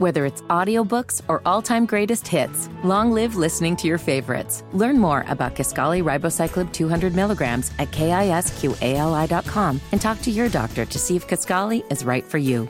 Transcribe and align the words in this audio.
Whether 0.00 0.24
it's 0.24 0.40
audiobooks 0.48 1.20
or 1.28 1.42
all-time 1.44 1.84
greatest 1.84 2.26
hits, 2.26 2.70
long 2.82 3.12
live 3.12 3.36
listening 3.36 3.76
to 3.76 3.86
your 3.86 3.98
favorites. 3.98 4.64
Learn 4.72 4.98
more 4.98 5.26
about 5.28 5.54
Kisqali 5.54 6.02
Ribociclib 6.02 6.72
200 6.72 7.14
milligrams 7.14 7.70
at 7.78 7.90
kisqali.com 7.90 9.80
and 9.92 10.00
talk 10.00 10.22
to 10.22 10.30
your 10.30 10.48
doctor 10.48 10.86
to 10.86 10.98
see 10.98 11.16
if 11.16 11.28
Kisqali 11.28 11.84
is 11.92 12.02
right 12.02 12.24
for 12.24 12.38
you. 12.38 12.66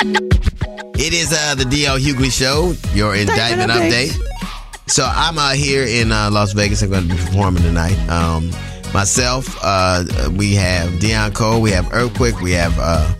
It 0.00 1.14
is 1.14 1.32
uh, 1.32 1.54
the 1.54 1.62
DL 1.62 2.00
Hughley 2.00 2.32
Show, 2.32 2.74
your 2.92 3.14
indictment 3.14 3.70
update. 3.70 4.08
update. 4.08 4.90
So 4.90 5.08
I'm 5.08 5.38
uh, 5.38 5.52
here 5.52 5.84
in 5.84 6.10
uh, 6.10 6.28
Las 6.32 6.54
Vegas. 6.54 6.82
I'm 6.82 6.90
going 6.90 7.06
to 7.06 7.14
be 7.14 7.20
performing 7.20 7.62
tonight. 7.62 7.96
Um, 8.08 8.50
myself, 8.92 9.56
uh, 9.62 10.04
we 10.36 10.54
have 10.54 10.90
Deon 10.94 11.36
Cole, 11.36 11.60
we 11.60 11.70
have 11.70 11.92
Earthquake, 11.92 12.40
we 12.40 12.50
have 12.50 12.76
uh, 12.80 13.14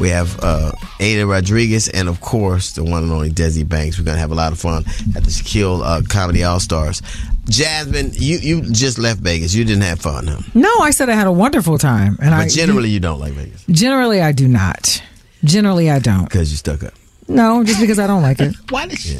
we 0.00 0.08
have 0.08 0.38
uh, 0.42 0.72
Ada 1.00 1.26
Rodriguez, 1.26 1.88
and 1.88 2.08
of 2.08 2.20
course 2.20 2.72
the 2.72 2.84
one 2.84 3.02
and 3.02 3.12
only 3.12 3.30
Desi 3.30 3.68
Banks. 3.68 3.98
We're 3.98 4.04
going 4.04 4.16
to 4.16 4.20
have 4.20 4.32
a 4.32 4.34
lot 4.34 4.52
of 4.52 4.58
fun 4.60 4.84
at 5.16 5.24
the 5.24 5.30
Shaquille 5.30 5.82
uh, 5.84 6.02
Comedy 6.08 6.42
All 6.44 6.60
Stars. 6.60 7.02
Jasmine, 7.46 8.10
you 8.14 8.38
you 8.38 8.62
just 8.62 8.98
left 8.98 9.20
Vegas. 9.20 9.54
You 9.54 9.64
didn't 9.64 9.82
have 9.82 10.00
fun, 10.00 10.26
huh? 10.26 10.40
No, 10.54 10.70
I 10.80 10.90
said 10.90 11.08
I 11.10 11.14
had 11.14 11.26
a 11.26 11.32
wonderful 11.32 11.78
time, 11.78 12.16
and 12.20 12.34
I 12.34 12.48
generally, 12.48 12.88
you 12.90 13.00
don't 13.00 13.20
like 13.20 13.32
Vegas 13.34 13.64
generally 13.70 14.20
I 14.20 14.32
do 14.32 14.48
not. 14.48 15.02
Generally, 15.44 15.90
I 15.90 15.98
don't. 15.98 16.24
because 16.24 16.50
you 16.50 16.56
stuck 16.56 16.82
up. 16.82 16.94
No, 17.28 17.62
just 17.64 17.80
because 17.80 17.98
I 17.98 18.06
don't 18.06 18.22
like 18.22 18.40
it. 18.40 18.54
Why 18.70 18.86
did 18.86 18.98
she? 18.98 19.18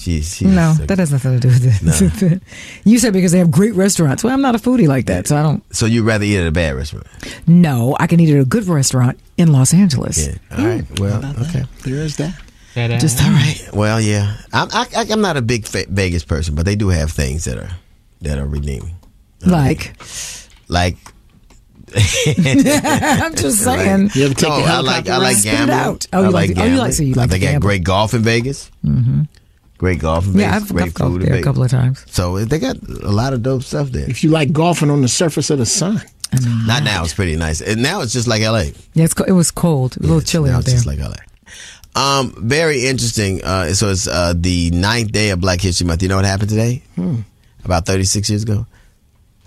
She's, 0.00 0.34
she's 0.34 0.48
No, 0.48 0.72
stuck 0.72 0.86
that 0.86 0.98
has 0.98 1.12
nothing 1.12 1.38
to 1.38 1.40
do 1.40 1.48
with 1.48 2.22
it. 2.22 2.42
you 2.84 2.98
said 2.98 3.12
because 3.12 3.32
they 3.32 3.38
have 3.38 3.50
great 3.50 3.74
restaurants. 3.74 4.24
Well, 4.24 4.32
I'm 4.32 4.40
not 4.40 4.54
a 4.54 4.58
foodie 4.58 4.88
like 4.88 5.04
that, 5.06 5.26
so 5.26 5.36
I 5.36 5.42
don't. 5.42 5.62
So 5.76 5.84
you'd 5.84 6.04
rather 6.06 6.24
eat 6.24 6.38
at 6.38 6.46
a 6.46 6.50
bad 6.50 6.74
restaurant? 6.74 7.06
No, 7.46 7.96
I 8.00 8.06
can 8.06 8.18
eat 8.18 8.34
at 8.34 8.40
a 8.40 8.46
good 8.46 8.64
restaurant 8.64 9.18
in 9.36 9.52
Los 9.52 9.74
Angeles. 9.74 10.26
Yeah. 10.26 10.34
All 10.58 10.66
right. 10.66 11.00
Well, 11.00 11.22
okay. 11.42 11.64
There 11.84 11.96
is 11.96 12.16
that. 12.16 12.34
Just 12.74 13.22
All 13.22 13.30
right. 13.30 13.68
Well, 13.74 14.00
yeah. 14.00 14.36
I'm 14.54 14.68
I, 14.72 14.86
I- 14.96 15.06
I'm 15.10 15.20
not 15.20 15.36
a 15.36 15.42
big 15.42 15.66
Vegas 15.66 16.24
person, 16.24 16.54
but 16.54 16.64
they 16.64 16.76
do 16.76 16.88
have 16.88 17.10
things 17.12 17.44
that 17.44 17.58
are 17.58 17.70
that 18.22 18.38
are 18.38 18.46
redeeming. 18.46 18.94
like 19.44 20.00
Like 20.68 20.96
I'm 21.96 23.34
just 23.34 23.58
saying. 23.64 24.10
You 24.14 24.26
ever 24.26 24.34
take 24.34 24.48
no, 24.48 24.60
the 24.62 24.64
I 24.66 24.80
like 24.80 25.08
I 25.08 25.16
like 25.18 25.36
Spit 25.36 25.52
it 25.54 25.56
gambling. 25.66 25.98
Oh, 26.12 26.22
I 26.22 26.26
you 26.26 26.30
like 26.30 26.48
like- 26.50 26.58
oh, 26.58 26.64
you 26.64 26.76
like- 26.76 26.76
gambling. 26.78 26.92
so 26.92 27.02
you 27.02 27.14
like 27.14 27.24
I 27.28 27.32
think 27.32 27.42
I 27.42 27.46
got 27.46 27.52
gamble. 27.52 27.66
great 27.68 27.84
golf 27.84 28.14
in 28.14 28.22
Vegas. 28.22 28.70
Mm-hmm. 28.84 29.22
Great 29.80 29.98
golf 29.98 30.26
in 30.26 30.32
Vegas. 30.34 30.42
Yeah, 30.46 30.56
I've, 30.56 30.68
great 30.68 30.86
I've 30.88 30.94
golfed 30.94 31.12
food 31.14 31.22
in 31.22 31.28
there 31.30 31.40
a 31.40 31.42
couple 31.42 31.62
of 31.64 31.70
times. 31.70 32.04
So 32.06 32.44
they 32.44 32.58
got 32.58 32.76
a 32.82 33.10
lot 33.10 33.32
of 33.32 33.42
dope 33.42 33.62
stuff 33.62 33.88
there. 33.88 34.08
If 34.10 34.22
you 34.22 34.28
like 34.28 34.52
golfing 34.52 34.90
on 34.90 35.00
the 35.00 35.08
surface 35.08 35.48
of 35.48 35.56
the 35.58 35.64
sun, 35.64 36.02
Not 36.66 36.82
now. 36.84 37.02
It's 37.02 37.14
pretty 37.14 37.34
nice, 37.36 37.62
and 37.62 37.82
now 37.82 38.02
it's 38.02 38.12
just 38.12 38.28
like 38.28 38.42
L.A. 38.42 38.74
Yeah, 38.92 39.04
it's, 39.04 39.14
co- 39.14 39.24
it 39.24 39.32
was 39.32 39.50
cold, 39.50 39.96
a 39.96 40.00
little 40.00 40.20
chilly 40.20 40.50
now 40.50 40.56
out 40.56 40.60
it's 40.60 40.66
there. 40.66 40.74
just 40.76 40.86
like 40.86 40.98
L.A. 40.98 41.16
Um, 41.98 42.34
very 42.36 42.86
interesting. 42.86 43.42
Uh, 43.42 43.72
so 43.72 43.88
it's 43.88 44.06
uh, 44.06 44.34
the 44.36 44.70
ninth 44.70 45.12
day 45.12 45.30
of 45.30 45.40
Black 45.40 45.62
History 45.62 45.86
Month. 45.86 46.02
You 46.02 46.08
know 46.10 46.16
what 46.16 46.26
happened 46.26 46.50
today? 46.50 46.82
Hmm. 46.96 47.20
About 47.64 47.86
36 47.86 48.28
years 48.28 48.42
ago, 48.42 48.66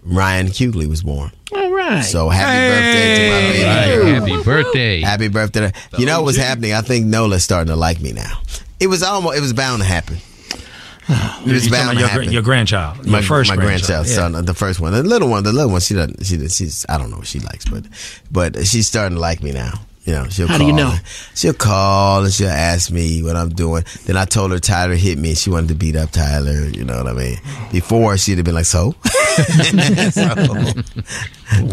Ryan 0.04 0.48
Hughley 0.48 0.88
was 0.90 1.04
born. 1.04 1.32
all 1.56 1.72
right. 1.72 2.02
So 2.02 2.30
happy 2.30 2.58
birthday 2.74 3.16
to 3.16 3.32
my 3.32 3.42
baby 3.52 4.04
Right, 4.04 4.14
happy 4.16 4.44
birthday. 4.44 5.02
Happy 5.02 5.28
birthday. 5.30 5.72
You 6.00 6.06
know 6.08 6.24
what's 6.24 6.38
happening? 6.38 6.74
I 6.74 6.82
think 6.82 7.06
Nola's 7.06 7.44
starting 7.44 7.68
to 7.70 7.76
like 7.76 8.02
me 8.02 8.12
now. 8.14 8.40
It 8.80 8.88
was 8.88 9.04
almost. 9.04 9.38
It 9.38 9.42
was 9.42 9.54
bound 9.54 9.82
to 9.82 9.88
happen. 9.88 10.18
It 11.46 11.52
was 11.52 11.70
bound 11.70 11.98
to 11.98 12.00
your, 12.00 12.08
happen. 12.08 12.32
your 12.32 12.42
grandchild, 12.42 12.98
your 12.98 13.08
my, 13.08 13.22
first 13.22 13.50
my 13.50 13.58
grandchild, 13.58 14.08
yeah. 14.08 14.14
son, 14.14 14.46
the 14.46 14.54
first 14.54 14.80
one, 14.80 14.94
the 14.94 15.04
little 15.04 15.28
one, 15.28 15.44
the 15.44 15.52
little 15.52 15.70
one. 15.70 15.82
She 15.82 15.94
doesn't. 15.94 16.26
She 16.26 16.38
she's. 16.48 16.86
I 16.88 16.98
don't 16.98 17.12
know 17.12 17.18
what 17.18 17.28
she 17.28 17.42
likes, 17.42 17.66
but 17.66 17.84
but 18.32 18.66
she's 18.66 18.88
starting 18.88 19.16
to 19.16 19.22
like 19.22 19.44
me 19.44 19.52
now. 19.52 19.82
You 20.06 20.12
know, 20.14 20.28
she'll 20.28 20.48
How 20.48 20.58
call. 20.58 20.66
do 20.68 20.72
you 20.72 20.74
know? 20.78 20.94
She'll 21.34 21.54
call 21.54 22.26
and 22.26 22.34
she'll 22.34 22.50
ask 22.50 22.92
me 22.92 23.24
what 23.24 23.38
I'm 23.38 23.50
doing. 23.50 23.86
Then 24.06 24.18
I 24.18 24.26
told 24.26 24.52
her 24.52 24.60
Tyler 24.60 24.96
hit 24.96 25.18
me. 25.18 25.34
She 25.34 25.50
wanted 25.50 25.70
to 25.70 25.76
beat 25.76 25.96
up 25.96 26.12
Tyler. 26.12 26.66
You 26.66 26.84
know 26.84 26.98
what 26.98 27.08
I 27.08 27.14
mean? 27.14 27.38
Before 27.72 28.18
she'd 28.18 28.38
have 28.38 28.44
been 28.46 28.56
like, 28.56 28.66
so. 28.66 28.96
so, 30.12 30.34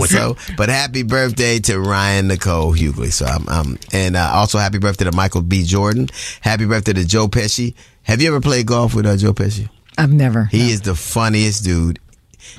so, 0.06 0.36
but 0.56 0.68
happy 0.68 1.02
birthday 1.02 1.58
to 1.60 1.80
Ryan 1.80 2.28
Nicole 2.28 2.72
Hughley. 2.72 3.12
So 3.12 3.26
I'm, 3.26 3.48
I'm 3.48 3.78
and 3.92 4.16
uh, 4.16 4.30
also 4.32 4.58
happy 4.58 4.78
birthday 4.78 5.04
to 5.06 5.12
Michael 5.12 5.42
B. 5.42 5.64
Jordan. 5.64 6.08
Happy 6.40 6.66
birthday 6.66 6.92
to 6.92 7.04
Joe 7.06 7.26
Pesci. 7.28 7.74
Have 8.04 8.22
you 8.22 8.28
ever 8.28 8.40
played 8.40 8.66
golf 8.66 8.94
with 8.94 9.06
uh, 9.06 9.16
Joe 9.16 9.32
Pesci? 9.32 9.68
I've 9.98 10.12
never. 10.12 10.44
He 10.44 10.70
is 10.70 10.80
the 10.82 10.94
funniest 10.94 11.64
dude. 11.64 11.98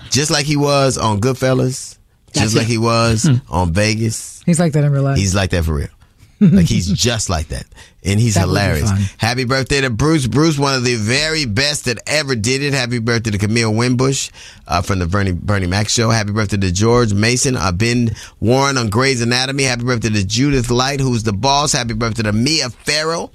Just 0.10 0.30
like 0.32 0.46
he 0.46 0.56
was 0.58 0.98
on 0.98 1.20
Goodfellas, 1.22 1.98
just 2.34 2.56
like 2.56 2.68
he 2.68 2.78
was 2.78 3.28
on 3.50 3.74
Vegas. 3.74 4.42
He's 4.46 4.60
like 4.60 4.74
that 4.74 4.84
in 4.84 4.92
real 4.92 5.04
life. 5.04 5.18
He's 5.18 5.36
like 5.36 5.50
that 5.52 5.64
for 5.66 5.74
real. 5.76 5.88
like 6.42 6.66
he's 6.66 6.92
just 6.92 7.30
like 7.30 7.50
that. 7.50 7.66
And 8.04 8.20
he's 8.20 8.34
That 8.34 8.42
hilarious. 8.42 8.90
Happy 9.18 9.44
birthday 9.46 9.82
to 9.82 9.92
Bruce. 9.92 10.26
Bruce, 10.26 10.58
one 10.58 10.74
of 10.74 10.84
the 10.84 10.96
very 10.96 11.46
best 11.46 11.86
that 11.86 12.00
ever 12.08 12.36
did 12.36 12.64
it. 12.64 12.74
Happy 12.74 12.98
birthday 12.98 13.30
to 13.30 13.38
Camille 13.38 13.72
Winbush 13.72 14.32
uh, 14.68 14.82
from 14.82 14.98
the 14.98 15.06
Bernie, 15.06 15.34
Bernie 15.34 15.68
Mac 15.68 15.88
show. 15.88 16.10
Happy 16.10 16.32
birthday 16.32 16.58
to 16.58 16.72
George 16.72 17.14
Mason, 17.14 17.56
uh, 17.56 17.72
Ben 17.72 18.16
Warren 18.40 18.78
on 18.80 18.90
Grey's 18.90 19.22
Anatomy. 19.22 19.64
Happy 19.64 19.84
birthday 19.84 20.10
to 20.10 20.26
Judith 20.26 20.72
Light, 20.72 21.00
who's 21.00 21.22
the 21.22 21.34
boss. 21.34 21.74
Happy 21.74 21.94
birthday 21.94 22.24
to 22.24 22.34
Mia 22.34 22.72
Farrow. 22.72 23.30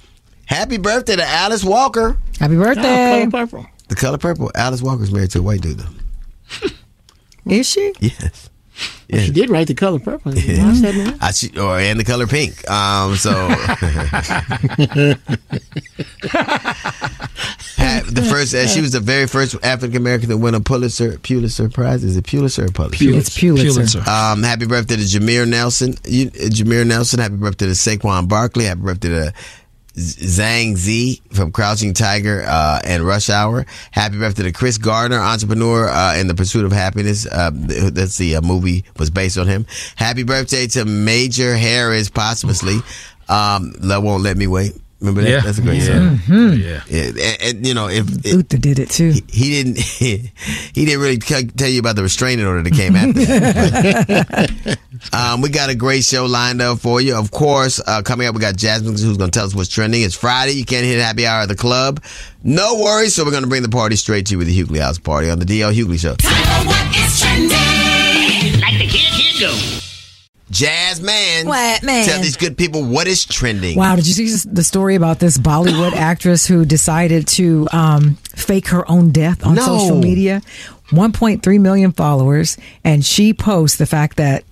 Happy 0.45 0.77
birthday 0.77 1.15
to 1.15 1.25
Alice 1.25 1.63
Walker. 1.63 2.17
Happy 2.41 2.57
Oh, 2.57 2.59
birthday. 2.63 3.25
color 3.29 3.45
purple. 3.45 3.65
The 3.87 3.95
color 3.95 4.17
purple. 4.17 4.51
Alice 4.53 4.81
Walker's 4.81 5.13
married 5.13 5.31
to 5.31 5.39
a 5.39 5.41
white 5.43 5.61
dude, 5.61 5.77
though. 5.79 6.67
Is 7.45 7.69
she? 7.69 7.93
Yes. 8.01 8.49
Well, 9.09 9.21
She 9.21 9.31
did 9.31 9.49
write 9.49 9.67
the 9.67 9.73
color 9.73 9.99
purple. 9.99 10.31
Watch 10.33 10.41
that 10.41 10.93
now. 10.95 11.13
I 11.21 11.31
see, 11.31 11.57
or 11.57 11.79
and 11.79 11.97
the 11.99 12.03
color 12.03 12.27
pink. 12.27 12.69
Um, 12.69 13.15
so 13.15 13.31
Ha- 17.77 18.01
the 18.09 18.23
first, 18.23 18.53
uh, 18.55 18.67
she 18.67 18.81
was 18.81 18.91
the 18.91 18.99
very 18.99 19.27
first 19.27 19.55
African 19.63 19.97
American 19.97 20.29
to 20.29 20.37
win 20.37 20.55
a 20.55 20.59
Pulitzer 20.61 21.17
Pulitzer 21.19 21.69
Prize. 21.69 22.03
Is 22.03 22.17
it 22.17 22.25
Pulitzer 22.25 22.65
or 22.65 22.69
Pulitzer? 22.69 23.13
It's 23.17 23.39
Pulitzer. 23.39 23.99
Um, 24.09 24.43
happy 24.43 24.65
birthday 24.65 24.95
to 24.95 25.01
Jameer 25.03 25.47
Nelson. 25.47 25.95
You, 26.05 26.27
uh, 26.27 26.49
Jameer 26.49 26.85
Nelson. 26.85 27.19
Happy 27.19 27.35
birthday 27.35 27.67
to 27.67 27.71
Saquon 27.73 28.27
Barkley. 28.27 28.65
Happy 28.65 28.81
birthday 28.81 29.09
to 29.09 29.25
Z- 29.27 29.31
Zhang 29.97 30.75
Z 30.75 31.21
from 31.33 31.51
Crouching 31.51 31.93
Tiger 31.93 32.43
uh, 32.47 32.79
and 32.83 33.03
Rush 33.03 33.29
Hour. 33.29 33.65
Happy 33.91 34.19
birthday 34.19 34.43
to 34.43 34.51
Chris 34.51 34.77
Gardner, 34.77 35.17
entrepreneur 35.17 35.87
uh, 35.89 36.15
in 36.17 36.27
the 36.27 36.35
pursuit 36.35 36.65
of 36.65 36.71
happiness. 36.71 37.25
Uh, 37.25 37.51
th- 37.51 37.93
that's 37.93 38.17
the 38.17 38.35
uh, 38.35 38.41
movie 38.41 38.85
was 38.97 39.09
based 39.09 39.37
on 39.37 39.47
him. 39.47 39.65
Happy 39.95 40.23
birthday 40.23 40.67
to 40.67 40.85
Major 40.85 41.55
Harris, 41.55 42.09
posthumously. 42.09 42.77
Um, 43.27 43.73
Love 43.79 44.03
won't 44.03 44.23
let 44.23 44.37
me 44.37 44.47
wait. 44.47 44.73
Remember 44.99 45.21
that? 45.21 45.29
Yeah. 45.29 45.39
That's 45.41 45.59
a 45.59 45.61
great 45.61 45.83
Yeah. 45.83 46.17
song. 46.17 46.53
Yeah. 46.57 46.81
Yeah, 46.89 47.03
and, 47.03 47.37
and, 47.41 47.67
you 47.67 47.73
know 47.75 47.87
if. 47.87 48.07
if 48.25 48.33
Luther 48.33 48.57
did 48.57 48.79
it 48.79 48.89
too. 48.89 49.13
he 49.29 49.51
didn't. 49.63 49.77
He, 50.73 50.85
didn't 50.85 51.01
really 51.01 51.19
c- 51.19 51.47
tell 51.47 51.67
you 51.69 51.79
about 51.79 51.95
the 51.95 52.03
restraining 52.03 52.45
order 52.45 52.61
that 52.61 52.73
came 52.73 52.95
after 52.95 53.25
that. 53.25 54.77
But, 55.11 55.13
um, 55.13 55.41
we 55.41 55.49
got 55.49 55.69
a 55.71 55.75
great 55.75 56.03
show 56.03 56.25
lined 56.25 56.61
up 56.61 56.79
for 56.79 57.01
you. 57.01 57.15
Of 57.15 57.31
course, 57.31 57.81
uh, 57.85 58.01
coming 58.03 58.27
up, 58.27 58.35
we 58.35 58.41
got 58.41 58.55
Jasmine 58.55 58.91
who's 58.93 59.17
going 59.17 59.31
to 59.31 59.37
tell 59.39 59.45
us 59.47 59.55
what's 59.55 59.69
trending. 59.69 60.03
It's 60.03 60.13
Friday. 60.15 60.51
You 60.53 60.65
can't 60.65 60.85
hit 60.85 60.99
happy 61.01 61.25
hour 61.25 61.41
at 61.41 61.47
the 61.49 61.55
club. 61.55 62.03
No 62.43 62.75
worries. 62.75 63.15
So 63.15 63.23
we're 63.25 63.31
going 63.31 63.43
to 63.43 63.49
bring 63.49 63.63
the 63.63 63.69
party 63.69 63.95
straight 63.95 64.27
to 64.27 64.33
you 64.33 64.37
with 64.37 64.47
the 64.47 64.57
Hughley 64.63 64.79
House 64.79 64.99
Party 64.99 65.29
on 65.31 65.39
the 65.39 65.45
DL 65.45 65.73
Hughley 65.73 65.99
Show. 65.99 66.15
Like 68.61 68.77
the 68.77 68.87
kid 68.87 69.13
here 69.13 69.47
go. 69.49 69.86
Jazz 70.49 71.01
man, 71.01 71.45
What, 71.45 71.83
man? 71.83 72.05
Tell 72.05 72.21
these 72.21 72.37
good 72.37 72.57
people 72.57 72.83
what 72.83 73.05
is 73.07 73.25
trending. 73.25 73.77
Wow, 73.77 73.95
did 73.97 74.07
you 74.07 74.13
see 74.13 74.49
the 74.49 74.63
story 74.63 74.95
about 74.95 75.19
this 75.19 75.37
Bollywood 75.37 75.91
actress 75.95 76.45
who 76.45 76.63
decided 76.65 77.27
to 77.29 77.67
um, 77.71 78.15
fake 78.35 78.67
her 78.69 78.89
own 78.89 79.11
death 79.11 79.45
on 79.45 79.55
No. 79.55 79.65
social 79.65 79.99
media? 79.99 80.41
1.3 80.91 81.59
million 81.59 81.91
followers, 81.91 82.55
and 82.85 83.03
she 83.05 83.33
posts 83.33 83.77
the 83.77 83.85
fact 83.85 84.15
that 84.17 84.45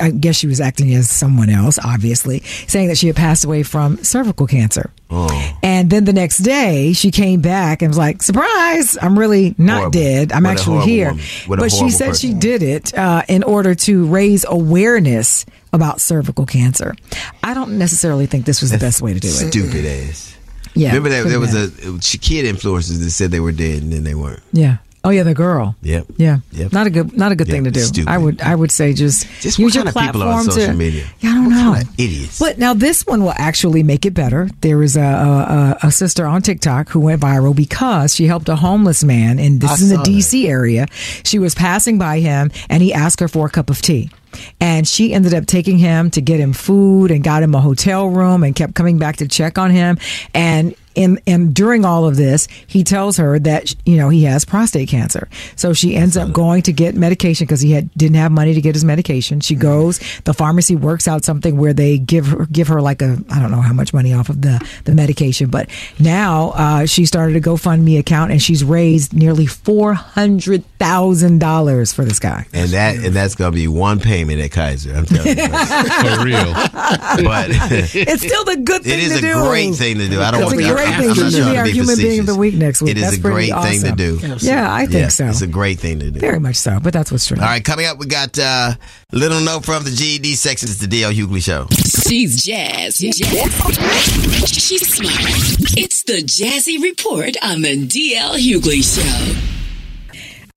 I 0.00 0.10
guess 0.10 0.36
she 0.36 0.46
was 0.46 0.60
acting 0.60 0.94
as 0.94 1.08
someone 1.10 1.50
else, 1.50 1.78
obviously, 1.82 2.40
saying 2.66 2.88
that 2.88 2.98
she 2.98 3.06
had 3.08 3.16
passed 3.16 3.44
away 3.44 3.62
from 3.62 4.02
cervical 4.04 4.46
cancer. 4.46 4.90
Oh. 5.10 5.58
And 5.62 5.90
then 5.90 6.04
the 6.04 6.12
next 6.12 6.38
day, 6.38 6.92
she 6.92 7.10
came 7.10 7.40
back 7.40 7.82
and 7.82 7.90
was 7.90 7.98
like, 7.98 8.22
"Surprise! 8.22 8.96
I'm 9.00 9.18
really 9.18 9.54
not 9.58 9.76
Horrible. 9.78 9.90
dead. 9.90 10.32
I'm 10.32 10.44
What 10.44 10.50
actually 10.52 10.80
here." 10.86 11.08
woman. 11.10 11.24
What 11.46 11.58
a 11.58 11.62
But 11.62 11.72
she 11.72 11.90
said 11.90 12.16
she 12.16 12.32
did 12.32 12.62
it 12.62 12.96
uh, 12.96 13.22
in 13.28 13.42
order 13.42 13.74
to 13.74 14.06
raise 14.06 14.44
awareness 14.48 15.44
about 15.72 16.00
cervical 16.00 16.46
cancer. 16.46 16.94
I 17.42 17.54
don't 17.54 17.78
necessarily 17.78 18.26
think 18.26 18.44
this 18.46 18.60
was 18.60 18.70
the 18.70 18.78
best 18.78 19.02
way 19.02 19.12
to 19.14 19.20
do 19.20 19.28
it. 19.28 19.30
Stupid 19.50 19.84
ass. 19.84 20.36
Yeah, 20.74 20.88
Remember 20.94 21.08
that 21.08 21.26
there 21.28 21.40
was 21.40 21.52
bad. 21.52 21.72
a 21.84 21.98
kid 22.18 22.44
influencers 22.46 23.02
that 23.02 23.10
said 23.10 23.32
they 23.32 23.40
were 23.40 23.50
dead 23.52 23.82
and 23.82 23.92
then 23.92 24.04
they 24.04 24.14
weren't. 24.14 24.42
Yeah. 24.52 24.76
Oh 25.02 25.08
yeah, 25.10 25.22
the 25.22 25.32
girl. 25.32 25.74
Yep. 25.82 26.06
Yeah. 26.18 26.38
Yep. 26.52 26.72
Not 26.72 26.86
a 26.86 26.90
good 26.90 27.16
not 27.16 27.32
a 27.32 27.34
good 27.36 27.48
Yeah, 27.48 27.54
thing 27.54 27.64
to 27.64 27.70
do. 27.70 27.80
stupid. 27.80 28.10
I 28.10 28.18
would 28.18 28.42
I 28.42 28.54
would 28.54 28.70
say 28.70 28.92
just, 28.92 29.26
Just 29.40 29.58
use 29.58 29.68
what 29.68 29.74
your 29.74 29.84
kind 29.84 29.88
of 29.88 29.94
people 30.02 30.20
platform 30.20 30.28
are 30.28 30.38
on 30.40 30.44
social 30.50 30.74
media? 30.76 31.06
Yeah, 31.20 31.30
I 31.30 31.34
don't 31.36 31.44
What 31.46 31.50
know. 31.50 31.72
kind 31.74 31.88
of 31.88 31.94
idiots? 31.98 32.38
But 32.38 32.58
now 32.58 32.74
this 32.74 33.06
one 33.06 33.22
will 33.22 33.32
actually 33.36 33.82
make 33.82 34.04
it 34.04 34.12
better. 34.12 34.50
There 34.60 34.82
is 34.82 34.96
a, 34.98 35.00
a, 35.02 35.86
a- 35.86 35.90
sister 35.90 36.26
on 36.26 36.42
TikTok 36.42 36.90
who 36.90 37.00
went 37.00 37.20
viral 37.22 37.56
because 37.56 38.14
she 38.14 38.26
helped 38.26 38.48
a 38.50 38.56
homeless 38.56 39.02
man, 39.02 39.38
and 39.38 39.60
this 39.60 39.70
I 39.70 39.74
is 39.74 39.82
in 39.84 39.88
the 39.88 39.96
that. 40.02 40.06
DC 40.06 40.46
area. 40.46 40.86
She 41.24 41.38
was 41.38 41.54
passing 41.54 41.98
by 41.98 42.20
him, 42.20 42.50
and 42.68 42.82
he 42.82 42.92
asked 42.92 43.20
her 43.20 43.28
for 43.28 43.46
a 43.46 43.50
cup 43.50 43.70
of 43.70 43.80
tea. 43.80 44.10
And 44.60 44.86
she 44.86 45.12
ended 45.12 45.34
up 45.34 45.46
taking 45.46 45.78
him 45.78 46.10
to 46.12 46.20
get 46.20 46.38
him 46.38 46.52
food 46.52 47.10
and 47.10 47.24
got 47.24 47.42
him 47.42 47.52
a 47.54 47.60
hotel 47.60 48.08
room 48.08 48.44
and 48.44 48.54
kept 48.54 48.74
coming 48.76 48.96
back 48.98 49.16
to 49.16 49.26
check 49.26 49.58
on 49.58 49.70
him. 49.72 49.98
And 50.34 50.74
and, 50.96 51.20
and 51.26 51.54
during 51.54 51.84
all 51.84 52.06
of 52.06 52.16
this, 52.16 52.46
he 52.66 52.84
tells 52.84 53.16
her 53.16 53.38
that 53.40 53.74
you 53.86 53.96
know 53.96 54.08
he 54.08 54.24
has 54.24 54.44
prostate 54.44 54.88
cancer. 54.88 55.28
So 55.56 55.72
she 55.72 55.96
ends 55.96 56.16
up 56.16 56.32
going 56.32 56.62
to 56.62 56.72
get 56.72 56.94
medication 56.94 57.46
because 57.46 57.60
he 57.60 57.72
had 57.72 57.92
didn't 57.94 58.16
have 58.16 58.32
money 58.32 58.54
to 58.54 58.60
get 58.60 58.74
his 58.74 58.84
medication. 58.84 59.40
She 59.40 59.54
goes, 59.54 59.98
the 60.24 60.34
pharmacy 60.34 60.76
works 60.76 61.06
out 61.08 61.24
something 61.24 61.56
where 61.56 61.72
they 61.72 61.98
give 61.98 62.26
her 62.26 62.46
give 62.46 62.68
her 62.68 62.80
like 62.82 63.02
a 63.02 63.18
I 63.30 63.38
don't 63.40 63.50
know 63.50 63.60
how 63.60 63.72
much 63.72 63.92
money 63.94 64.12
off 64.12 64.28
of 64.28 64.42
the 64.42 64.60
the 64.84 64.94
medication, 64.94 65.50
but 65.50 65.68
now 65.98 66.50
uh, 66.54 66.86
she 66.86 67.06
started 67.06 67.36
a 67.36 67.40
GoFundMe 67.40 67.98
account 67.98 68.30
and 68.32 68.42
she's 68.42 68.64
raised 68.64 69.12
nearly 69.12 69.46
four 69.46 69.94
hundred 69.94 70.64
thousand 70.78 71.38
dollars 71.40 71.92
for 71.92 72.04
this 72.04 72.18
guy. 72.18 72.46
and 72.52 72.70
that 72.70 72.96
and 72.96 73.14
that's 73.14 73.34
gonna 73.34 73.52
be 73.52 73.68
one 73.68 74.00
payment 74.00 74.40
at 74.40 74.50
Kaiser. 74.50 74.94
I'm 74.94 75.06
telling 75.06 75.36
you. 75.38 75.48
For 76.00 76.24
real. 76.24 76.52
but 77.24 77.50
It's 77.94 78.22
still 78.26 78.44
the 78.44 78.56
good 78.64 78.82
thing 78.82 78.98
it 78.98 79.04
is 79.04 79.12
to 79.12 79.18
a 79.18 79.32
do. 79.32 79.48
great 79.48 79.74
thing 79.74 79.98
to 79.98 80.08
do. 80.08 80.20
I 80.20 80.30
don't 80.30 80.42
It's 80.42 80.52
want 80.52 80.64
a 80.64 80.68
to. 80.68 80.74
Great 80.84 80.94
I'm, 80.94 81.00
thing 81.00 81.10
I'm 81.24 81.30
to 81.30 81.36
be 81.50 81.56
our 81.58 81.64
be 81.64 81.72
human 81.72 81.96
being 81.96 82.20
of 82.20 82.26
the 82.26 82.34
week 82.36 82.54
next 82.54 82.82
week. 82.82 82.92
It 82.92 82.96
is 82.98 83.02
That's 83.04 83.18
a 83.18 83.20
pretty 83.20 83.50
great 83.50 83.62
thing 83.62 83.80
to 83.82 83.86
awesome. 83.92 83.96
do. 83.96 84.46
Yeah, 84.46 84.72
I 84.72 84.86
think 84.86 84.94
Yeah, 84.94 85.08
so. 85.08 85.26
It's 85.26 85.42
a 85.42 85.46
great 85.46 85.78
thing 85.78 86.00
to 86.00 86.10
do. 86.10 86.20
Very 86.20 86.40
much 86.40 86.56
so, 86.56 86.78
but 86.82 86.92
that's 86.92 87.10
what's 87.12 87.26
true. 87.26 87.36
All 87.38 87.44
right, 87.44 87.64
coming 87.64 87.86
up, 87.86 87.98
we 87.98 88.06
got 88.06 88.38
uh, 88.38 88.72
little 89.12 89.40
note 89.40 89.64
from 89.64 89.84
the 89.84 89.90
GED 89.90 90.34
section. 90.34 90.68
It's 90.68 90.78
the 90.78 90.86
DL 90.86 91.12
Hughley 91.12 91.42
Show. 91.42 91.66
She's 92.08 92.42
jazz. 92.42 92.98
jazz. 92.98 93.12
She's 94.48 94.88
smart. 94.94 95.76
It's 95.76 96.02
the 96.04 96.22
Jazzy 96.22 96.82
Report 96.82 97.36
on 97.42 97.62
the 97.62 97.86
DL 97.86 98.36
Hughley 98.38 98.82
Show. 98.82 99.40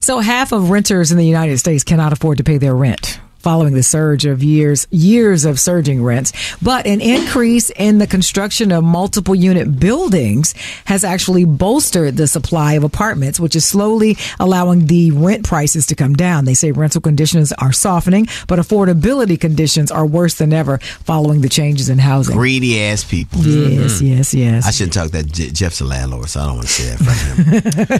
So 0.01 0.19
half 0.19 0.51
of 0.51 0.69
renters 0.69 1.11
in 1.11 1.17
the 1.17 1.25
United 1.25 1.59
States 1.59 1.83
cannot 1.83 2.11
afford 2.11 2.37
to 2.39 2.43
pay 2.43 2.57
their 2.57 2.75
rent. 2.75 3.19
Following 3.43 3.73
the 3.73 3.83
surge 3.83 4.23
of 4.23 4.41
years, 4.41 4.87
years 4.89 5.43
of 5.43 5.59
surging 5.59 6.01
rents, 6.01 6.31
but 6.61 6.87
an 6.87 7.01
increase 7.01 7.71
in 7.71 7.97
the 7.97 8.07
construction 8.07 8.71
of 8.71 8.85
multiple 8.85 9.35
unit 9.35 9.81
buildings 9.81 10.55
has 10.85 11.03
actually 11.03 11.43
bolstered 11.43 12.15
the 12.15 12.25
supply 12.25 12.75
of 12.75 12.85
apartments, 12.85 13.41
which 13.41 13.53
is 13.57 13.65
slowly 13.65 14.17
allowing 14.39 14.87
the 14.87 15.11
rent 15.11 15.43
prices 15.43 15.85
to 15.87 15.95
come 15.95 16.13
down. 16.13 16.45
They 16.45 16.53
say 16.53 16.71
rental 16.71 17.01
conditions 17.01 17.51
are 17.51 17.73
softening, 17.73 18.27
but 18.47 18.59
affordability 18.59 19.37
conditions 19.37 19.91
are 19.91 20.05
worse 20.05 20.35
than 20.35 20.53
ever 20.53 20.77
following 20.77 21.41
the 21.41 21.49
changes 21.49 21.89
in 21.89 21.99
housing. 21.99 22.37
Greedy 22.37 22.81
ass 22.81 23.03
people. 23.03 23.41
Yes, 23.41 23.95
mm-hmm. 23.95 24.05
yes, 24.05 24.33
yes. 24.33 24.65
I 24.65 24.71
shouldn't 24.71 24.93
talk 24.93 25.11
that. 25.11 25.27
Jeff's 25.33 25.81
a 25.81 25.85
landlord, 25.85 26.29
so 26.29 26.39
I 26.39 26.45
don't 26.45 26.55
want 26.55 26.67
to 26.67 26.73
say 26.73 26.95
that 26.95 27.99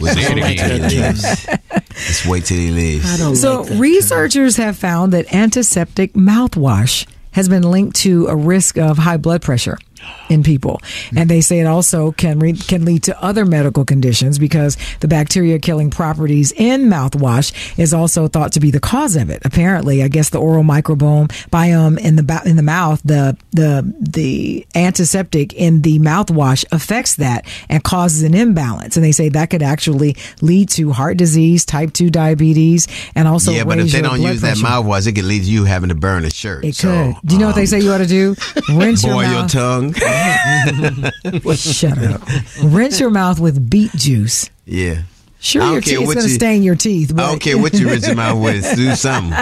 him. 0.88 1.83
We'll 1.94 2.04
just 2.06 2.26
wait 2.26 2.44
till 2.44 2.58
he 2.58 2.70
leaves. 2.70 3.04
Just 3.04 3.12
wait 3.12 3.14
till 3.14 3.14
he 3.14 3.14
leaves. 3.14 3.14
I 3.14 3.16
don't 3.24 3.36
So, 3.36 3.60
like 3.62 3.68
that. 3.70 3.78
researchers 3.80 4.56
have 4.56 4.76
found 4.76 5.12
that 5.12 5.32
antiseptic 5.34 6.12
mouthwash 6.14 7.06
has 7.32 7.48
been 7.48 7.62
linked 7.62 7.96
to 7.96 8.26
a 8.26 8.36
risk 8.36 8.78
of 8.78 8.98
high 8.98 9.16
blood 9.16 9.42
pressure 9.42 9.78
in 10.28 10.42
people, 10.42 10.80
and 11.16 11.28
they 11.28 11.40
say 11.40 11.60
it 11.60 11.66
also 11.66 12.12
can 12.12 12.38
re- 12.38 12.52
can 12.54 12.84
lead 12.84 13.02
to 13.04 13.22
other 13.22 13.44
medical 13.44 13.84
conditions 13.84 14.38
because 14.38 14.76
the 15.00 15.08
bacteria 15.08 15.58
killing 15.58 15.90
properties 15.90 16.52
in 16.52 16.82
mouthwash 16.82 17.52
is 17.78 17.92
also 17.92 18.28
thought 18.28 18.52
to 18.52 18.60
be 18.60 18.70
the 18.70 18.80
cause 18.80 19.16
of 19.16 19.30
it. 19.30 19.42
Apparently, 19.44 20.02
I 20.02 20.08
guess 20.08 20.30
the 20.30 20.40
oral 20.40 20.64
microbiome 20.64 21.28
biome 21.50 21.98
in 21.98 22.16
the 22.16 22.22
ba- 22.22 22.42
in 22.44 22.56
the 22.56 22.62
mouth, 22.62 23.00
the 23.04 23.36
the 23.52 23.94
the 24.00 24.66
antiseptic 24.74 25.52
in 25.52 25.82
the 25.82 25.98
mouthwash 25.98 26.64
affects 26.72 27.16
that 27.16 27.46
and 27.68 27.82
causes 27.84 28.22
an 28.22 28.34
imbalance, 28.34 28.96
and 28.96 29.04
they 29.04 29.12
say 29.12 29.28
that 29.28 29.50
could 29.50 29.62
actually 29.62 30.16
lead 30.40 30.68
to 30.70 30.92
heart 30.92 31.16
disease, 31.16 31.64
type 31.64 31.92
two 31.92 32.10
diabetes, 32.10 32.88
and 33.14 33.28
also 33.28 33.52
yeah, 33.52 33.64
but 33.64 33.78
if 33.78 33.92
they 33.92 34.02
don't 34.02 34.18
blood 34.18 34.32
use 34.32 34.40
that 34.40 34.56
mouthwash, 34.56 35.06
it 35.06 35.12
could 35.12 35.24
lead 35.24 35.44
to 35.44 35.50
you 35.50 35.64
having 35.64 35.88
to 35.90 35.94
burn 35.94 36.24
a 36.24 36.30
shirt. 36.30 36.64
It 36.64 36.74
so, 36.74 36.88
could. 36.88 37.28
Do 37.28 37.34
you 37.34 37.40
know 37.40 37.46
what 37.46 37.56
they 37.56 37.62
um, 37.62 37.66
say 37.66 37.80
you 37.80 37.92
ought 37.92 37.98
to 37.98 38.06
do? 38.06 38.34
Rinse 38.72 39.04
your 39.04 39.14
Boil 39.14 39.22
your 39.22 39.42
mouth. 39.42 39.50
Tongue. 39.94 41.54
Shut 41.56 41.98
up. 41.98 42.22
Rinse 42.62 43.00
your 43.00 43.10
mouth 43.10 43.40
with 43.40 43.68
beet 43.70 43.92
juice. 43.92 44.50
yeah. 44.66 45.02
Sure, 45.44 45.60
I 45.60 45.64
don't 45.66 45.72
your 45.74 45.82
care 45.82 45.98
teeth 45.98 46.06
what 46.06 46.14
going 46.14 46.24
to 46.24 46.30
you- 46.30 46.34
stain 46.36 46.62
your 46.62 46.74
teeth. 46.74 47.12
But 47.14 47.24
I 47.24 47.28
don't 47.28 47.38
care 47.38 47.58
what 47.58 47.74
you 47.74 47.86
rinse 47.90 48.06
your 48.06 48.16
mouth 48.16 48.42
with. 48.42 48.76
Do 48.76 48.94
something. 48.94 49.36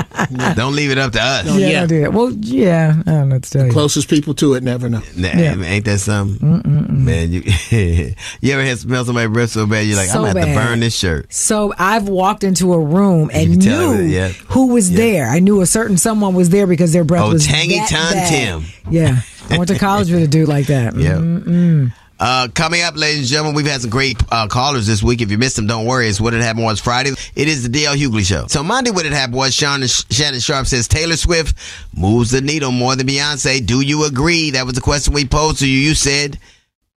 Don't 0.56 0.74
leave 0.74 0.90
it 0.90 0.98
up 0.98 1.12
to 1.12 1.22
us. 1.22 1.46
Yeah, 1.46 1.54
Yeah. 1.56 1.78
don't 1.80 1.88
do 1.88 2.00
that. 2.00 2.12
Well, 2.12 2.32
yeah, 2.40 2.94
I 3.06 3.10
don't 3.10 3.28
know 3.28 3.36
what 3.36 3.44
to 3.44 3.50
tell 3.50 3.66
you. 3.66 3.72
Closest 3.72 4.08
people 4.10 4.34
to 4.34 4.54
it 4.54 4.64
never 4.64 4.88
know. 4.88 5.00
Nah, 5.16 5.28
Yeah. 5.28 5.54
Ain't 5.62 5.84
that 5.84 6.00
something? 6.00 7.04
Man, 7.04 7.30
you 7.32 7.42
you 8.40 8.52
ever 8.52 8.64
had 8.64 8.78
smell 8.78 9.04
somebody 9.04 9.28
breath 9.28 9.50
so 9.50 9.64
bad 9.66 9.86
you're 9.86 9.96
like, 9.96 10.08
So 10.08 10.24
I'm 10.24 10.32
gonna 10.34 10.44
have 10.46 10.56
to 10.60 10.66
burn 10.68 10.80
this 10.80 10.96
shirt. 10.96 11.32
So 11.32 11.72
I've 11.78 12.08
walked 12.08 12.42
into 12.42 12.72
a 12.72 12.80
room 12.80 13.30
and 13.32 13.50
can 13.50 13.58
knew 13.60 13.92
it, 14.04 14.10
yeah. 14.10 14.28
who 14.48 14.66
was 14.74 14.90
Yeah. 14.90 14.96
there. 14.96 15.28
I 15.28 15.38
knew 15.38 15.60
a 15.60 15.66
certain 15.66 15.98
someone 15.98 16.34
was 16.34 16.50
there 16.50 16.66
because 16.66 16.92
their 16.92 17.04
breath 17.04 17.22
Oh, 17.22 17.32
was 17.32 17.46
Tangy 17.46 17.76
that 17.76 17.88
Tom 17.88 18.12
bad. 18.12 18.28
Tim. 18.28 18.64
Yeah, 18.92 19.20
I 19.50 19.56
went 19.58 19.68
to 19.68 19.78
college 19.78 20.10
with 20.10 20.22
a 20.24 20.26
dude 20.26 20.48
like 20.48 20.66
that. 20.66 20.94
Yeah. 21.02 21.88
Uh, 22.24 22.46
coming 22.54 22.82
up, 22.82 22.96
ladies 22.96 23.18
and 23.18 23.26
gentlemen, 23.26 23.52
we've 23.52 23.66
had 23.66 23.80
some 23.80 23.90
great 23.90 24.16
uh, 24.30 24.46
callers 24.46 24.86
this 24.86 25.02
week. 25.02 25.20
If 25.20 25.32
you 25.32 25.38
missed 25.38 25.56
them, 25.56 25.66
don't 25.66 25.86
worry. 25.86 26.06
It's 26.06 26.20
what 26.20 26.34
it 26.34 26.40
happened 26.40 26.64
was 26.64 26.78
Friday. 26.78 27.10
It 27.34 27.48
is 27.48 27.68
the 27.68 27.68
DL 27.68 27.96
Hughley 27.96 28.24
show. 28.24 28.46
So 28.46 28.62
Monday, 28.62 28.92
what 28.92 29.04
it 29.04 29.12
happened 29.12 29.34
was 29.34 29.52
Sean 29.52 29.84
Shannon 29.84 30.38
Sharpe 30.38 30.68
says 30.68 30.86
Taylor 30.86 31.16
Swift 31.16 31.58
moves 31.96 32.30
the 32.30 32.40
needle 32.40 32.70
more 32.70 32.94
than 32.94 33.08
Beyonce. 33.08 33.66
Do 33.66 33.80
you 33.80 34.04
agree? 34.04 34.52
That 34.52 34.66
was 34.66 34.76
the 34.76 34.80
question 34.80 35.14
we 35.14 35.26
posed 35.26 35.58
to 35.58 35.68
you. 35.68 35.76
You 35.76 35.96
said 35.96 36.38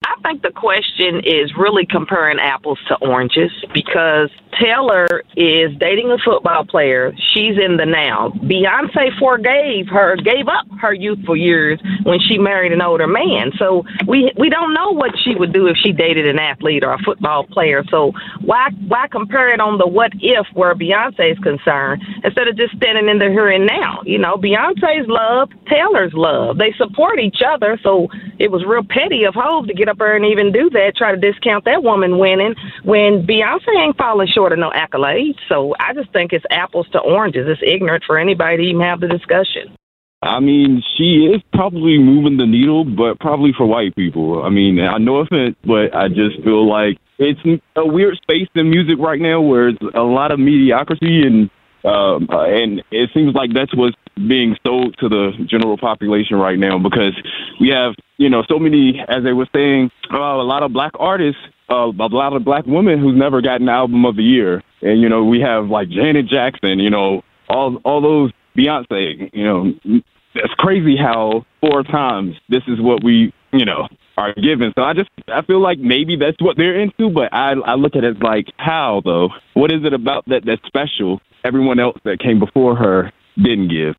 I 0.03 0.13
think 0.21 0.43
the 0.43 0.51
question 0.51 1.21
is 1.25 1.57
really 1.57 1.87
comparing 1.87 2.37
apples 2.39 2.77
to 2.89 2.95
oranges 2.97 3.51
because 3.73 4.29
Taylor 4.61 5.23
is 5.35 5.75
dating 5.79 6.11
a 6.11 6.17
football 6.23 6.65
player. 6.65 7.13
She's 7.33 7.57
in 7.57 7.77
the 7.77 7.85
now. 7.85 8.29
Beyonce 8.43 9.17
forgave 9.19 9.87
her, 9.87 10.15
gave 10.17 10.47
up 10.47 10.65
her 10.79 10.93
youthful 10.93 11.35
years 11.35 11.79
when 12.03 12.19
she 12.19 12.37
married 12.37 12.71
an 12.71 12.81
older 12.81 13.07
man. 13.07 13.51
So 13.57 13.83
we 14.07 14.31
we 14.37 14.49
don't 14.49 14.73
know 14.73 14.91
what 14.91 15.11
she 15.23 15.35
would 15.35 15.53
do 15.53 15.67
if 15.67 15.77
she 15.77 15.91
dated 15.91 16.27
an 16.27 16.39
athlete 16.39 16.83
or 16.83 16.93
a 16.93 16.99
football 16.99 17.45
player. 17.45 17.83
So 17.89 18.11
why 18.41 18.69
why 18.87 19.07
compare 19.07 19.53
it 19.53 19.59
on 19.59 19.77
the 19.77 19.87
what 19.87 20.11
if 20.21 20.47
where 20.53 20.75
Beyonce 20.75 21.33
is 21.33 21.39
concerned 21.39 22.01
instead 22.23 22.47
of 22.47 22.57
just 22.57 22.75
standing 22.75 23.09
in 23.09 23.19
the 23.19 23.29
here 23.29 23.49
and 23.49 23.65
now? 23.65 24.01
You 24.05 24.19
know, 24.19 24.35
Beyonce's 24.35 25.07
love, 25.07 25.49
Taylor's 25.69 26.13
love. 26.13 26.57
They 26.57 26.73
support 26.77 27.19
each 27.19 27.41
other. 27.45 27.79
So 27.83 28.07
it 28.39 28.51
was 28.51 28.63
real 28.65 28.83
petty 28.87 29.23
of 29.25 29.33
Hov 29.33 29.67
to 29.67 29.73
get 29.73 29.89
up 29.89 29.97
there 29.97 30.15
and 30.15 30.25
even 30.25 30.51
do 30.51 30.69
that, 30.71 30.93
try 30.95 31.11
to 31.11 31.17
discount 31.17 31.65
that 31.65 31.83
woman 31.83 32.17
winning 32.17 32.55
when 32.83 33.25
Beyonce 33.25 33.75
ain't 33.77 33.97
falling 33.97 34.27
short 34.27 34.44
of 34.53 34.59
no 34.59 34.71
accolades. 34.71 35.37
So 35.49 35.75
I 35.79 35.93
just 35.93 36.11
think 36.11 36.33
it's 36.33 36.45
apples 36.49 36.87
to 36.91 36.99
oranges. 36.99 37.47
It's 37.47 37.61
ignorant 37.65 38.03
for 38.05 38.17
anybody 38.17 38.57
to 38.57 38.63
even 38.63 38.81
have 38.81 38.99
the 38.99 39.07
discussion. 39.07 39.75
I 40.21 40.39
mean, 40.39 40.81
she 40.97 41.27
is 41.27 41.41
probably 41.53 41.99
moving 41.99 42.37
the 42.37 42.47
needle, 42.47 42.83
but 42.83 43.19
probably 43.19 43.51
for 43.55 43.65
white 43.65 43.95
people. 43.95 44.43
I 44.43 44.49
mean, 44.49 44.79
I 44.79 44.97
no 44.97 45.17
offense, 45.17 45.55
but 45.63 45.95
I 45.95 46.07
just 46.07 46.41
feel 46.43 46.67
like 46.67 46.97
it's 47.19 47.39
a 47.75 47.85
weird 47.85 48.17
space 48.17 48.47
in 48.55 48.69
music 48.69 48.97
right 48.99 49.21
now 49.21 49.39
where 49.41 49.69
it's 49.69 49.81
a 49.93 50.01
lot 50.01 50.31
of 50.31 50.39
mediocrity 50.39 51.21
and 51.25 51.49
um, 51.85 52.27
and 52.31 52.81
it 52.89 53.11
seems 53.13 53.35
like 53.35 53.53
that's 53.53 53.75
what's 53.75 53.95
being 54.15 54.57
sold 54.65 54.97
to 54.99 55.07
the 55.07 55.31
general 55.45 55.77
population 55.77 56.37
right 56.37 56.57
now 56.57 56.79
because 56.79 57.13
we 57.59 57.69
have 57.69 57.93
you 58.17 58.29
know 58.29 58.43
so 58.49 58.57
many, 58.57 58.99
as 59.07 59.23
they 59.23 59.33
were 59.33 59.47
saying, 59.53 59.91
uh, 60.11 60.17
a 60.17 60.41
lot 60.41 60.63
of 60.63 60.73
black 60.73 60.93
artists, 60.99 61.41
uh, 61.69 61.91
a 61.91 62.07
lot 62.07 62.35
of 62.35 62.43
black 62.45 62.65
women 62.65 62.99
who's 62.99 63.17
never 63.17 63.41
gotten 63.41 63.69
album 63.69 64.05
of 64.05 64.15
the 64.15 64.23
year, 64.23 64.63
and 64.81 65.01
you 65.01 65.09
know 65.09 65.23
we 65.23 65.39
have 65.41 65.67
like 65.67 65.89
Janet 65.89 66.27
Jackson, 66.27 66.79
you 66.79 66.89
know 66.89 67.23
all 67.49 67.77
all 67.83 68.01
those 68.01 68.31
Beyonce, 68.57 69.29
you 69.33 69.43
know 69.43 70.01
it's 70.35 70.53
crazy 70.55 70.95
how 70.97 71.45
four 71.61 71.83
times 71.83 72.35
this 72.49 72.63
is 72.67 72.79
what 72.79 73.03
we 73.03 73.33
you 73.51 73.65
know 73.65 73.87
are 74.17 74.33
given. 74.33 74.73
So 74.75 74.83
I 74.83 74.93
just 74.93 75.09
I 75.27 75.41
feel 75.43 75.61
like 75.61 75.79
maybe 75.79 76.15
that's 76.15 76.41
what 76.41 76.57
they're 76.57 76.79
into, 76.79 77.09
but 77.09 77.33
I 77.33 77.53
I 77.53 77.75
look 77.75 77.95
at 77.95 78.03
it 78.03 78.21
like 78.21 78.47
how 78.57 79.01
though. 79.03 79.29
What 79.53 79.71
is 79.71 79.83
it 79.83 79.93
about 79.93 80.25
that 80.27 80.43
that's 80.45 80.61
special? 80.67 81.21
Everyone 81.43 81.79
else 81.79 81.97
that 82.05 82.19
came 82.19 82.39
before 82.39 82.75
her 82.75 83.11
didn't 83.37 83.69
give. 83.69 83.95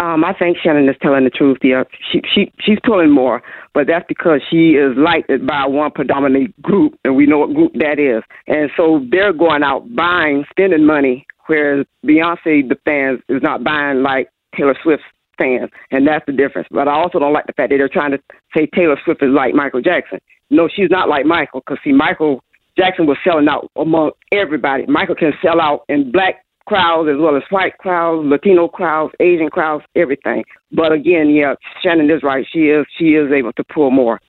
Um, 0.00 0.24
I 0.24 0.32
think 0.32 0.58
Shannon 0.58 0.88
is 0.88 0.96
telling 1.00 1.24
the 1.24 1.30
truth 1.30 1.58
here. 1.62 1.86
She 2.10 2.20
she 2.34 2.52
she's 2.60 2.78
pulling 2.84 3.10
more, 3.10 3.42
but 3.74 3.86
that's 3.86 4.04
because 4.08 4.40
she 4.50 4.72
is 4.72 4.96
liked 4.96 5.28
by 5.46 5.66
one 5.66 5.92
predominant 5.92 6.60
group, 6.62 6.98
and 7.04 7.14
we 7.14 7.26
know 7.26 7.38
what 7.38 7.54
group 7.54 7.72
that 7.74 7.98
is. 7.98 8.22
And 8.46 8.70
so 8.76 9.04
they're 9.10 9.32
going 9.32 9.62
out 9.62 9.94
buying, 9.94 10.44
spending 10.50 10.84
money, 10.84 11.26
whereas 11.46 11.86
Beyonce, 12.04 12.68
the 12.68 12.76
fans, 12.84 13.20
is 13.28 13.42
not 13.42 13.62
buying 13.62 14.02
like 14.02 14.28
Taylor 14.56 14.76
Swift's 14.82 15.06
fans, 15.38 15.70
and 15.90 16.06
that's 16.06 16.26
the 16.26 16.32
difference. 16.32 16.68
But 16.70 16.88
I 16.88 16.94
also 16.94 17.18
don't 17.18 17.32
like 17.32 17.46
the 17.46 17.52
fact 17.52 17.70
that 17.70 17.76
they're 17.76 17.88
trying 17.88 18.12
to 18.12 18.18
say 18.56 18.66
Taylor 18.74 18.98
Swift 19.04 19.22
is 19.22 19.30
like 19.30 19.54
Michael 19.54 19.80
Jackson. 19.80 20.18
No, 20.50 20.68
she's 20.68 20.90
not 20.90 21.08
like 21.08 21.24
Michael, 21.24 21.60
because 21.60 21.78
see, 21.84 21.92
Michael 21.92 22.42
Jackson 22.76 23.06
was 23.06 23.16
selling 23.22 23.48
out 23.48 23.70
among 23.76 24.10
everybody. 24.32 24.86
Michael 24.86 25.14
can 25.14 25.32
sell 25.40 25.60
out 25.60 25.84
in 25.88 26.10
black 26.10 26.44
crowds 26.66 27.08
as 27.08 27.20
well 27.20 27.36
as 27.36 27.42
white 27.50 27.76
crowds, 27.78 28.26
Latino 28.26 28.68
crowds, 28.68 29.14
Asian 29.20 29.48
crowds, 29.48 29.84
everything. 29.94 30.44
But 30.72 30.92
again, 30.92 31.30
yeah, 31.30 31.54
Shannon 31.82 32.10
is 32.10 32.22
right. 32.22 32.46
She 32.52 32.70
is 32.70 32.86
she 32.98 33.14
is 33.14 33.30
able 33.32 33.52
to 33.54 33.64
pull 33.64 33.90
more. 33.90 34.20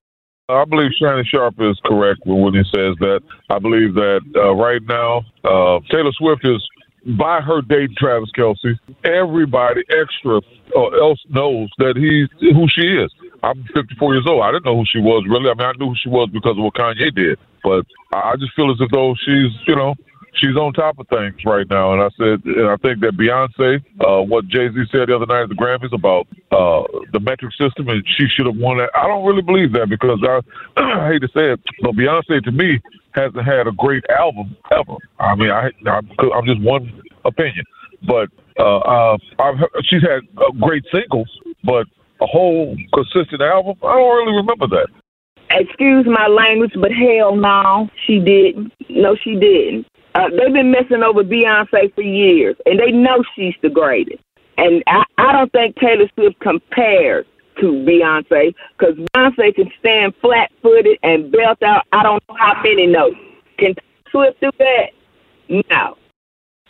I 0.47 0.63
believe 0.65 0.91
Shannon 0.99 1.25
Sharpe 1.25 1.59
is 1.59 1.79
correct 1.85 2.21
when 2.25 2.53
he 2.53 2.63
says 2.65 2.93
that. 2.99 3.21
I 3.49 3.57
believe 3.57 3.95
that 3.95 4.21
uh, 4.35 4.53
right 4.53 4.81
now 4.87 5.23
uh, 5.43 5.79
Taylor 5.89 6.11
Swift 6.13 6.45
is 6.45 6.61
by 7.17 7.41
her 7.41 7.61
date 7.61 7.91
Travis 7.97 8.29
Kelce. 8.37 8.77
Everybody 9.03 9.81
extra 9.89 10.37
uh, 10.75 10.87
else 11.01 11.19
knows 11.29 11.69
that 11.77 11.95
he's 11.97 12.29
who 12.53 12.67
she 12.69 12.81
is. 12.81 13.11
I'm 13.43 13.63
54 13.75 14.13
years 14.13 14.25
old. 14.27 14.43
I 14.43 14.51
didn't 14.51 14.65
know 14.65 14.77
who 14.77 14.85
she 14.91 14.99
was 14.99 15.25
really. 15.29 15.49
I 15.49 15.53
mean, 15.53 15.67
I 15.67 15.73
knew 15.77 15.89
who 15.89 15.95
she 16.01 16.09
was 16.09 16.29
because 16.33 16.57
of 16.57 16.63
what 16.63 16.73
Kanye 16.73 17.13
did, 17.13 17.37
but 17.63 17.85
I 18.13 18.35
just 18.37 18.53
feel 18.55 18.71
as 18.71 18.77
if 18.79 18.89
though 18.91 19.13
she's, 19.25 19.53
you 19.67 19.75
know, 19.75 19.93
she's 20.35 20.55
on 20.55 20.73
top 20.73 20.99
of 20.99 21.07
things 21.07 21.35
right 21.45 21.67
now. 21.69 21.93
And 21.93 22.01
I 22.01 22.09
said, 22.17 22.43
and 22.45 22.67
I 22.67 22.77
think 22.77 22.99
that 23.01 23.17
Beyonce, 23.17 23.83
uh, 24.01 24.23
what 24.23 24.47
Jay 24.47 24.69
Z 24.69 24.75
said 24.91 25.09
the 25.09 25.15
other 25.15 25.25
night 25.25 25.43
at 25.43 25.49
the 25.49 25.55
Grammys 25.55 25.93
about 25.93 26.27
uh, 26.51 26.83
the 27.13 27.19
metric 27.19 27.53
system, 27.57 27.87
and 27.89 28.03
she 28.17 28.27
should 28.27 28.45
have 28.45 28.57
won 28.57 28.77
that. 28.77 28.89
I 28.95 29.07
don't 29.07 29.25
really 29.25 29.41
believe 29.41 29.73
that 29.73 29.89
because 29.89 30.19
I, 30.23 30.41
I 30.81 31.07
hate 31.13 31.21
to 31.21 31.29
say 31.29 31.53
it, 31.53 31.59
but 31.81 31.95
Beyonce 31.95 32.43
to 32.43 32.51
me 32.51 32.79
hasn't 33.13 33.45
had 33.45 33.67
a 33.67 33.71
great 33.71 34.03
album 34.09 34.55
ever. 34.71 34.95
I 35.19 35.35
mean, 35.35 35.49
I, 35.49 35.71
I'm, 35.87 36.09
I'm 36.33 36.45
just 36.45 36.61
one 36.61 37.01
opinion, 37.23 37.65
but 38.07 38.29
uh, 38.59 38.77
uh, 38.79 39.17
I've, 39.39 39.55
she's 39.83 40.01
had 40.01 40.21
uh, 40.37 40.51
great 40.59 40.83
singles, 40.91 41.29
but 41.63 41.87
a 42.21 42.25
whole 42.25 42.75
consistent 42.93 43.41
album, 43.41 43.75
I 43.83 43.93
don't 43.93 44.25
really 44.25 44.37
remember 44.37 44.67
that. 44.67 44.87
Excuse 45.51 46.05
my 46.07 46.27
language, 46.27 46.71
but 46.75 46.91
hell 46.91 47.35
no, 47.35 47.89
she 48.05 48.19
didn't. 48.19 48.73
No, 48.89 49.15
she 49.15 49.35
didn't. 49.35 49.85
Uh, 50.15 50.29
they've 50.29 50.53
been 50.53 50.71
messing 50.71 51.03
over 51.03 51.23
Beyonce 51.23 51.93
for 51.93 52.01
years, 52.01 52.55
and 52.65 52.79
they 52.79 52.91
know 52.91 53.21
she's 53.35 53.53
the 53.61 53.69
greatest. 53.69 54.23
And 54.57 54.81
I, 54.87 55.03
I 55.17 55.33
don't 55.33 55.51
think 55.51 55.75
Taylor 55.75 56.09
Swift 56.15 56.39
compares 56.39 57.25
to 57.59 57.65
Beyonce 57.65 58.55
because 58.77 58.95
Beyonce 58.95 59.53
can 59.55 59.69
stand 59.79 60.13
flat 60.21 60.51
footed 60.61 60.97
and 61.03 61.31
belt 61.31 61.61
out 61.63 61.83
I 61.91 62.03
don't 62.03 62.23
know 62.29 62.35
how 62.39 62.61
many 62.63 62.87
notes. 62.87 63.17
Can 63.57 63.75
Swift 64.09 64.39
do 64.39 64.51
that? 64.57 64.91
No. 65.69 65.97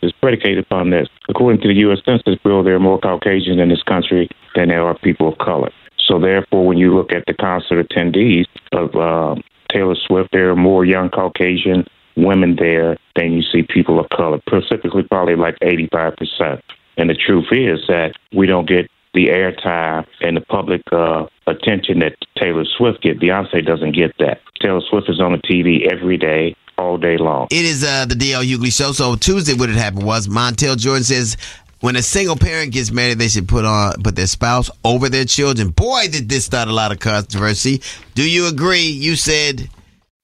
It's 0.02 0.16
predicated 0.20 0.58
upon 0.58 0.90
this. 0.90 1.08
According 1.28 1.60
to 1.62 1.68
the 1.68 1.74
U.S. 1.80 1.98
Census 2.04 2.36
Bureau, 2.42 2.64
there 2.64 2.74
are 2.74 2.80
more 2.80 3.00
Caucasians 3.00 3.60
in 3.60 3.68
this 3.68 3.82
country 3.84 4.28
than 4.56 4.68
there 4.68 4.84
are 4.84 4.98
people 4.98 5.28
of 5.28 5.38
color. 5.38 5.70
So, 5.98 6.18
therefore, 6.20 6.66
when 6.66 6.78
you 6.78 6.94
look 6.94 7.12
at 7.12 7.24
the 7.26 7.34
concert 7.34 7.88
attendees 7.88 8.44
of 8.72 8.94
uh, 8.94 9.40
Taylor 9.72 9.96
Swift, 10.06 10.30
there 10.32 10.50
are 10.50 10.56
more 10.56 10.84
young 10.84 11.08
Caucasian 11.08 11.86
women 12.16 12.56
there 12.56 12.96
than 13.14 13.32
you 13.32 13.42
see 13.42 13.62
people 13.62 14.00
of 14.00 14.08
color, 14.10 14.40
specifically 14.48 15.02
probably 15.02 15.36
like 15.36 15.58
85%. 15.60 16.62
And 16.96 17.10
the 17.10 17.14
truth 17.14 17.46
is 17.50 17.80
that 17.88 18.14
we 18.34 18.46
don't 18.46 18.68
get 18.68 18.90
the 19.14 19.26
airtime 19.28 20.06
and 20.20 20.36
the 20.36 20.40
public 20.42 20.82
uh, 20.92 21.26
attention 21.46 22.00
that 22.00 22.16
Taylor 22.38 22.64
Swift 22.76 23.02
get. 23.02 23.18
Beyonce 23.18 23.64
doesn't 23.64 23.92
get 23.92 24.14
that. 24.18 24.40
Taylor 24.60 24.82
Swift 24.88 25.08
is 25.08 25.20
on 25.20 25.32
the 25.32 25.38
TV 25.38 25.90
every 25.90 26.18
day, 26.18 26.54
all 26.78 26.98
day 26.98 27.16
long. 27.16 27.48
It 27.50 27.64
is 27.64 27.82
uh, 27.82 28.04
the 28.06 28.14
DL 28.14 28.44
Hughley 28.44 28.76
show. 28.76 28.92
So 28.92 29.16
Tuesday, 29.16 29.54
what 29.54 29.68
had 29.68 29.78
happened 29.78 30.04
was 30.04 30.28
Montel 30.28 30.76
Jordan 30.76 31.04
says 31.04 31.36
when 31.80 31.96
a 31.96 32.02
single 32.02 32.36
parent 32.36 32.72
gets 32.72 32.90
married, 32.90 33.18
they 33.18 33.28
should 33.28 33.48
put 33.48 33.64
on 33.64 34.02
put 34.02 34.16
their 34.16 34.26
spouse 34.26 34.70
over 34.84 35.08
their 35.08 35.24
children. 35.24 35.70
Boy, 35.70 36.08
did 36.10 36.28
this 36.28 36.44
start 36.44 36.68
a 36.68 36.72
lot 36.72 36.92
of 36.92 36.98
controversy. 36.98 37.82
Do 38.14 38.28
you 38.28 38.48
agree? 38.48 38.86
You 38.86 39.16
said. 39.16 39.68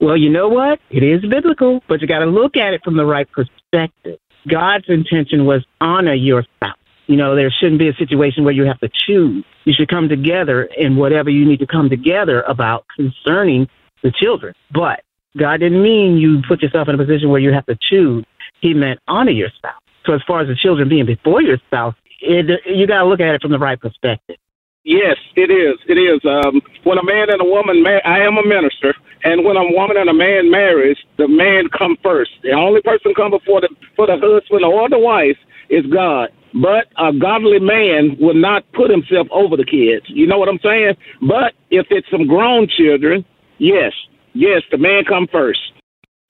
Well, 0.02 0.16
you 0.16 0.30
know 0.30 0.49
what? 0.49 0.80
It 0.90 1.04
is 1.04 1.25
biblical, 1.25 1.80
but 1.87 2.00
you 2.00 2.09
got 2.09 2.18
to 2.18 2.26
look 2.26 2.56
at 2.56 2.75
it 2.75 2.82
from 2.82 2.97
the 2.97 3.06
right 3.06 3.28
perspective. 3.30 4.18
God's 4.49 4.87
intention 4.88 5.47
was 5.47 5.64
honor 5.80 6.12
your 6.12 6.42
spouse. 6.56 6.76
You 7.06 7.14
know, 7.14 7.37
there 7.37 7.52
shouldn't 7.52 7.78
be 7.78 7.88
a 7.88 7.94
situation 7.94 8.42
where 8.42 8.52
you 8.52 8.64
have 8.64 8.80
to 8.80 8.90
choose. 9.06 9.44
You 9.64 9.73
should 9.73 9.88
come 9.88 10.09
together 10.09 10.64
in 10.76 10.97
whatever 10.97 11.30
you 11.30 11.44
need 11.44 11.61
to 11.61 11.68
come 11.68 11.88
together 11.88 12.42
about 12.42 12.85
concerning 12.97 13.68
the 14.02 14.11
children. 14.11 14.54
But 14.73 15.04
God 15.38 15.61
didn't 15.61 15.80
mean 15.80 16.16
you 16.16 16.42
put 16.49 16.62
yourself 16.62 16.88
in 16.88 16.97
a 16.97 16.99
position 16.99 17.28
where 17.28 17.40
you 17.40 17.52
have 17.52 17.66
to 17.66 17.78
choose. 17.80 18.25
He 18.61 18.75
meant 18.75 18.99
honor 19.06 19.30
your 19.30 19.50
spouse. 19.50 19.80
So 20.04 20.14
as 20.14 20.23
far 20.26 20.40
as 20.40 20.49
the 20.49 20.56
children 20.56 20.88
being 20.88 21.06
before 21.06 21.42
your 21.42 21.59
spouse, 21.59 21.94
it, 22.21 22.61
you 22.66 22.88
got 22.88 23.02
to 23.02 23.06
look 23.06 23.21
at 23.21 23.37
it 23.37 23.40
from 23.40 23.52
the 23.52 23.59
right 23.59 23.80
perspective. 23.80 24.37
Yes, 24.84 25.16
it 25.36 25.50
is. 25.50 25.78
It 25.86 25.94
is. 25.94 26.20
Um, 26.26 26.60
when 26.82 26.98
a 26.98 27.04
man 27.04 27.30
and 27.30 27.40
a 27.40 27.44
woman, 27.44 27.82
ma- 27.82 28.02
I 28.04 28.18
am 28.18 28.36
a 28.36 28.44
minister, 28.44 28.94
and 29.22 29.44
when 29.44 29.56
a 29.56 29.62
woman 29.70 29.96
and 29.96 30.10
a 30.10 30.14
man 30.14 30.50
marries, 30.50 30.96
the 31.18 31.28
man 31.28 31.68
come 31.76 31.96
first. 32.02 32.32
The 32.42 32.50
only 32.50 32.82
person 32.82 33.14
come 33.14 33.30
before 33.30 33.60
the 33.60 33.68
for 33.94 34.08
the 34.08 34.18
husband 34.18 34.64
or 34.64 34.88
the 34.88 34.98
wife 34.98 35.38
is 35.70 35.86
God. 35.86 36.30
But 36.52 36.90
a 36.98 37.12
godly 37.14 37.60
man 37.60 38.16
will 38.20 38.34
not 38.34 38.64
put 38.72 38.90
himself 38.90 39.28
over 39.30 39.56
the 39.56 39.64
kids. 39.64 40.04
You 40.08 40.26
know 40.26 40.38
what 40.38 40.48
I'm 40.48 40.60
saying? 40.62 40.94
But 41.22 41.54
if 41.70 41.86
it's 41.90 42.10
some 42.10 42.26
grown 42.26 42.68
children, 42.68 43.24
yes, 43.58 43.92
yes, 44.34 44.62
the 44.70 44.78
man 44.78 45.04
come 45.08 45.28
first. 45.30 45.60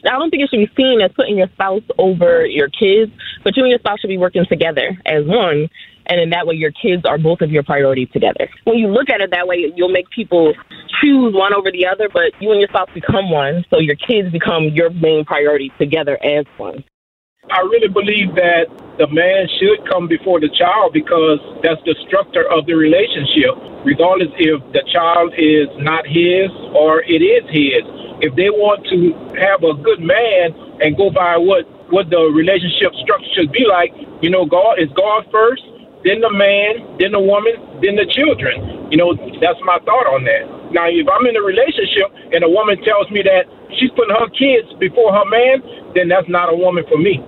I 0.04 0.18
don't 0.18 0.30
think 0.30 0.42
it 0.42 0.50
should 0.50 0.58
be 0.58 0.70
seen 0.76 1.00
as 1.00 1.12
putting 1.14 1.38
your 1.38 1.48
spouse 1.54 1.82
over 1.96 2.44
your 2.44 2.68
kids, 2.68 3.12
but 3.44 3.56
you 3.56 3.62
and 3.62 3.70
your 3.70 3.78
spouse 3.78 4.00
should 4.00 4.08
be 4.08 4.18
working 4.18 4.44
together 4.46 4.98
as 5.06 5.24
one. 5.24 5.68
And 6.06 6.20
in 6.20 6.30
that 6.30 6.46
way, 6.46 6.54
your 6.54 6.72
kids 6.72 7.04
are 7.04 7.18
both 7.18 7.40
of 7.40 7.50
your 7.50 7.62
priorities 7.62 8.08
together. 8.12 8.48
When 8.64 8.78
you 8.78 8.88
look 8.88 9.08
at 9.08 9.20
it 9.20 9.30
that 9.30 9.46
way, 9.46 9.72
you'll 9.74 9.88
make 9.92 10.10
people 10.10 10.54
choose 11.02 11.34
one 11.34 11.54
over 11.54 11.70
the 11.70 11.86
other, 11.86 12.08
but 12.12 12.32
you 12.40 12.50
and 12.50 12.60
your 12.60 12.68
spouse 12.68 12.90
become 12.94 13.30
one. 13.30 13.64
So 13.70 13.78
your 13.78 13.96
kids 13.96 14.30
become 14.30 14.68
your 14.72 14.90
main 14.90 15.24
priority 15.24 15.72
together 15.78 16.18
as 16.22 16.44
one. 16.56 16.84
I 17.50 17.60
really 17.66 17.88
believe 17.88 18.38
that 18.38 18.70
the 18.98 19.10
man 19.10 19.50
should 19.58 19.82
come 19.90 20.06
before 20.06 20.38
the 20.38 20.48
child 20.54 20.94
because 20.94 21.42
that's 21.62 21.82
the 21.82 21.98
structure 22.06 22.46
of 22.46 22.66
the 22.70 22.74
relationship, 22.78 23.58
regardless 23.82 24.30
if 24.38 24.62
the 24.70 24.86
child 24.86 25.34
is 25.34 25.66
not 25.82 26.06
his 26.06 26.54
or 26.70 27.02
it 27.02 27.18
is 27.18 27.42
his. 27.50 27.82
If 28.22 28.38
they 28.38 28.46
want 28.54 28.86
to 28.94 29.10
have 29.42 29.66
a 29.66 29.74
good 29.74 29.98
man 29.98 30.54
and 30.78 30.94
go 30.94 31.10
by 31.10 31.34
what, 31.34 31.66
what 31.90 32.06
the 32.14 32.30
relationship 32.30 32.94
structure 33.02 33.32
should 33.34 33.50
be 33.50 33.66
like, 33.66 33.90
you 34.22 34.30
know, 34.30 34.46
God 34.46 34.78
is 34.78 34.86
God 34.94 35.26
first, 35.34 35.66
then 36.04 36.20
the 36.20 36.30
man, 36.30 36.98
then 36.98 37.12
the 37.12 37.20
woman, 37.22 37.54
then 37.82 37.96
the 37.96 38.06
children. 38.10 38.90
You 38.90 38.98
know, 38.98 39.14
that's 39.14 39.60
my 39.64 39.78
thought 39.86 40.08
on 40.10 40.24
that. 40.24 40.44
Now, 40.74 40.88
if 40.88 41.06
I'm 41.08 41.26
in 41.26 41.36
a 41.36 41.44
relationship 41.44 42.10
and 42.32 42.42
a 42.44 42.50
woman 42.50 42.80
tells 42.82 43.10
me 43.10 43.22
that 43.22 43.46
she's 43.78 43.90
putting 43.94 44.14
her 44.14 44.28
kids 44.34 44.68
before 44.78 45.12
her 45.12 45.26
man, 45.28 45.62
then 45.94 46.08
that's 46.08 46.28
not 46.28 46.52
a 46.52 46.56
woman 46.56 46.84
for 46.88 46.98
me. 46.98 47.22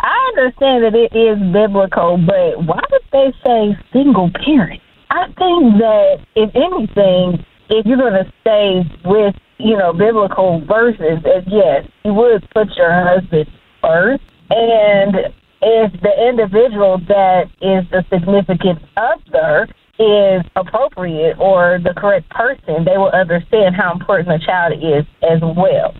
I 0.00 0.14
understand 0.36 0.84
that 0.84 0.94
it 0.94 1.14
is 1.16 1.38
biblical, 1.52 2.18
but 2.18 2.60
why 2.66 2.82
would 2.90 3.06
they 3.10 3.32
say 3.44 3.78
single 3.92 4.30
parent? 4.44 4.82
I 5.10 5.26
think 5.38 5.78
that 5.78 6.24
if 6.34 6.50
anything, 6.54 7.44
if 7.70 7.86
you're 7.86 8.00
going 8.00 8.18
to 8.18 8.28
stay 8.42 8.82
with 9.04 9.34
you 9.58 9.76
know, 9.76 9.92
biblical 9.92 10.60
verses, 10.66 11.22
and 11.24 11.44
yes, 11.46 11.86
you 12.04 12.12
would 12.12 12.48
put 12.54 12.68
your 12.76 12.92
husband 12.92 13.46
first. 13.80 14.22
And 14.50 15.16
if 15.64 15.92
the 16.02 16.28
individual 16.28 16.98
that 17.08 17.44
is 17.60 17.84
the 17.90 18.04
significant 18.12 18.78
other 18.96 19.66
is 19.98 20.42
appropriate 20.56 21.36
or 21.38 21.78
the 21.82 21.94
correct 21.96 22.28
person, 22.30 22.84
they 22.84 22.98
will 22.98 23.10
understand 23.10 23.74
how 23.74 23.92
important 23.92 24.28
the 24.28 24.44
child 24.44 24.74
is 24.74 25.04
as 25.22 25.40
well. 25.40 25.94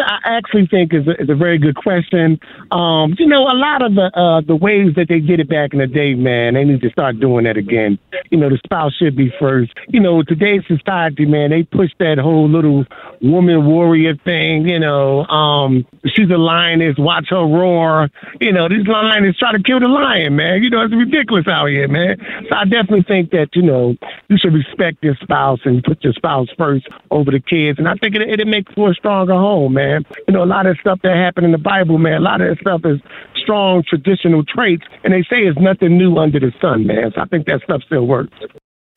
I 0.00 0.18
actually 0.24 0.66
think 0.66 0.94
is 0.94 1.06
a, 1.06 1.20
is 1.20 1.28
a 1.28 1.34
very 1.34 1.58
good 1.58 1.76
question. 1.76 2.38
Um, 2.70 3.14
you 3.18 3.26
know, 3.26 3.42
a 3.44 3.56
lot 3.56 3.82
of 3.82 3.94
the 3.94 4.10
uh, 4.16 4.40
the 4.40 4.56
ways 4.56 4.94
that 4.96 5.08
they 5.08 5.20
did 5.20 5.40
it 5.40 5.48
back 5.48 5.72
in 5.72 5.78
the 5.78 5.86
day, 5.86 6.14
man, 6.14 6.54
they 6.54 6.64
need 6.64 6.80
to 6.82 6.90
start 6.90 7.20
doing 7.20 7.44
that 7.44 7.56
again. 7.56 7.98
You 8.30 8.38
know, 8.38 8.48
the 8.48 8.58
spouse 8.64 8.94
should 8.94 9.16
be 9.16 9.32
first. 9.38 9.72
You 9.88 10.00
know, 10.00 10.22
today's 10.22 10.62
society, 10.66 11.26
man, 11.26 11.50
they 11.50 11.64
push 11.64 11.90
that 11.98 12.18
whole 12.18 12.48
little 12.48 12.84
woman 13.20 13.66
warrior 13.66 14.14
thing. 14.24 14.68
You 14.68 14.78
know, 14.78 15.24
um, 15.26 15.86
she's 16.06 16.30
a 16.30 16.38
lioness, 16.38 16.96
watch 16.98 17.26
her 17.30 17.44
roar. 17.44 18.08
You 18.40 18.52
know, 18.52 18.68
this 18.68 18.86
lioness 18.86 19.36
try 19.36 19.52
to 19.52 19.62
kill 19.62 19.80
the 19.80 19.88
lion, 19.88 20.36
man. 20.36 20.62
You 20.62 20.70
know, 20.70 20.82
it's 20.84 20.94
ridiculous 20.94 21.46
out 21.48 21.66
here, 21.66 21.88
man. 21.88 22.16
So 22.48 22.56
I 22.56 22.64
definitely 22.64 23.02
think 23.02 23.30
that 23.32 23.48
you 23.54 23.62
know 23.62 23.96
you 24.28 24.38
should 24.38 24.54
respect 24.54 25.02
your 25.02 25.16
spouse 25.16 25.60
and 25.64 25.82
put 25.82 26.02
your 26.04 26.12
spouse 26.14 26.48
first 26.56 26.86
over 27.10 27.30
the 27.30 27.40
kids, 27.40 27.78
and 27.78 27.88
I 27.88 27.94
think 27.94 28.14
it 28.14 28.22
it 28.40 28.46
makes 28.46 28.72
for 28.74 28.90
a 28.90 28.94
stronger 28.94 29.34
home, 29.34 29.74
man 29.74 29.89
man. 29.90 30.04
You 30.28 30.34
know, 30.34 30.44
a 30.44 30.46
lot 30.46 30.66
of 30.66 30.78
stuff 30.80 31.00
that 31.02 31.16
happened 31.16 31.46
in 31.46 31.52
the 31.52 31.58
Bible, 31.58 31.98
man, 31.98 32.14
a 32.14 32.20
lot 32.20 32.40
of 32.40 32.48
that 32.48 32.60
stuff 32.60 32.82
is 32.84 33.00
strong 33.36 33.82
traditional 33.86 34.44
traits, 34.44 34.84
and 35.04 35.12
they 35.12 35.22
say 35.22 35.42
it's 35.42 35.58
nothing 35.58 35.98
new 35.98 36.16
under 36.18 36.38
the 36.38 36.52
sun, 36.60 36.86
man. 36.86 37.10
So 37.14 37.20
I 37.20 37.26
think 37.26 37.46
that 37.46 37.60
stuff 37.64 37.82
still 37.86 38.06
works. 38.06 38.36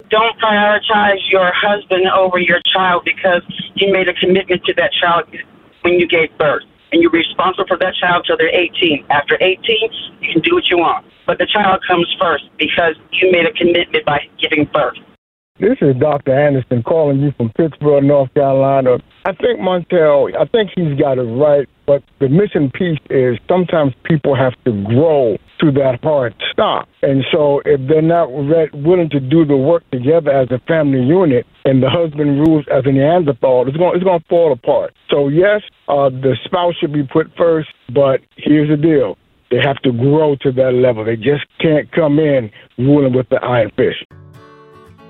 Don't 0.10 0.38
prioritize 0.40 1.22
your 1.32 1.52
husband 1.56 2.06
over 2.14 2.38
your 2.38 2.62
child 2.74 3.04
because 3.06 3.42
you 3.76 3.92
made 3.92 4.08
a 4.08 4.14
commitment 4.14 4.64
to 4.66 4.74
that 4.76 4.92
child 4.94 5.26
when 5.82 5.94
you 5.94 6.08
gave 6.08 6.30
birth. 6.38 6.64
And 6.92 7.02
you're 7.02 7.10
responsible 7.10 7.66
for 7.68 7.78
that 7.78 7.96
child 7.96 8.26
till 8.28 8.38
they're 8.38 8.54
18. 8.54 9.08
After 9.10 9.36
18, 9.42 9.58
you 10.22 10.34
can 10.34 10.42
do 10.44 10.54
what 10.54 10.70
you 10.70 10.78
want. 10.78 11.08
But 11.26 11.40
the 11.40 11.48
child 11.48 11.82
comes 11.88 12.06
first 12.22 12.44
because 12.60 12.94
you 13.12 13.32
made 13.32 13.48
a 13.48 13.54
commitment 13.54 14.06
by 14.06 14.20
giving 14.40 14.70
birth. 14.72 14.98
This 15.64 15.78
is 15.80 15.96
Dr. 15.96 16.38
Anderson 16.38 16.84
calling 16.84 17.22
you 17.22 17.32
from 17.38 17.50
Pittsburgh, 17.56 18.04
North 18.04 18.34
Carolina. 18.34 18.98
I 19.24 19.32
think 19.32 19.62
Montel, 19.62 20.36
I 20.36 20.44
think 20.52 20.72
he's 20.76 21.00
got 21.00 21.18
it 21.18 21.22
right, 21.40 21.70
but 21.88 22.04
the 22.20 22.28
missing 22.28 22.70
piece 22.70 23.00
is 23.10 23.40
sometimes 23.48 23.94
people 24.04 24.36
have 24.36 24.52
to 24.66 24.84
grow 24.84 25.38
to 25.62 25.72
that 25.72 26.00
hard 26.04 26.36
stop. 26.52 26.90
And 27.02 27.24
so 27.32 27.62
if 27.64 27.80
they're 27.88 28.02
not 28.02 28.26
re- 28.26 28.72
willing 28.74 29.10
to 29.12 29.22
do 29.22 29.46
the 29.46 29.56
work 29.56 29.90
together 29.90 30.32
as 30.32 30.52
a 30.52 30.60
family 30.68 31.02
unit 31.02 31.46
and 31.64 31.82
the 31.82 31.90
husband 31.90 32.46
rules 32.46 32.66
as 32.70 32.84
a 32.86 32.92
Neanderthal, 32.92 33.66
it's 33.66 33.78
going, 33.78 33.96
it's 33.96 34.04
going 34.04 34.20
to 34.20 34.28
fall 34.28 34.52
apart. 34.52 34.94
So, 35.10 35.30
yes, 35.30 35.62
uh, 35.88 36.10
the 36.10 36.36
spouse 36.44 36.76
should 36.82 36.92
be 36.92 37.04
put 37.08 37.32
first, 37.38 37.70
but 37.88 38.20
here's 38.36 38.68
the 38.68 38.76
deal. 38.76 39.18
They 39.50 39.62
have 39.64 39.78
to 39.84 39.94
grow 39.94 40.36
to 40.42 40.52
that 40.52 40.74
level. 40.74 41.06
They 41.06 41.16
just 41.16 41.48
can't 41.62 41.90
come 41.94 42.20
in 42.20 42.52
ruling 42.78 43.16
with 43.16 43.30
the 43.30 43.38
iron 43.38 43.72
fist. 43.78 44.04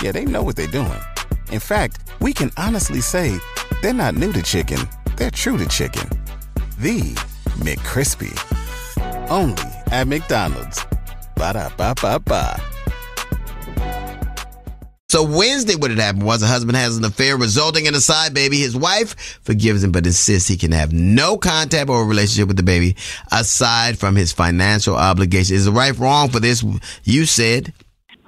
Yeah, 0.00 0.12
they 0.12 0.24
know 0.24 0.42
what 0.42 0.54
they're 0.54 0.68
doing. 0.68 1.00
In 1.50 1.58
fact, 1.58 2.10
we 2.20 2.32
can 2.32 2.52
honestly 2.56 3.00
say 3.00 3.36
they're 3.82 3.92
not 3.92 4.14
new 4.14 4.32
to 4.32 4.42
chicken, 4.42 4.78
they're 5.16 5.30
true 5.30 5.58
to 5.58 5.66
chicken. 5.66 6.08
The 6.78 7.00
McCrispy. 7.58 8.32
Only 9.28 9.62
at 9.90 10.06
McDonald's. 10.06 10.84
Ba 11.34 11.52
da 11.54 11.68
ba 11.76 11.94
ba 12.00 12.20
ba. 12.20 12.60
So 15.10 15.24
Wednesday, 15.24 15.74
what 15.74 15.90
had 15.90 15.98
happened 15.98 16.24
was 16.24 16.42
a 16.42 16.46
husband 16.46 16.76
has 16.76 16.96
an 16.98 17.04
affair 17.04 17.36
resulting 17.36 17.86
in 17.86 17.94
a 17.94 18.00
side 18.00 18.34
baby. 18.34 18.58
His 18.58 18.76
wife 18.76 19.40
forgives 19.42 19.82
him, 19.82 19.90
but 19.90 20.06
insists 20.06 20.48
he 20.48 20.56
can 20.56 20.70
have 20.72 20.92
no 20.92 21.38
contact 21.38 21.88
or 21.88 22.04
relationship 22.04 22.46
with 22.46 22.58
the 22.58 22.62
baby 22.62 22.94
aside 23.32 23.98
from 23.98 24.16
his 24.16 24.32
financial 24.32 24.94
obligation. 24.94 25.56
Is 25.56 25.64
the 25.64 25.72
wife 25.72 25.98
wrong 25.98 26.28
for 26.28 26.40
this? 26.40 26.64
You 27.04 27.24
said. 27.24 27.72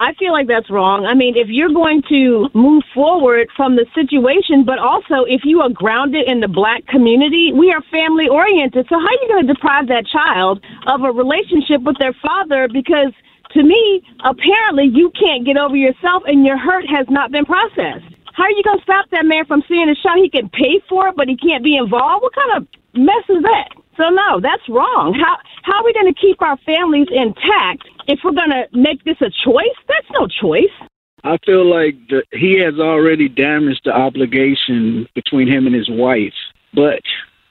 I 0.01 0.15
feel 0.15 0.33
like 0.33 0.49
that's 0.49 0.71
wrong. 0.71 1.05
I 1.05 1.13
mean, 1.13 1.37
if 1.37 1.49
you're 1.49 1.73
going 1.73 2.03
to 2.09 2.49
move 2.55 2.83
forward 2.95 3.49
from 3.55 3.77
the 3.77 3.85
situation, 3.95 4.65
but 4.65 4.79
also 4.79 5.29
if 5.29 5.45
you 5.45 5.61
are 5.61 5.69
grounded 5.69 6.27
in 6.27 6.41
the 6.41 6.49
black 6.49 6.87
community, 6.87 7.53
we 7.53 7.71
are 7.71 7.83
family 7.93 8.27
oriented. 8.27 8.87
So 8.89 8.99
how 8.99 9.05
are 9.05 9.21
you 9.21 9.29
going 9.29 9.47
to 9.47 9.53
deprive 9.53 9.89
that 9.89 10.07
child 10.07 10.65
of 10.87 11.05
a 11.05 11.13
relationship 11.13 11.83
with 11.83 11.99
their 11.99 12.15
father 12.15 12.67
because 12.73 13.13
to 13.53 13.63
me, 13.63 14.03
apparently 14.25 14.89
you 14.89 15.13
can't 15.21 15.45
get 15.45 15.59
over 15.59 15.77
yourself 15.77 16.23
and 16.27 16.47
your 16.47 16.57
hurt 16.57 16.89
has 16.89 17.07
not 17.11 17.31
been 17.31 17.45
processed. 17.45 18.09
How 18.33 18.45
are 18.45 18.51
you 18.53 18.63
going 18.65 18.79
to 18.79 18.85
stop 18.85 19.11
that 19.11 19.27
man 19.27 19.45
from 19.45 19.63
seeing 19.69 19.91
a 19.91 19.95
show? 19.95 20.15
He 20.17 20.31
can 20.31 20.49
pay 20.49 20.81
for 20.89 21.09
it, 21.09 21.17
but 21.17 21.29
he 21.29 21.37
can't 21.37 21.63
be 21.63 21.77
involved. 21.77 22.23
What 22.23 22.35
kind 22.35 22.57
of 22.57 22.69
mess 22.95 23.25
is 23.29 23.43
that? 23.43 23.69
So 24.01 24.09
no, 24.09 24.41
that's 24.41 24.67
wrong. 24.69 25.13
How 25.13 25.37
how 25.63 25.81
are 25.81 25.85
we 25.85 25.93
going 25.93 26.13
to 26.13 26.19
keep 26.19 26.41
our 26.41 26.57
families 26.65 27.09
intact 27.11 27.87
if 28.09 28.21
we're 28.25 28.33
going 28.33 28.51
to 28.51 28.65
make 28.73 29.05
this 29.05 29.21
a 29.21 29.29
choice? 29.45 29.77
That's 29.89 30.07
no 30.19 30.27
choice. 30.27 30.73
I 31.23 31.37
feel 31.45 31.69
like 31.69 31.97
the, 32.09 32.23
he 32.33 32.59
has 32.61 32.79
already 32.79 33.29
damaged 33.29 33.83
the 33.85 33.93
obligation 33.93 35.07
between 35.15 35.49
him 35.49 35.67
and 35.67 35.75
his 35.75 35.91
wife, 35.91 36.33
but 36.73 37.03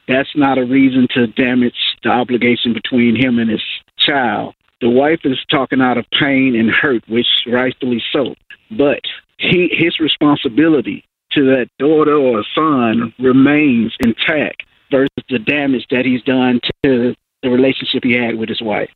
that's 0.07 0.35
not 0.35 0.57
a 0.57 0.65
reason 0.65 1.07
to 1.13 1.27
damage 1.27 1.77
the 2.01 2.09
obligation 2.09 2.73
between 2.73 3.15
him 3.15 3.37
and 3.37 3.51
his 3.51 3.61
child. 3.99 4.55
The 4.81 4.89
wife 4.89 5.19
is 5.25 5.37
talking 5.51 5.81
out 5.81 5.99
of 5.99 6.05
pain 6.19 6.55
and 6.55 6.71
hurt, 6.71 7.07
which 7.07 7.27
rightfully 7.45 8.01
so. 8.11 8.33
But 8.71 9.01
he 9.37 9.69
his 9.71 9.99
responsibility 9.99 11.05
to 11.33 11.43
that 11.45 11.69
daughter 11.77 12.15
or 12.15 12.43
son 12.55 13.13
remains 13.19 13.95
intact 13.99 14.63
versus 14.91 15.09
the 15.29 15.39
damage 15.39 15.85
that 15.91 16.05
he's 16.05 16.21
done 16.23 16.59
to 16.83 17.15
the 17.43 17.49
relationship 17.49 18.03
he 18.03 18.13
had 18.13 18.35
with 18.37 18.49
his 18.49 18.61
wife. 18.61 18.89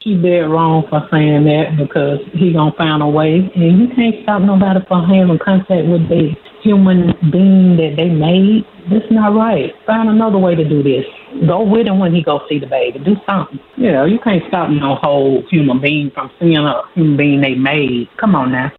He 0.00 0.14
dead 0.14 0.48
wrong 0.48 0.84
for 0.88 1.08
saying 1.10 1.44
that 1.44 1.76
because 1.76 2.20
he 2.32 2.52
gonna 2.52 2.70
find 2.78 3.02
a 3.02 3.08
way, 3.08 3.50
and 3.54 3.80
you 3.80 3.88
can't 3.96 4.14
stop 4.22 4.42
nobody 4.42 4.78
from 4.86 5.08
having 5.08 5.38
contact 5.38 5.88
with 5.88 6.08
the 6.08 6.36
human 6.62 7.14
being 7.32 7.76
that 7.76 7.94
they 7.96 8.08
made. 8.08 8.64
That's 8.90 9.10
not 9.10 9.34
right. 9.34 9.74
Find 9.86 10.08
another 10.08 10.38
way 10.38 10.54
to 10.54 10.68
do 10.68 10.84
this. 10.84 11.04
Go 11.48 11.64
with 11.64 11.88
him 11.88 11.98
when 11.98 12.14
he 12.14 12.22
go 12.22 12.40
see 12.48 12.60
the 12.60 12.66
baby. 12.66 13.00
Do 13.00 13.16
something. 13.28 13.58
You 13.76 13.90
know, 13.90 14.04
you 14.04 14.20
can't 14.20 14.42
stop 14.46 14.70
no 14.70 14.94
whole 14.94 15.42
human 15.50 15.80
being 15.80 16.12
from 16.12 16.30
seeing 16.38 16.56
a 16.58 16.82
human 16.94 17.16
being 17.16 17.40
they 17.40 17.54
made. 17.54 18.08
Come 18.20 18.36
on 18.36 18.52
now. 18.52 18.70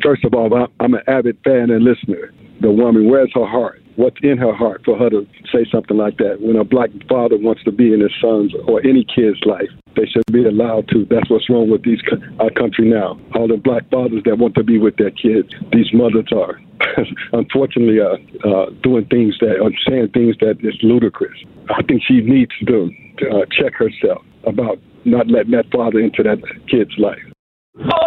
First 0.00 0.24
of 0.24 0.32
all, 0.32 0.48
I'm 0.78 0.94
an 0.94 1.02
avid 1.08 1.38
fan 1.44 1.70
and 1.70 1.84
listener. 1.84 2.32
The 2.60 2.70
woman, 2.70 3.10
where's 3.10 3.32
her 3.34 3.46
heart? 3.46 3.81
What's 3.96 4.16
in 4.22 4.38
her 4.38 4.54
heart 4.54 4.82
for 4.84 4.96
her 4.98 5.10
to 5.10 5.26
say 5.52 5.66
something 5.70 5.96
like 5.96 6.16
that? 6.18 6.40
When 6.40 6.56
a 6.56 6.64
black 6.64 6.90
father 7.08 7.36
wants 7.36 7.62
to 7.64 7.72
be 7.72 7.92
in 7.92 8.00
his 8.00 8.12
son's 8.20 8.54
or 8.66 8.80
any 8.80 9.04
kid's 9.04 9.40
life, 9.44 9.68
they 9.96 10.06
should 10.06 10.24
be 10.32 10.44
allowed 10.44 10.88
to. 10.88 11.04
That's 11.10 11.28
what's 11.28 11.50
wrong 11.50 11.70
with 11.70 11.84
these 11.84 12.00
our 12.40 12.50
country 12.50 12.88
now. 12.88 13.20
All 13.34 13.48
the 13.48 13.56
black 13.56 13.88
fathers 13.90 14.22
that 14.24 14.38
want 14.38 14.54
to 14.54 14.64
be 14.64 14.78
with 14.78 14.96
their 14.96 15.10
kids, 15.10 15.48
these 15.72 15.92
mothers 15.92 16.28
are 16.34 16.60
unfortunately 17.32 18.00
uh, 18.00 18.16
uh, 18.48 18.70
doing 18.82 19.04
things 19.06 19.36
that 19.40 19.60
are 19.60 19.72
saying 19.88 20.08
things 20.14 20.36
that 20.40 20.56
is 20.60 20.74
ludicrous. 20.82 21.36
I 21.68 21.82
think 21.82 22.02
she 22.06 22.20
needs 22.20 22.52
to 22.66 22.90
uh, 23.30 23.44
check 23.50 23.74
herself 23.74 24.22
about 24.46 24.78
not 25.04 25.28
letting 25.28 25.52
that 25.52 25.70
father 25.72 26.00
into 26.00 26.22
that 26.22 26.38
kid's 26.68 26.96
life. 26.98 27.31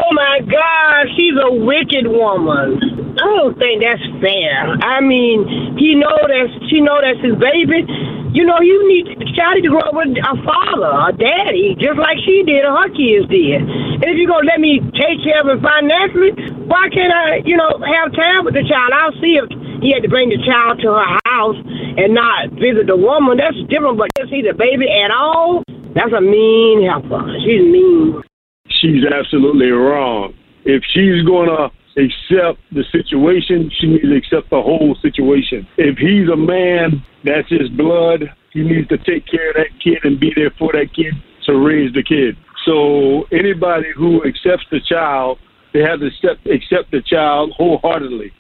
Oh 0.06 0.14
my 0.14 0.46
God, 0.46 1.10
she's 1.18 1.34
a 1.34 1.50
wicked 1.50 2.06
woman. 2.06 2.78
I 3.18 3.26
don't 3.26 3.58
think 3.58 3.82
that's 3.82 4.06
fair. 4.22 4.78
I 4.78 5.02
mean, 5.02 5.74
he 5.82 5.98
know 5.98 6.14
that 6.14 6.46
she 6.70 6.86
know 6.86 7.02
that's 7.02 7.18
his 7.26 7.34
baby. 7.42 7.82
You 8.30 8.46
know, 8.46 8.62
you 8.62 8.78
need 8.86 9.18
Shotty 9.34 9.66
to 9.66 9.72
grow 9.74 9.82
up 9.82 9.98
with 9.98 10.14
a 10.22 10.36
father, 10.46 10.94
a 10.94 11.10
daddy, 11.18 11.74
just 11.82 11.98
like 11.98 12.22
she 12.22 12.46
did 12.46 12.62
or 12.62 12.78
her 12.78 12.94
kids 12.94 13.26
did. 13.34 13.66
And 13.66 14.06
if 14.06 14.22
you're 14.22 14.30
gonna 14.30 14.46
let 14.46 14.62
me 14.62 14.86
take 14.94 15.26
care 15.26 15.42
of 15.42 15.50
him 15.50 15.58
financially, 15.58 16.38
why 16.70 16.86
can't 16.94 17.10
I, 17.10 17.42
you 17.42 17.58
know, 17.58 17.82
have 17.82 18.14
time 18.14 18.46
with 18.46 18.54
the 18.54 18.64
child? 18.70 18.94
I'll 18.94 19.18
see 19.18 19.42
if 19.42 19.50
he 19.82 19.98
had 19.98 20.06
to 20.06 20.12
bring 20.14 20.30
the 20.30 20.40
child 20.46 20.78
to 20.86 20.94
her 20.94 21.10
house 21.26 21.58
and 21.98 22.14
not 22.14 22.54
visit 22.62 22.86
the 22.86 23.00
woman. 23.00 23.42
That's 23.42 23.58
different, 23.66 23.98
but 23.98 24.14
to 24.22 24.30
see 24.30 24.46
the 24.46 24.54
baby 24.54 24.86
at 24.94 25.10
all, 25.10 25.66
that's 25.98 26.14
a 26.14 26.22
mean 26.22 26.86
helper. 26.86 27.26
She's 27.42 27.66
mean 27.66 28.22
she's 28.68 29.04
absolutely 29.06 29.70
wrong. 29.70 30.34
If 30.66 30.84
she's 30.94 31.24
going 31.24 31.50
to 31.50 31.70
accept 31.98 32.60
the 32.72 32.84
situation, 32.92 33.72
she 33.80 33.88
needs 33.88 34.04
to 34.04 34.16
accept 34.16 34.50
the 34.50 34.62
whole 34.62 34.96
situation. 35.02 35.68
If 35.78 35.98
he's 35.98 36.30
a 36.30 36.36
man, 36.36 37.04
that's 37.24 37.50
his 37.50 37.70
blood. 37.70 38.26
He 38.52 38.64
needs 38.64 38.88
to 38.90 38.98
take 38.98 39.28
care 39.28 39.50
of 39.50 39.56
that 39.56 39.80
kid 39.84 40.00
and 40.04 40.20
be 40.20 40.32
there 40.36 40.52
for 40.58 40.72
that 40.74 40.94
kid 40.94 41.14
to 41.46 41.58
raise 41.58 41.94
the 41.94 42.04
kid. 42.04 42.38
So 42.66 43.24
anybody 43.32 43.92
who 43.96 44.24
accepts 44.26 44.66
the 44.72 44.80
child, 44.82 45.38
they 45.74 45.82
have 45.82 46.00
to 46.00 46.08
accept, 46.08 46.48
accept 46.48 46.92
the 46.92 47.02
child 47.02 47.54
wholeheartedly. 47.56 48.32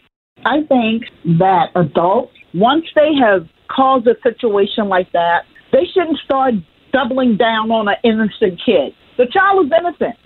I 0.45 0.63
think 0.63 1.03
that 1.39 1.69
adults, 1.75 2.33
once 2.53 2.85
they 2.95 3.13
have 3.19 3.47
caused 3.69 4.07
a 4.07 4.15
situation 4.23 4.89
like 4.89 5.11
that, 5.11 5.43
they 5.71 5.85
shouldn't 5.93 6.19
start 6.19 6.53
doubling 6.91 7.35
down 7.37 7.71
on 7.71 7.87
an 7.87 7.95
innocent 8.03 8.61
kid. 8.65 8.93
The 9.17 9.25
child 9.27 9.69
was 9.69 9.71
innocent. 9.77 10.17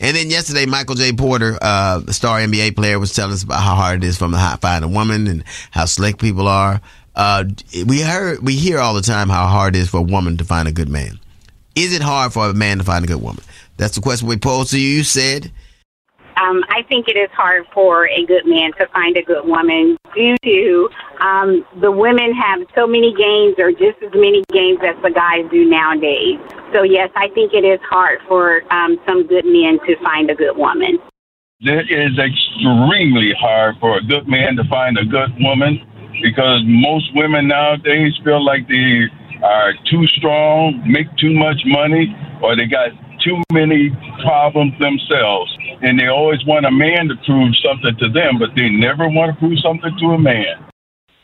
And 0.00 0.16
then 0.16 0.30
yesterday, 0.30 0.66
Michael 0.66 0.96
J. 0.96 1.12
Porter, 1.12 1.56
uh, 1.62 2.00
the 2.00 2.12
star 2.12 2.40
NBA 2.40 2.74
player, 2.74 2.98
was 2.98 3.14
telling 3.14 3.32
us 3.32 3.44
about 3.44 3.60
how 3.60 3.74
hard 3.74 4.02
it 4.02 4.06
is 4.06 4.18
for 4.18 4.24
him 4.24 4.32
to 4.32 4.58
find 4.60 4.84
a 4.84 4.88
woman 4.88 5.26
and 5.26 5.44
how 5.70 5.84
slick 5.84 6.18
people 6.18 6.48
are. 6.48 6.80
Uh, 7.14 7.44
we 7.86 8.00
heard, 8.00 8.40
we 8.42 8.56
hear 8.56 8.78
all 8.78 8.94
the 8.94 9.02
time 9.02 9.28
how 9.28 9.46
hard 9.46 9.76
it 9.76 9.80
is 9.80 9.90
for 9.90 9.98
a 9.98 10.02
woman 10.02 10.38
to 10.38 10.44
find 10.44 10.66
a 10.66 10.72
good 10.72 10.88
man. 10.88 11.20
Is 11.74 11.94
it 11.94 12.02
hard 12.02 12.32
for 12.32 12.46
a 12.46 12.54
man 12.54 12.78
to 12.78 12.84
find 12.84 13.04
a 13.04 13.08
good 13.08 13.22
woman? 13.22 13.44
That's 13.76 13.94
the 13.94 14.00
question 14.00 14.28
we 14.28 14.36
posed 14.36 14.70
to 14.72 14.80
you. 14.80 14.88
You 14.88 15.04
said 15.04 15.52
um, 16.36 16.62
I 16.70 16.82
think 16.88 17.08
it 17.08 17.16
is 17.16 17.30
hard 17.32 17.66
for 17.72 18.08
a 18.08 18.24
good 18.26 18.46
man 18.46 18.72
to 18.78 18.86
find 18.88 19.16
a 19.16 19.22
good 19.22 19.44
woman 19.44 19.96
due 20.14 20.36
to 20.42 20.88
um, 21.20 21.66
the 21.80 21.90
women 21.90 22.32
have 22.34 22.60
so 22.74 22.86
many 22.86 23.14
games 23.14 23.54
or 23.58 23.70
just 23.70 24.02
as 24.02 24.12
many 24.14 24.42
games 24.52 24.78
as 24.82 24.96
the 25.02 25.10
guys 25.10 25.44
do 25.50 25.64
nowadays. 25.64 26.38
So, 26.72 26.82
yes, 26.82 27.10
I 27.16 27.28
think 27.28 27.52
it 27.52 27.64
is 27.64 27.80
hard 27.88 28.20
for 28.28 28.62
um, 28.72 28.98
some 29.06 29.26
good 29.26 29.44
men 29.44 29.78
to 29.86 29.96
find 30.02 30.30
a 30.30 30.34
good 30.34 30.56
woman. 30.56 30.98
It 31.60 31.90
is 31.90 32.18
extremely 32.18 33.32
hard 33.38 33.76
for 33.78 33.98
a 33.98 34.02
good 34.02 34.26
man 34.26 34.56
to 34.56 34.64
find 34.64 34.98
a 34.98 35.04
good 35.04 35.30
woman 35.38 35.78
because 36.20 36.60
most 36.66 37.14
women 37.14 37.48
nowadays 37.48 38.18
feel 38.24 38.44
like 38.44 38.66
they 38.68 39.06
are 39.42 39.72
too 39.90 40.06
strong, 40.18 40.82
make 40.86 41.06
too 41.16 41.32
much 41.32 41.60
money, 41.66 42.14
or 42.42 42.56
they 42.56 42.66
got 42.66 42.90
too 43.24 43.42
many 43.52 43.90
problems 44.22 44.72
themselves. 44.78 45.56
and 45.82 45.98
they 45.98 46.06
always 46.06 46.44
want 46.46 46.64
a 46.64 46.70
man 46.70 47.08
to 47.08 47.16
prove 47.26 47.54
something 47.58 47.96
to 47.98 48.08
them, 48.08 48.38
but 48.38 48.50
they 48.54 48.68
never 48.68 49.08
want 49.08 49.32
to 49.32 49.38
prove 49.38 49.58
something 49.58 49.90
to 49.98 50.06
a 50.14 50.18
man. 50.18 50.64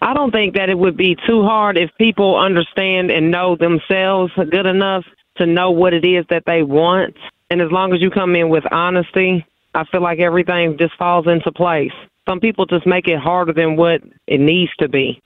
I 0.01 0.15
don't 0.15 0.31
think 0.31 0.55
that 0.55 0.69
it 0.69 0.79
would 0.79 0.97
be 0.97 1.17
too 1.27 1.43
hard 1.43 1.79
if 1.79 1.91
people 1.99 2.39
understand 2.39 3.11
and 3.11 3.31
know 3.31 3.57
themselves 3.57 4.33
good 4.35 4.67
enough 4.67 5.05
to 5.37 5.47
know 5.47 5.71
what 5.71 5.95
it 5.95 6.05
is 6.05 6.25
that 6.31 6.45
they 6.47 6.63
want. 6.63 7.17
And 7.51 7.61
as 7.61 7.71
long 7.71 7.93
as 7.95 8.01
you 8.01 8.11
come 8.11 8.35
in 8.35 8.49
with 8.49 8.65
honesty, 8.73 9.45
I 9.75 9.85
feel 9.85 10.03
like 10.03 10.19
everything 10.19 10.77
just 10.79 10.97
falls 10.97 11.27
into 11.27 11.53
place. 11.53 11.93
Some 12.29 12.41
people 12.41 12.67
just 12.67 12.87
make 12.87 13.09
it 13.09 13.19
harder 13.19 13.53
than 13.53 13.77
what 13.77 14.03
it 14.27 14.41
needs 14.41 14.71
to 14.79 14.89
be. 14.89 15.21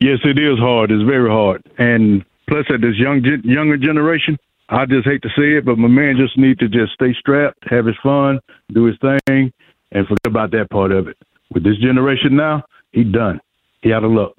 Yes, 0.00 0.18
it 0.24 0.38
is 0.38 0.58
hard. 0.58 0.90
It's 0.90 1.04
very 1.04 1.30
hard. 1.30 1.62
And 1.78 2.24
plus, 2.48 2.64
at 2.72 2.80
this 2.80 2.96
young 2.96 3.22
younger 3.44 3.76
generation, 3.76 4.38
I 4.72 4.86
just 4.86 5.04
hate 5.04 5.22
to 5.22 5.28
say 5.30 5.58
it, 5.58 5.64
but 5.64 5.78
my 5.78 5.88
man 5.88 6.16
just 6.16 6.38
need 6.38 6.60
to 6.60 6.68
just 6.68 6.92
stay 6.92 7.12
strapped, 7.18 7.58
have 7.68 7.86
his 7.86 7.96
fun, 8.02 8.38
do 8.72 8.84
his 8.84 8.96
thing, 9.00 9.52
and 9.90 10.06
forget 10.06 10.26
about 10.26 10.52
that 10.52 10.70
part 10.70 10.92
of 10.92 11.08
it. 11.08 11.16
With 11.52 11.64
this 11.64 11.76
generation 11.78 12.36
now, 12.36 12.62
he 12.92 13.02
done. 13.02 13.40
He 13.82 13.92
out 13.92 14.04
of 14.04 14.12
luck. 14.12 14.32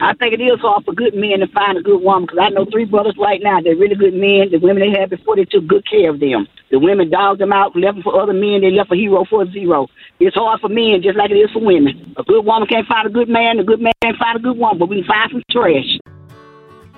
I 0.00 0.14
think 0.14 0.32
it 0.32 0.40
is 0.40 0.60
hard 0.60 0.84
for 0.84 0.92
good 0.92 1.14
men 1.14 1.40
to 1.40 1.46
find 1.48 1.76
a 1.76 1.82
good 1.82 2.02
woman 2.02 2.24
because 2.24 2.38
I 2.40 2.48
know 2.50 2.66
three 2.70 2.84
brothers 2.84 3.16
right 3.18 3.40
now. 3.42 3.60
They're 3.60 3.76
really 3.76 3.94
good 3.94 4.12
men. 4.12 4.48
The 4.50 4.58
women 4.58 4.80
they 4.80 4.98
had 4.98 5.10
before, 5.10 5.36
they 5.36 5.44
took 5.44 5.66
good 5.66 5.88
care 5.88 6.10
of 6.10 6.20
them. 6.20 6.46
The 6.70 6.78
women 6.78 7.10
dogged 7.10 7.40
them 7.40 7.52
out, 7.52 7.76
left 7.76 7.96
them 7.96 8.02
for 8.02 8.20
other 8.20 8.34
men. 8.34 8.60
They 8.60 8.70
left 8.70 8.92
a 8.92 8.96
hero 8.96 9.24
for 9.28 9.42
a 9.42 9.50
zero. 9.50 9.88
It's 10.20 10.36
hard 10.36 10.60
for 10.60 10.68
men 10.68 11.00
just 11.02 11.16
like 11.16 11.30
it 11.30 11.40
is 11.40 11.50
for 11.52 11.64
women. 11.64 12.14
A 12.16 12.24
good 12.24 12.44
woman 12.44 12.68
can't 12.68 12.86
find 12.86 13.06
a 13.06 13.10
good 13.10 13.28
man. 13.28 13.58
A 13.58 13.64
good 13.64 13.80
man 13.80 13.92
can't 14.02 14.16
find 14.18 14.36
a 14.36 14.42
good 14.42 14.56
woman, 14.56 14.78
but 14.78 14.88
we 14.88 15.00
can 15.00 15.08
find 15.08 15.30
some 15.32 15.42
trash. 15.50 16.15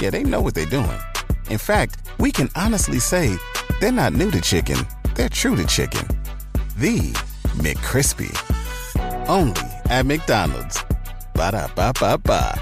Yeah, 0.00 0.10
they 0.10 0.22
know 0.22 0.40
what 0.40 0.54
they're 0.54 0.66
doing. 0.66 0.98
In 1.50 1.58
fact, 1.58 1.96
we 2.18 2.32
can 2.32 2.48
honestly 2.56 2.98
say 2.98 3.36
they're 3.80 3.92
not 3.92 4.12
new 4.12 4.30
to 4.30 4.40
chicken, 4.40 4.78
they're 5.14 5.28
true 5.28 5.56
to 5.56 5.64
chicken. 5.66 6.06
The 6.78 7.12
McCrispy. 7.58 8.32
Only 9.28 9.60
at 9.86 10.06
McDonald's. 10.06 10.82
Ba 11.34 11.52
da 11.52 11.68
ba 11.74 11.92
ba 11.98 12.18
ba. 12.18 12.58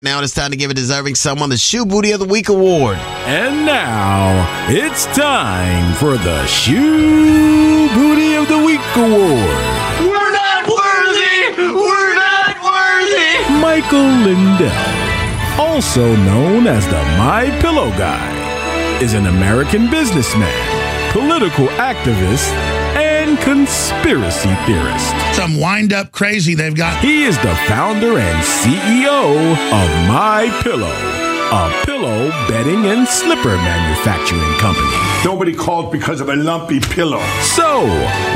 Now 0.00 0.22
it's 0.22 0.32
time 0.32 0.52
to 0.52 0.56
give 0.56 0.70
a 0.70 0.74
deserving 0.74 1.16
someone 1.16 1.50
the 1.50 1.56
Shoe 1.56 1.84
Booty 1.84 2.12
of 2.12 2.20
the 2.20 2.26
Week 2.26 2.48
award. 2.48 2.98
And 3.26 3.66
now 3.66 4.46
it's 4.68 5.06
time 5.06 5.92
for 5.94 6.16
the 6.16 6.46
Shoe 6.46 7.88
Booty 7.94 8.34
of 8.34 8.46
the 8.48 8.58
Week 8.64 8.80
award. 8.94 9.58
We're 10.00 10.32
not 10.32 10.68
worthy! 10.68 11.74
We're 11.74 12.14
not 12.14 12.62
worthy! 12.62 13.47
Michael 13.60 13.98
Lindell, 13.98 14.70
also 15.58 16.14
known 16.14 16.68
as 16.68 16.86
the 16.86 17.02
My 17.18 17.50
Pillow 17.60 17.90
Guy, 17.98 19.00
is 19.02 19.14
an 19.14 19.26
American 19.26 19.90
businessman, 19.90 21.12
political 21.12 21.66
activist, 21.76 22.52
and 22.96 23.36
conspiracy 23.40 24.54
theorist. 24.64 25.12
Some 25.34 25.58
wind 25.58 25.92
up 25.92 26.12
crazy 26.12 26.54
they've 26.54 26.74
got. 26.74 27.02
He 27.02 27.24
is 27.24 27.36
the 27.38 27.54
founder 27.66 28.16
and 28.16 28.44
CEO 28.44 29.50
of 29.52 30.08
My 30.08 30.56
Pillow, 30.62 30.94
a 31.50 31.70
pillow 31.86 32.28
bedding 32.46 32.84
and 32.86 33.08
slipper 33.08 33.56
manufacturing 33.56 34.52
company. 34.58 34.86
Nobody 35.24 35.54
called 35.54 35.90
because 35.90 36.20
of 36.20 36.28
a 36.28 36.36
lumpy 36.36 36.78
pillow. 36.78 37.22
So, 37.42 37.86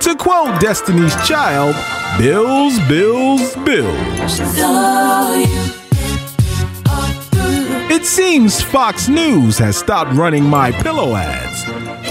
To 0.00 0.16
quote 0.18 0.60
Destiny's 0.60 1.14
Child, 1.28 1.76
Bills, 2.18 2.76
Bills, 2.88 3.54
Bills. 3.64 4.40
It 7.92 8.06
seems 8.06 8.62
Fox 8.62 9.08
News 9.08 9.58
has 9.58 9.76
stopped 9.76 10.12
running 10.12 10.44
my 10.44 10.70
pillow 10.70 11.16
ads. 11.16 11.64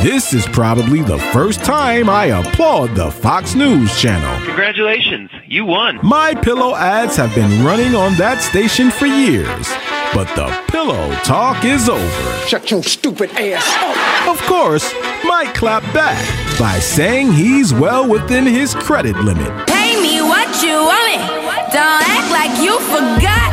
This 0.03 0.33
is 0.33 0.45
probably 0.45 1.01
the 1.01 1.17
first 1.31 1.63
time 1.63 2.09
I 2.09 2.25
applaud 2.25 2.95
the 2.95 3.09
Fox 3.09 3.55
News 3.55 3.97
channel. 3.97 4.45
Congratulations, 4.45 5.31
you 5.47 5.63
won. 5.63 5.97
My 6.03 6.35
pillow 6.35 6.75
ads 6.75 7.15
have 7.15 7.33
been 7.33 7.63
running 7.63 7.95
on 7.95 8.13
that 8.15 8.41
station 8.41 8.91
for 8.91 9.05
years, 9.05 9.69
but 10.13 10.27
the 10.35 10.53
pillow 10.69 11.13
talk 11.23 11.63
is 11.63 11.87
over. 11.87 12.45
Shut 12.45 12.69
your 12.69 12.83
stupid 12.83 13.31
ass 13.37 13.65
up. 13.79 14.35
Of 14.35 14.41
course, 14.47 14.93
Mike 15.23 15.53
clapped 15.53 15.93
back 15.93 16.19
by 16.59 16.77
saying 16.79 17.31
he's 17.31 17.73
well 17.73 18.05
within 18.05 18.45
his 18.45 18.75
credit 18.75 19.15
limit. 19.15 19.47
Pay 19.67 19.95
me 20.01 20.19
what 20.21 20.61
you 20.61 20.75
want 20.75 21.07
me. 21.07 21.15
Don't 21.71 22.03
act 22.03 22.31
like 22.33 22.61
you 22.61 22.77
forgot. 22.81 23.48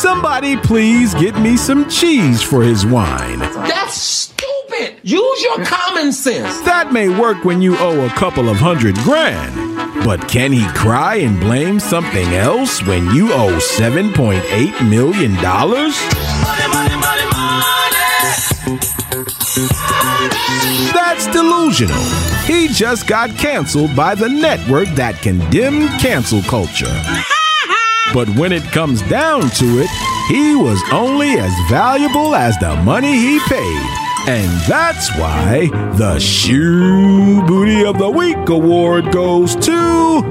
Somebody 0.00 0.56
please 0.56 1.12
get 1.12 1.38
me 1.38 1.58
some 1.58 1.86
cheese 1.90 2.42
for 2.42 2.62
his 2.62 2.86
wine. 2.86 3.40
That's 3.40 3.96
stupid. 4.00 4.98
Use 5.02 5.42
your 5.42 5.62
common 5.66 6.10
sense. 6.10 6.58
That 6.62 6.90
may 6.90 7.10
work 7.10 7.44
when 7.44 7.60
you 7.60 7.76
owe 7.76 8.06
a 8.06 8.08
couple 8.08 8.48
of 8.48 8.56
hundred 8.56 8.94
grand. 9.00 9.54
But 10.02 10.26
can 10.26 10.52
he 10.52 10.66
cry 10.68 11.16
and 11.16 11.38
blame 11.38 11.78
something 11.78 12.28
else 12.32 12.82
when 12.86 13.14
you 13.14 13.30
owe 13.34 13.58
$7.8 13.58 14.88
million? 14.88 15.34
Money, 15.34 15.76
money, 16.72 16.96
money, 16.96 17.26
That's 20.94 21.26
delusional. 21.26 22.02
He 22.46 22.68
just 22.68 23.06
got 23.06 23.28
canceled 23.36 23.94
by 23.94 24.14
the 24.14 24.30
network 24.30 24.88
that 24.94 25.20
condemned 25.20 25.90
cancel 26.00 26.40
culture. 26.44 26.88
But 28.12 28.28
when 28.30 28.52
it 28.52 28.64
comes 28.64 29.02
down 29.02 29.42
to 29.50 29.78
it, 29.78 29.88
he 30.28 30.56
was 30.56 30.82
only 30.92 31.38
as 31.38 31.52
valuable 31.70 32.34
as 32.34 32.56
the 32.58 32.74
money 32.76 33.12
he 33.12 33.38
paid. 33.48 33.86
And 34.28 34.50
that's 34.68 35.10
why 35.16 35.68
the 35.96 36.18
Shoe 36.18 37.42
Booty 37.46 37.84
of 37.84 37.98
the 37.98 38.10
Week 38.10 38.48
award 38.48 39.12
goes 39.12 39.54
to 39.56 40.22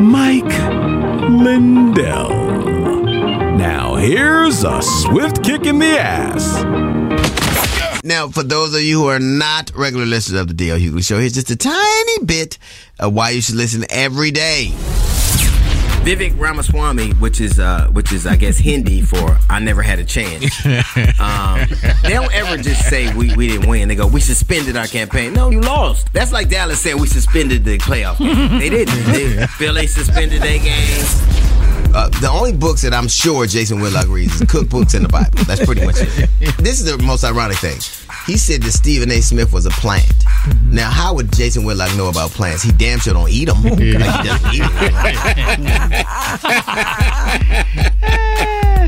Mike 0.00 0.44
Lindell. 1.30 2.30
Now, 3.56 3.94
here's 3.96 4.64
a 4.64 4.82
swift 4.82 5.44
kick 5.44 5.66
in 5.66 5.78
the 5.78 5.98
ass. 5.98 6.64
Now, 8.02 8.28
for 8.28 8.42
those 8.42 8.74
of 8.74 8.80
you 8.82 9.00
who 9.02 9.08
are 9.08 9.18
not 9.18 9.72
regular 9.74 10.06
listeners 10.06 10.40
of 10.40 10.48
the 10.48 10.54
D.L. 10.54 10.78
Hughley 10.78 11.04
Show, 11.04 11.18
here's 11.18 11.32
just 11.34 11.50
a 11.50 11.56
tiny 11.56 12.24
bit 12.24 12.58
of 12.98 13.12
why 13.12 13.30
you 13.30 13.40
should 13.40 13.56
listen 13.56 13.84
every 13.90 14.30
day. 14.30 14.72
Vivek 16.06 16.38
Ramaswamy, 16.38 17.14
which 17.14 17.40
is 17.40 17.58
uh, 17.58 17.88
which 17.88 18.12
is 18.12 18.28
I 18.28 18.36
guess 18.36 18.58
Hindi 18.58 19.02
for 19.02 19.36
I 19.50 19.58
never 19.58 19.82
had 19.82 19.98
a 19.98 20.04
chance. 20.04 20.64
Um, 21.18 21.66
they 22.02 22.10
don't 22.10 22.32
ever 22.34 22.62
just 22.62 22.88
say 22.88 23.12
we, 23.14 23.34
we 23.34 23.48
didn't 23.48 23.68
win. 23.68 23.88
They 23.88 23.94
go 23.96 24.06
we 24.06 24.20
suspended 24.20 24.76
our 24.76 24.86
campaign. 24.86 25.32
No, 25.32 25.50
you 25.50 25.60
lost. 25.60 26.12
That's 26.12 26.30
like 26.30 26.48
Dallas 26.48 26.80
said 26.80 26.94
we 26.94 27.06
suspended 27.06 27.64
the 27.64 27.78
playoff. 27.78 28.18
game. 28.18 28.58
they 28.58 28.68
didn't. 28.68 29.04
They, 29.06 29.46
Philly 29.46 29.86
suspended 29.86 30.42
their 30.42 30.58
game. 30.58 31.04
Uh, 31.94 32.08
the 32.20 32.28
only 32.30 32.52
books 32.52 32.82
that 32.82 32.92
I'm 32.92 33.08
sure 33.08 33.46
Jason 33.46 33.80
Whitlock 33.80 34.08
reads 34.08 34.34
is 34.34 34.42
cookbooks 34.42 34.94
and 34.94 35.04
the 35.04 35.08
Bible. 35.08 35.42
That's 35.44 35.64
pretty 35.64 35.84
much 35.84 35.96
it. 35.98 36.30
This 36.58 36.80
is 36.80 36.84
the 36.84 37.02
most 37.02 37.24
ironic 37.24 37.56
thing. 37.56 37.78
He 38.26 38.36
said 38.36 38.62
that 38.62 38.72
Stephen 38.72 39.10
A. 39.10 39.20
Smith 39.20 39.52
was 39.52 39.66
a 39.66 39.70
plant. 39.70 40.04
Mm-hmm. 40.46 40.74
Now, 40.74 40.90
how 40.90 41.12
would 41.14 41.32
Jason 41.32 41.64
Whitlock 41.64 41.94
know 41.96 42.08
about 42.08 42.30
plants? 42.30 42.62
He 42.62 42.70
damn 42.72 43.00
sure 43.00 43.14
don't 43.14 43.28
eat 43.28 43.46
them. 43.46 43.62
Like 43.62 43.78
he 43.80 43.92
doesn't 43.92 44.54
eat 44.54 44.62
'em. 44.62 44.70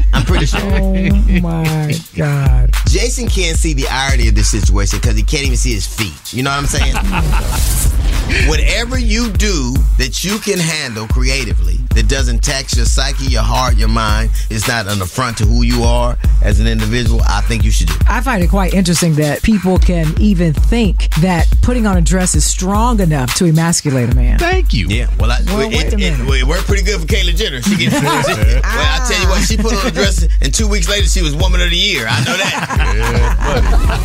I'm 0.14 0.24
pretty 0.24 0.46
sure. 0.46 0.60
Oh 0.62 0.92
my 1.40 1.92
God. 2.16 2.70
Jason 2.86 3.28
can't 3.28 3.56
see 3.56 3.74
the 3.74 3.86
irony 3.88 4.28
of 4.28 4.34
this 4.34 4.50
situation 4.50 4.98
because 5.00 5.16
he 5.16 5.22
can't 5.22 5.44
even 5.44 5.56
see 5.56 5.74
his 5.74 5.86
feet. 5.86 6.32
You 6.32 6.42
know 6.42 6.50
what 6.50 6.58
I'm 6.60 6.66
saying? 6.66 6.94
Whatever 8.48 8.98
you 8.98 9.30
do 9.32 9.72
that 9.98 10.22
you 10.22 10.38
can 10.38 10.58
handle 10.58 11.06
creatively, 11.08 11.76
that 11.94 12.08
doesn't 12.08 12.40
tax 12.42 12.76
your 12.76 12.84
psyche, 12.86 13.24
your 13.26 13.42
heart, 13.42 13.76
your 13.76 13.88
mind, 13.88 14.30
it's 14.50 14.68
not 14.68 14.86
an 14.86 15.00
affront 15.00 15.38
to 15.38 15.44
who 15.46 15.62
you 15.62 15.82
are 15.82 16.16
as 16.42 16.60
an 16.60 16.66
individual, 16.66 17.20
I 17.26 17.40
think 17.42 17.64
you 17.64 17.70
should 17.70 17.88
do. 17.88 17.94
I 18.06 18.20
find 18.20 18.42
it 18.42 18.48
quite 18.50 18.74
interesting 18.74 19.14
that 19.14 19.42
people 19.42 19.78
can 19.78 20.14
even 20.20 20.52
think 20.52 21.08
that 21.20 21.46
putting 21.62 21.86
on 21.86 21.96
a 21.96 22.00
dress 22.02 22.34
is 22.34 22.44
strong 22.44 23.00
enough 23.00 23.34
to 23.36 23.46
emasculate 23.46 24.12
a 24.12 24.14
man. 24.14 24.38
Thank 24.38 24.72
you. 24.74 24.88
Yeah, 24.88 25.08
well, 25.18 25.30
I, 25.30 25.40
Well, 25.46 25.60
it, 25.60 25.68
wait 25.76 25.92
a 25.92 25.98
it- 25.98 26.18
well, 26.20 26.32
it 26.34 26.44
worked 26.46 26.66
pretty 26.66 26.82
good 26.84 27.00
for 27.00 27.06
Caitlyn 27.06 27.34
Jenner. 27.36 27.62
She 27.62 27.76
gets, 27.76 27.94
well, 28.02 28.62
I 28.64 29.06
tell 29.10 29.20
you 29.22 29.28
what, 29.28 29.42
she 29.46 29.56
put 29.56 29.72
on 29.74 29.86
a 29.86 29.90
dress, 29.90 30.26
and 30.42 30.52
two 30.54 30.68
weeks 30.68 30.88
later, 30.88 31.06
she 31.06 31.22
was 31.22 31.34
Woman 31.34 31.60
of 31.62 31.70
the 31.70 31.76
Year. 31.76 32.06
I 32.08 32.18
know 32.24 32.36
that. 32.36 34.04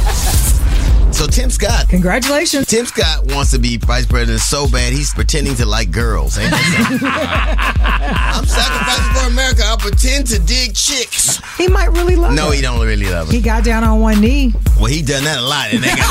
So 1.13 1.27
Tim 1.27 1.49
Scott, 1.51 1.87
congratulations. 1.89 2.65
Tim 2.67 2.85
Scott 2.85 3.25
wants 3.27 3.51
to 3.51 3.59
be 3.59 3.77
vice 3.77 4.05
president 4.05 4.41
so 4.41 4.67
bad 4.67 4.91
he's 4.91 5.13
pretending 5.13 5.55
to 5.55 5.65
like 5.65 5.91
girls. 5.91 6.37
Ain't 6.37 6.49
that? 6.51 8.33
I'm 8.35 8.45
sacrificing 8.45 9.13
for 9.21 9.27
America. 9.31 9.61
I'll 9.63 9.77
pretend 9.77 10.27
to 10.27 10.39
dig 10.39 10.73
chicks. 10.75 11.39
He 11.55 11.67
might 11.67 11.91
really 11.91 12.15
love 12.15 12.33
No, 12.33 12.47
her. 12.49 12.53
he 12.55 12.61
don't 12.61 12.83
really 12.85 13.05
love 13.09 13.27
her. 13.27 13.33
He 13.33 13.41
got 13.41 13.63
down 13.63 13.83
on 13.83 14.01
one 14.01 14.19
knee. 14.19 14.53
Well, 14.77 14.87
he 14.87 15.01
done 15.03 15.23
that 15.23 15.37
a 15.37 15.41
lot, 15.41 15.71
and 15.71 15.83
they 15.83 15.87
got 15.87 16.01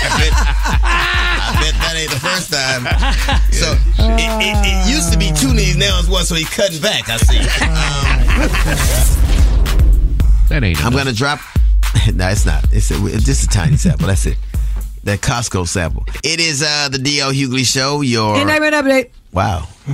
I 0.00 0.08
bet, 0.16 0.32
I 0.32 1.60
bet 1.60 1.74
that 1.78 1.94
ain't 1.94 2.10
the 2.10 2.18
first 2.18 2.50
time. 2.50 2.82
So 3.52 3.72
it, 4.02 4.42
it, 4.42 4.56
it 4.64 4.90
used 4.90 5.12
to 5.12 5.18
be 5.18 5.30
two 5.30 5.52
knees, 5.54 5.76
now 5.76 5.98
it's 6.00 6.08
one, 6.08 6.24
so 6.24 6.34
he's 6.34 6.48
cutting 6.48 6.80
back. 6.80 7.08
I 7.08 7.16
see. 7.18 7.38
Um, 8.38 8.48
that 10.48 10.62
ain't. 10.64 10.82
I'm 10.84 10.92
gonna 10.92 11.12
drop. 11.12 11.40
no, 12.14 12.28
it's 12.28 12.46
not. 12.46 12.64
It's, 12.72 12.90
a, 12.90 12.94
just 13.18 13.44
a 13.44 13.48
tiny 13.48 13.76
sample. 13.76 14.06
That's 14.06 14.26
it. 14.26 14.36
That 15.08 15.22
Costco 15.22 15.66
sample. 15.66 16.04
It 16.22 16.38
is 16.38 16.62
uh, 16.62 16.90
the 16.90 16.98
DL 16.98 17.32
Hughley 17.32 17.64
Show. 17.64 18.02
Your 18.02 18.36
Entertainment 18.36 18.74
update. 18.74 19.10
wow, 19.32 19.66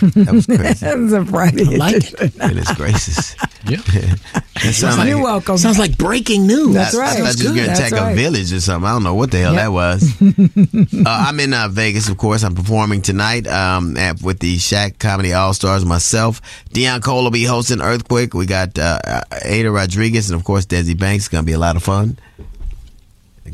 that 0.00 0.32
was 0.32 0.46
crazy. 0.46 0.86
That 0.86 0.98
was 0.98 1.12
a 1.12 1.26
Friday. 1.26 1.74
edition. 1.76 2.28
Goodness 2.38 2.72
gracious. 2.74 3.36
Yep. 3.64 3.80
That 3.84 4.72
sound 4.74 5.08
You're 5.08 5.18
like, 5.18 5.24
welcome. 5.24 5.56
Sounds 5.56 5.78
like 5.78 5.96
breaking 5.96 6.48
news. 6.48 6.74
That's 6.74 6.96
I- 6.96 6.98
right. 6.98 7.10
I, 7.10 7.30
thought 7.30 7.38
you 7.38 7.50
was 7.50 7.56
gonna 7.60 7.72
attack 7.72 7.92
right. 7.92 8.10
a 8.10 8.14
village 8.16 8.52
or 8.52 8.60
something. 8.60 8.88
I 8.88 8.92
don't 8.92 9.04
know 9.04 9.14
what 9.14 9.30
the 9.30 9.38
hell 9.38 9.52
Yep. 9.54 9.62
that 9.62 9.68
was. 9.72 10.20
uh, 11.06 11.26
I'm 11.28 11.38
in 11.38 11.54
uh, 11.54 11.68
Vegas, 11.68 12.08
of 12.08 12.16
course. 12.18 12.42
I'm 12.42 12.56
performing 12.56 13.02
tonight 13.02 13.46
um, 13.46 13.96
at, 13.96 14.20
with 14.20 14.40
the 14.40 14.56
Shaq 14.56 14.98
Comedy 14.98 15.32
All 15.32 15.54
Stars. 15.54 15.84
Myself, 15.84 16.42
Deon 16.70 17.04
Cole 17.04 17.22
will 17.22 17.30
be 17.30 17.44
hosting 17.44 17.80
Earthquake. 17.80 18.34
We 18.34 18.46
got 18.46 18.76
uh, 18.80 18.98
Ada 19.44 19.70
Rodriguez 19.70 20.28
and 20.28 20.40
of 20.40 20.44
course 20.44 20.66
Desi 20.66 20.98
Banks. 20.98 21.26
It's 21.26 21.28
gonna 21.28 21.44
be 21.44 21.52
a 21.52 21.58
lot 21.58 21.76
of 21.76 21.84
fun. 21.84 22.18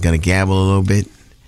Gonna 0.00 0.18
gamble 0.18 0.56
a 0.62 0.66
little 0.66 0.82
bit. 0.82 1.06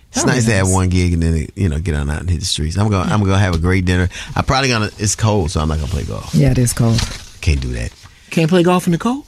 It's 0.09 0.16
That'll 0.24 0.31
nice 0.35 0.46
to 0.46 0.53
have 0.55 0.68
one 0.70 0.88
gig 0.88 1.12
and 1.12 1.22
then 1.22 1.46
you 1.55 1.68
know 1.68 1.79
get 1.79 1.94
on 1.94 2.11
out 2.11 2.20
and 2.20 2.31
hit 2.31 2.40
the 2.40 2.46
streets. 2.46 2.76
I'm 2.76 2.88
gonna 2.90 3.12
I'm 3.12 3.20
gonna 3.20 3.38
have 3.38 3.55
a 3.55 3.59
great 3.59 3.85
dinner. 3.85 4.09
I'm 4.35 4.44
probably 4.44 4.68
gonna. 4.68 4.90
It's 4.98 5.14
cold, 5.14 5.50
so 5.53 5.61
I'm 5.61 5.68
not 5.68 5.76
gonna 5.79 5.90
play 5.90 6.05
golf. 6.05 6.35
Yeah, 6.35 6.50
it 6.50 6.59
is 6.59 6.72
cold. 6.72 6.98
Can't 7.40 7.61
do 7.61 7.68
that. 7.74 7.92
Can't 8.31 8.48
play 8.48 8.62
golf 8.62 8.87
in 8.87 8.92
the 8.92 8.98
cold. 8.98 9.24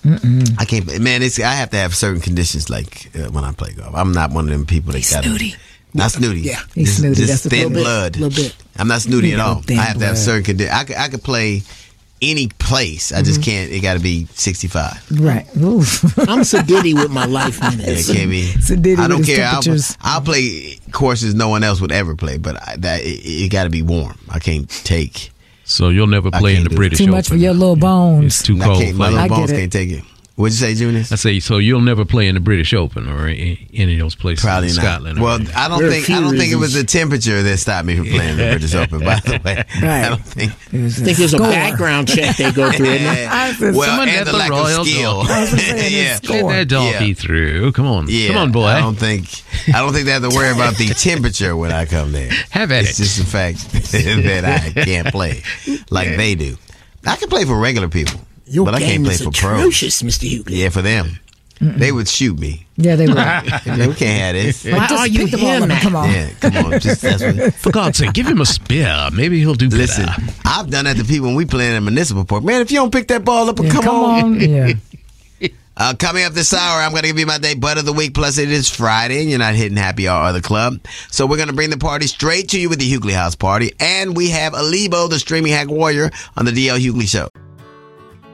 I 0.59 0.65
can't. 0.65 0.87
Man, 1.01 1.23
it's 1.23 1.39
I 1.39 1.53
have 1.55 1.71
to 1.71 1.77
have 1.77 1.95
certain 1.95 2.21
conditions 2.21 2.69
like 2.71 3.11
uh, 3.17 3.31
when 3.31 3.45
I 3.45 3.53
play 3.53 3.73
golf. 3.73 3.95
I'm 3.95 4.13
not 4.13 4.33
one 4.33 4.45
of 4.47 4.51
them 4.51 4.67
people 4.67 4.93
that 4.93 5.09
got 5.11 5.25
snooty. 5.25 5.55
Not 5.95 6.11
snooty. 6.11 6.41
Yeah. 6.41 6.61
He's 6.75 6.87
Just- 6.87 6.99
snooty. 7.01 7.15
Just 7.17 7.29
That's 7.29 7.43
the 7.43 7.51
thin 7.51 7.73
little 7.75 8.11
bit. 8.11 8.19
Little 8.21 8.45
bit. 8.45 8.57
I'm 8.79 8.89
not 8.89 9.03
snooty 9.03 9.35
at 9.35 9.41
all. 9.41 9.63
I 9.69 9.73
have 9.75 9.99
to 9.99 10.05
have 10.05 10.15
blood. 10.15 10.17
certain 10.17 10.43
conditions. 10.45 10.75
I 10.75 10.85
could, 10.85 10.97
I 10.97 11.09
could 11.09 11.23
play 11.23 11.63
any 12.23 12.49
place. 12.59 13.13
I 13.13 13.17
Mm-hmm. 13.17 13.25
just 13.25 13.43
can't. 13.43 13.71
It 13.71 13.81
got 13.81 13.95
to 13.95 14.01
be 14.01 14.27
65. 14.33 15.21
Right. 15.21 15.47
Oof. 15.57 16.05
I'm 16.21 16.41
sedity 16.41 16.95
with 16.95 17.11
my 17.11 17.27
life 17.27 17.59
Yeah, 17.61 17.71
minutes. 17.71 18.09
it 18.09 18.17
can't 18.17 18.31
be. 18.31 18.43
Sedity 18.59 18.99
I 18.99 19.09
don't 19.09 19.25
care. 19.25 19.45
I'll. 19.47 19.63
I'll 20.01 20.21
play 20.23 20.79
courses 20.93 21.35
no 21.35 21.49
one 21.49 21.63
else 21.65 21.81
would 21.81 21.93
ever 21.93 22.15
play, 22.17 22.39
but 22.39 22.57
I, 22.67 22.77
that 22.77 23.01
it, 23.03 23.21
it 23.25 23.51
got 23.51 23.65
to 23.65 23.71
be 23.71 23.83
warm. 23.83 24.17
I 24.31 24.39
can't 24.39 24.69
take. 24.69 25.31
So 25.65 25.89
you'll 25.91 26.07
never 26.07 26.31
play 26.31 26.57
in 26.57 26.65
the 26.65 26.69
do 26.71 26.75
it. 26.75 26.77
British 26.77 26.99
Too 26.99 27.07
much 27.09 27.29
for 27.29 27.37
your 27.37 27.55
little 27.55 27.77
bones. 27.77 28.27
It's 28.27 28.43
too 28.43 28.59
cold. 28.59 28.95
My 28.95 29.09
little 29.09 29.19
I 29.21 29.29
bones 29.29 29.51
can't 29.53 29.73
take 29.73 29.91
it. 29.91 30.05
What'd 30.35 30.59
you 30.59 30.67
say, 30.67 30.75
Junior? 30.75 31.01
I 31.01 31.17
say, 31.17 31.41
so 31.41 31.59
you'll 31.59 31.83
never 31.83 32.07
play 32.07 32.27
in 32.27 32.35
the 32.35 32.41
British 32.41 32.73
Open 32.73 33.07
or 33.07 33.27
any, 33.27 33.69
any 33.75 33.93
of 33.95 34.01
those 34.01 34.15
places 34.15 34.43
Probably 34.43 34.71
in 34.71 34.77
not. 34.77 34.83
Scotland. 34.83 35.21
Well. 35.21 35.39
I 35.55 35.69
don't 35.69 35.79
There 35.81 35.89
are 35.89 35.91
a 35.91 35.95
think 36.01 36.09
I 36.11 36.21
don't 36.23 36.37
think 36.39 36.53
it 36.53 36.57
was 36.57 36.73
the 36.73 36.85
temperature 36.85 37.43
that 37.43 37.59
stopped 37.59 37.87
me 37.87 37.97
from 37.97 38.07
playing 38.07 38.39
the 38.39 38.45
British 38.51 38.75
Open. 38.75 39.01
By 39.01 39.21
the 39.21 39.41
way, 39.45 39.57
right? 39.83 40.05
I 40.05 40.09
don't 40.09 40.25
think. 40.25 40.53
I 40.53 40.89
think 40.89 41.19
there's 41.19 41.35
a 41.35 41.39
background 41.39 42.09
check 42.09 42.37
they 42.39 42.51
go 42.51 42.73
through. 42.73 42.87
Isn't? 42.87 43.07
I 43.31 43.53
said, 43.53 43.75
well, 43.75 43.89
Someone 43.89 44.09
and 44.09 44.27
the 44.27 44.33
the 44.33 44.39
lack 44.39 44.51
Royal 44.51 44.81
of 44.81 44.87
skill. 44.87 45.17
Donkey. 45.19 45.33
I 45.33 45.41
was 45.43 45.51
just 45.51 45.67
saying 45.69 45.93
yeah, 45.93 46.17
it's 46.17 46.29
Let 46.31 46.49
that 46.49 46.69
donkey 46.69 47.07
Yeah. 47.09 47.15
through. 47.15 47.73
Come 47.73 47.87
on. 47.87 48.07
yeah. 48.09 48.29
Come 48.29 48.37
on, 48.39 48.53
boy. 48.53 48.65
I 48.65 48.81
don't 48.81 48.97
think. 48.97 49.29
I 49.69 49.81
don't 49.81 49.93
think 49.93 50.07
they 50.07 50.13
have 50.13 50.23
to 50.23 50.31
worry 50.35 50.51
about 50.51 50.77
the 50.77 50.87
temperature 50.89 51.55
when 51.55 51.73
I 51.73 51.85
come 51.85 52.13
there. 52.13 52.31
Have 52.51 52.73
at 52.73 52.85
it. 52.85 52.89
It's 52.89 52.99
it. 52.99 53.03
just 53.03 53.19
the 53.19 53.25
fact 53.27 53.71
that 53.93 54.45
I 54.47 54.83
can't 54.83 55.09
play 55.09 55.43
like 55.91 56.17
they 56.17 56.35
do. 56.37 56.57
I 57.07 57.17
can 57.17 57.29
play 57.29 57.45
for 57.45 57.59
regular 57.59 57.89
people, 57.89 58.19
Your 58.47 58.65
but 58.65 58.75
I 58.75 58.81
can't 58.81 59.05
play 59.05 59.15
is 59.15 59.23
for 59.23 59.31
pros. 59.31 59.75
Mr. 59.75 60.29
Hughley. 60.29 60.59
Yeah, 60.59 60.69
for 60.71 60.83
them, 60.83 61.19
they 61.61 61.93
would 61.93 62.09
shoot 62.09 62.39
me. 62.39 62.67
Yeah, 62.77 62.97
they 62.97 63.07
would. 63.09 63.15
Like, 63.17 63.45
we 63.45 63.95
can't 63.95 64.01
have 64.01 64.35
this. 64.35 64.65
Why 64.65 64.87
Just 64.89 64.93
are 65.01 65.07
you 65.07 65.27
the 65.29 65.37
ball 65.37 65.47
here, 65.47 65.57
and 65.59 65.69
man? 65.69 65.81
Come 65.83 65.97
on. 65.97 66.11
Yeah, 66.11 66.31
come 66.41 66.57
on. 66.57 66.81
Just 66.81 67.03
that's 67.03 67.23
what, 67.23 67.55
For 67.55 67.71
God's 67.71 67.99
sake, 67.99 68.13
give 68.13 68.27
him 68.27 68.41
a 68.41 68.47
spear. 68.47 69.09
Maybe 69.13 69.39
he'll 69.39 69.55
do 69.55 69.69
better. 69.69 69.83
Listen, 69.83 70.09
I've 70.45 70.71
done 70.71 70.87
that 70.87 70.97
to 70.97 71.05
people 71.05 71.29
when 71.29 71.37
we 71.37 71.45
playing 71.47 71.77
in 71.77 71.85
municipal 71.85 72.25
park. 72.25 72.43
Man, 72.45 72.61
if 72.61 72.71
you 72.71 72.79
don't 72.79 72.93
pick 72.93 73.09
that 73.09 73.25
ball 73.25 73.49
up 73.49 73.59
and 73.59 73.69
Yeah, 73.69 73.73
come, 73.75 73.83
come 73.85 73.95
on. 74.05 74.25
on. 74.25 74.41
Yeah. 74.41 74.73
Uh, 75.75 75.95
coming 75.99 76.23
up 76.23 76.35
this 76.35 76.53
hour, 76.53 76.83
I'm 76.83 76.91
going 76.91 77.01
to 77.01 77.09
give 77.09 77.19
you 77.19 77.25
my 77.25 77.39
day 77.39 77.55
butt 77.55 77.79
of 77.79 77.87
the 77.87 77.95
week. 77.95 78.13
Plus, 78.13 78.37
it 78.37 78.51
is 78.51 78.69
Friday, 78.69 79.23
and 79.23 79.31
you're 79.31 79.39
not 79.39 79.55
hitting 79.55 79.79
happy 79.79 80.07
hour 80.07 80.29
or 80.29 80.33
the 80.35 80.43
club. 80.43 80.79
So 81.11 81.27
we're 81.27 81.39
going 81.39 81.49
to 81.49 81.55
bring 81.55 81.71
the 81.71 81.79
party 81.79 82.07
straight 82.07 82.51
to 82.51 82.61
you 82.61 82.69
with 82.69 82.79
the 82.79 82.85
Hughley 82.93 83.15
House 83.15 83.35
Party, 83.35 83.73
and 83.81 84.15
we 84.15 84.29
have 84.29 84.53
Alibo, 84.53 85.09
the 85.09 85.19
streaming 85.19 85.51
hack 85.53 85.69
warrior, 85.69 86.11
on 86.37 86.45
the 86.45 86.51
DL 86.53 86.79
Hughley 86.79 87.09
Show. 87.09 87.27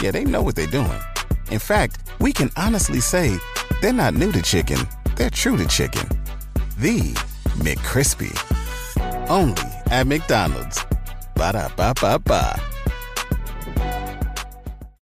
Yeah, 0.00 0.10
they 0.10 0.24
know 0.24 0.42
what 0.42 0.56
they're 0.56 0.66
doing. 0.66 1.00
In 1.50 1.58
fact, 1.58 1.98
we 2.20 2.32
can 2.32 2.50
honestly 2.56 3.00
say 3.00 3.36
they're 3.80 3.92
not 3.92 4.14
new 4.14 4.32
to 4.32 4.42
chicken, 4.42 4.78
they're 5.16 5.30
true 5.30 5.56
to 5.56 5.66
chicken. 5.66 6.08
The 6.78 7.00
McCrispy. 7.58 8.32
Only 9.28 9.62
at 9.90 10.06
McDonald's. 10.06 10.84
Ba 11.34 11.52
da 11.52 11.68
ba 11.76 11.92
ba 12.00 12.18
ba. 12.18 12.60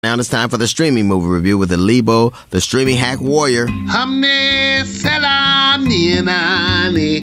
Now 0.03 0.14
it's 0.14 0.29
time 0.29 0.49
for 0.49 0.57
the 0.57 0.68
streaming 0.68 1.09
movie 1.09 1.27
review 1.27 1.59
with 1.59 1.70
Alibo, 1.70 2.33
the 2.51 2.61
streaming 2.61 2.96
hack 2.96 3.20
warrior. 3.20 3.66
Hamne 3.66 4.85
salami 4.85 6.20
nani 6.22 7.20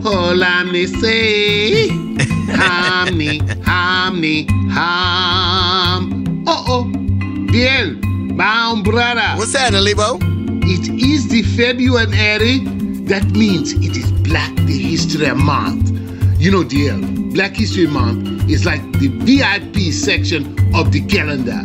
Holamni 0.00 0.86
say 1.00 1.88
Hamni 2.54 3.40
Hamni 3.64 4.48
Ham 4.70 6.23
Oh 6.56 6.64
oh 6.68 6.84
Bien 7.52 8.00
My 8.36 8.80
brother 8.84 9.36
What's 9.38 9.52
that, 9.52 9.72
Alibo? 9.72 10.18
It 10.64 10.88
is 11.02 11.28
the 11.28 11.42
February 11.42 12.58
That 13.06 13.24
means 13.32 13.72
it 13.72 13.96
is 13.96 14.10
Black 14.22 14.54
the 14.56 14.78
History 14.78 15.32
Month 15.34 15.90
You 16.40 16.50
know 16.52 16.64
dear 16.64 16.96
Black 17.34 17.56
History 17.56 17.86
Month 17.86 18.48
is 18.50 18.64
like 18.64 18.82
the 19.00 19.08
VIP 19.08 19.92
section 19.92 20.56
of 20.74 20.92
the 20.92 21.00
calendar 21.06 21.64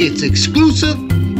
it's 0.00 0.22
exclusive, 0.22 0.96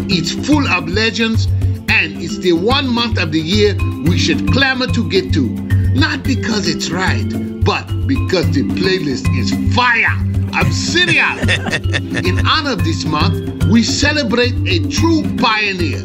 it's 0.09 0.30
full 0.46 0.66
of 0.68 0.88
legends, 0.88 1.46
and 1.88 2.22
it's 2.22 2.38
the 2.38 2.52
one 2.52 2.88
month 2.88 3.18
of 3.18 3.33
the 3.33 3.40
year 3.40 3.74
we 4.04 4.16
should 4.16 4.52
clamor 4.52 4.87
to 4.88 5.09
get 5.11 5.33
to. 5.33 5.48
Not 5.94 6.22
because 6.22 6.68
it's 6.68 6.88
right, 6.88 7.26
but 7.64 7.85
because 8.07 8.48
the 8.52 8.62
playlist 8.62 9.26
is 9.37 9.50
fire. 9.74 10.34
I'm 10.55 10.73
serious. 10.73 11.40
In 12.27 12.47
honor 12.47 12.73
of 12.73 12.85
this 12.85 13.05
month, 13.05 13.64
we 13.64 13.83
celebrate 13.83 14.55
a 14.69 14.88
true 14.88 15.25
pioneer, 15.37 16.01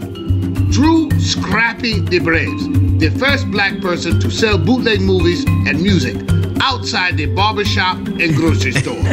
Drew 0.72 1.12
Scrappy 1.20 2.00
the 2.00 2.18
Braves, 2.18 2.68
the 3.00 3.12
first 3.20 3.50
black 3.52 3.80
person 3.80 4.20
to 4.20 4.32
sell 4.32 4.58
bootleg 4.58 5.02
movies 5.02 5.46
and 5.46 5.80
music 5.80 6.16
outside 6.62 7.16
the 7.16 7.28
barbershop 7.28 7.98
and 7.98 8.36
grocery 8.36 8.72
store. 8.72 8.98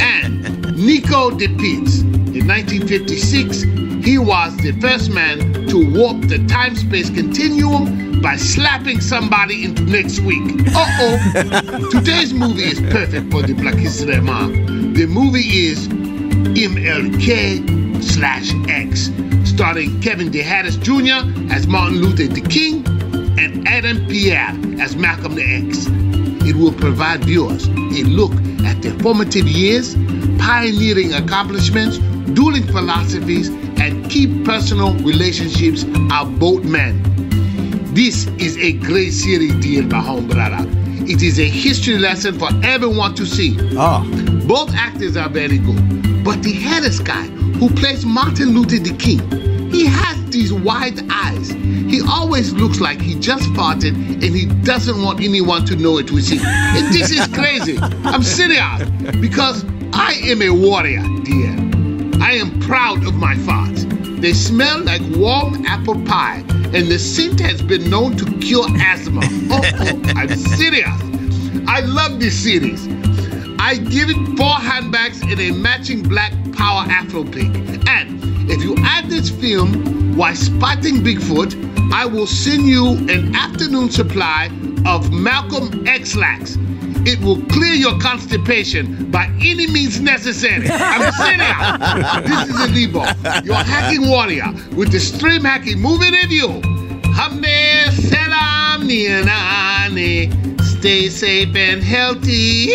and 0.00 0.74
Nico 0.74 1.32
de 1.32 1.48
DePiz. 1.48 2.00
In 2.34 2.46
1956, 2.46 3.62
he 4.06 4.16
was 4.16 4.56
the 4.58 4.72
first 4.80 5.10
man 5.10 5.66
to 5.68 5.92
warp 5.92 6.22
the 6.28 6.46
time 6.48 6.74
space 6.74 7.10
continuum 7.10 8.07
by 8.22 8.36
slapping 8.36 9.00
somebody 9.00 9.64
into 9.64 9.82
next 9.82 10.20
week. 10.20 10.42
Uh 10.74 10.86
oh. 11.00 11.88
Today's 11.90 12.32
movie 12.32 12.64
is 12.64 12.80
perfect 12.92 13.30
for 13.30 13.42
the 13.42 13.54
Black 13.54 13.74
History 13.74 14.20
Month. 14.20 14.96
The 14.96 15.06
movie 15.06 15.66
is 15.66 15.88
MLK 15.88 18.02
slash 18.02 18.52
X, 18.68 19.10
starring 19.48 20.00
Kevin 20.00 20.30
DeHattis 20.30 20.80
Jr. 20.82 21.52
as 21.52 21.66
Martin 21.66 21.98
Luther 21.98 22.26
the 22.26 22.40
King 22.40 22.86
and 23.38 23.66
Aaron 23.68 24.06
Pierre 24.06 24.54
as 24.80 24.96
Malcolm 24.96 25.34
the 25.34 25.44
X. 25.44 25.86
It 26.48 26.56
will 26.56 26.72
provide 26.72 27.24
viewers 27.24 27.66
a 27.66 28.04
look 28.04 28.32
at 28.64 28.80
their 28.82 28.98
formative 29.00 29.46
years, 29.46 29.94
pioneering 30.38 31.12
accomplishments, 31.14 31.98
dueling 32.32 32.66
philosophies, 32.66 33.48
and 33.80 34.10
key 34.10 34.42
personal 34.44 34.94
relationships 34.94 35.84
of 36.12 36.38
both 36.38 36.64
men. 36.64 37.02
This 37.92 38.26
is 38.38 38.56
a 38.58 38.72
great 38.74 39.12
series, 39.12 39.54
dear 39.56 39.82
Mahon 39.82 40.28
brother. 40.28 40.66
It 41.10 41.22
is 41.22 41.40
a 41.40 41.48
history 41.48 41.96
lesson 41.98 42.38
for 42.38 42.50
everyone 42.62 43.14
to 43.14 43.24
see. 43.24 43.56
Oh. 43.72 44.04
Both 44.46 44.74
actors 44.74 45.16
are 45.16 45.30
very 45.30 45.56
good, 45.56 46.22
but 46.22 46.42
the 46.42 46.52
Harris 46.52 47.00
guy 47.00 47.26
who 47.58 47.70
plays 47.70 48.04
Martin 48.04 48.50
Luther 48.50 48.78
the 48.78 48.94
King, 48.98 49.18
he 49.70 49.86
has 49.86 50.22
these 50.26 50.52
wide 50.52 51.00
eyes. 51.10 51.48
He 51.48 52.02
always 52.06 52.52
looks 52.52 52.78
like 52.78 53.00
he 53.00 53.14
just 53.14 53.44
farted 53.50 53.94
and 53.94 54.36
he 54.36 54.44
doesn't 54.64 55.02
want 55.02 55.20
anyone 55.20 55.64
to 55.64 55.74
know 55.74 55.96
it 55.96 56.12
was 56.12 56.28
him. 56.28 56.44
And 56.44 56.92
this 56.92 57.10
is 57.10 57.26
crazy. 57.28 57.78
I'm 58.04 58.22
serious 58.22 58.90
because 59.18 59.64
I 59.94 60.12
am 60.24 60.42
a 60.42 60.50
warrior, 60.50 61.02
dear. 61.24 61.56
I 62.22 62.32
am 62.32 62.60
proud 62.60 63.06
of 63.06 63.14
my 63.14 63.34
farts. 63.36 63.87
They 64.20 64.32
smell 64.32 64.82
like 64.82 65.02
warm 65.16 65.64
apple 65.64 66.02
pie, 66.04 66.44
and 66.48 66.88
the 66.88 66.98
scent 66.98 67.38
has 67.40 67.62
been 67.62 67.88
known 67.88 68.16
to 68.16 68.24
cure 68.38 68.66
asthma. 68.80 69.22
Oh, 69.50 70.02
I'm 70.16 70.34
serious. 70.36 70.88
I 71.66 71.80
love 71.80 72.20
this 72.20 72.34
series. 72.34 72.86
I 73.58 73.76
give 73.76 74.10
it 74.10 74.36
four 74.36 74.54
handbags 74.54 75.22
and 75.22 75.40
a 75.40 75.52
matching 75.52 76.02
black 76.02 76.32
power 76.52 76.84
afro 76.88 77.24
pick. 77.24 77.54
And 77.88 78.20
if 78.50 78.62
you 78.62 78.74
add 78.78 79.08
this 79.08 79.30
film 79.30 80.16
while 80.16 80.34
spotting 80.34 80.96
Bigfoot, 80.96 81.92
I 81.92 82.04
will 82.04 82.26
send 82.26 82.66
you 82.66 82.88
an 83.08 83.34
afternoon 83.34 83.90
supply 83.90 84.50
of 84.84 85.12
Malcolm 85.12 85.86
X-Lax. 85.86 86.56
It 87.10 87.18
will 87.20 87.40
clear 87.46 87.72
your 87.72 87.98
constipation 87.98 89.10
by 89.10 89.32
any 89.40 89.66
means 89.66 89.98
necessary. 89.98 90.68
I'm 90.68 91.10
serious. 91.14 92.28
this 92.28 92.50
is 92.50 92.60
a 92.60 92.68
Lebo, 92.68 93.00
your 93.44 93.54
hacking 93.56 94.10
warrior, 94.10 94.52
with 94.76 94.92
the 94.92 95.00
stream 95.00 95.42
hacking 95.42 95.80
movie 95.80 96.10
review. 96.10 96.60
Hamne 97.16 97.88
selam 97.92 98.86
nianane. 98.86 100.60
Stay 100.60 101.08
safe 101.08 101.56
and 101.56 101.82
healthy. 101.82 102.66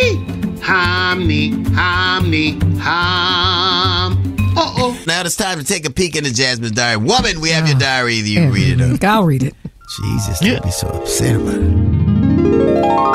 Hamni, 0.61 1.53
hamni, 1.67 2.59
ham. 2.79 4.17
Uh 4.57 4.73
oh. 4.77 5.03
Now 5.05 5.21
it's 5.21 5.35
time 5.35 5.59
to 5.59 5.63
take 5.63 5.85
a 5.85 5.91
peek 5.91 6.15
into 6.15 6.33
Jasmine's 6.33 6.71
diary. 6.71 6.97
Woman, 6.97 7.39
we 7.39 7.49
have 7.49 7.67
your 7.67 7.77
diary. 7.77 8.15
You 8.15 8.49
read 8.49 8.79
it 8.79 8.81
up. 8.81 9.03
I'll 9.03 9.25
read 9.25 9.43
it. 9.43 9.53
Jesus, 9.99 10.39
don't 10.39 10.63
be 10.63 10.71
so 10.71 10.87
upset 10.87 11.35
about 11.35 11.53
it. 11.53 11.93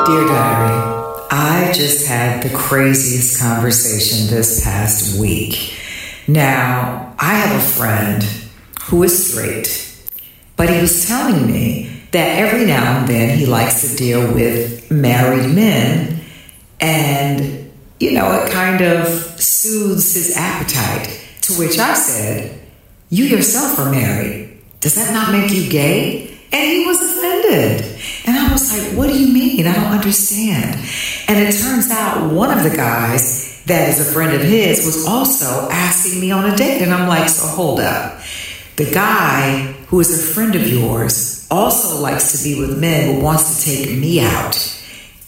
Dear 0.05 0.25
Diary, 0.27 0.98
I 1.31 1.71
just 1.73 2.07
had 2.07 2.41
the 2.41 2.49
craziest 2.49 3.39
conversation 3.39 4.35
this 4.35 4.63
past 4.63 5.19
week. 5.19 5.77
Now, 6.27 7.13
I 7.19 7.33
have 7.35 7.55
a 7.55 7.63
friend 7.63 8.23
who 8.83 9.03
is 9.03 9.31
straight, 9.31 9.85
but 10.55 10.69
he 10.69 10.81
was 10.81 11.07
telling 11.07 11.45
me 11.45 12.01
that 12.11 12.39
every 12.39 12.65
now 12.65 12.99
and 12.99 13.07
then 13.07 13.37
he 13.37 13.45
likes 13.45 13.87
to 13.87 13.95
deal 13.95 14.33
with 14.33 14.89
married 14.89 15.53
men, 15.53 16.21
and, 16.79 17.71
you 17.99 18.13
know, 18.13 18.31
it 18.41 18.51
kind 18.51 18.81
of 18.81 19.07
soothes 19.39 20.13
his 20.15 20.35
appetite. 20.35 21.15
To 21.41 21.53
which 21.53 21.77
I 21.77 21.93
said, 21.93 22.59
You 23.09 23.25
yourself 23.25 23.77
are 23.77 23.91
married. 23.91 24.59
Does 24.79 24.95
that 24.95 25.13
not 25.13 25.31
make 25.31 25.51
you 25.51 25.69
gay? 25.69 26.37
And 26.51 26.71
he 26.71 26.85
was 26.85 27.01
offended. 27.01 27.88
And 28.29 28.37
I 28.37 28.51
was 28.51 28.71
like, 28.71 28.95
What 28.95 29.09
do 29.09 29.19
you 29.19 29.33
mean? 29.33 29.65
I 29.65 29.73
don't 29.73 29.91
understand. 29.91 30.75
And 31.27 31.39
it 31.39 31.51
turns 31.59 31.89
out 31.89 32.31
one 32.31 32.55
of 32.55 32.63
the 32.63 32.69
guys 32.69 33.63
that 33.65 33.89
is 33.89 34.07
a 34.07 34.13
friend 34.13 34.35
of 34.35 34.41
his 34.41 34.85
was 34.85 35.07
also 35.07 35.67
asking 35.71 36.21
me 36.21 36.29
on 36.29 36.47
a 36.47 36.55
date. 36.55 36.83
And 36.83 36.93
I'm 36.93 37.07
like, 37.07 37.27
So 37.27 37.47
hold 37.47 37.79
up. 37.79 38.21
The 38.75 38.91
guy 38.91 39.73
who 39.87 39.99
is 39.99 40.13
a 40.13 40.33
friend 40.33 40.55
of 40.55 40.67
yours 40.67 41.47
also 41.49 41.99
likes 41.99 42.37
to 42.37 42.43
be 42.43 42.59
with 42.59 42.79
men 42.79 43.15
but 43.15 43.23
wants 43.23 43.65
to 43.65 43.71
take 43.71 43.97
me 43.97 44.21
out. 44.21 44.79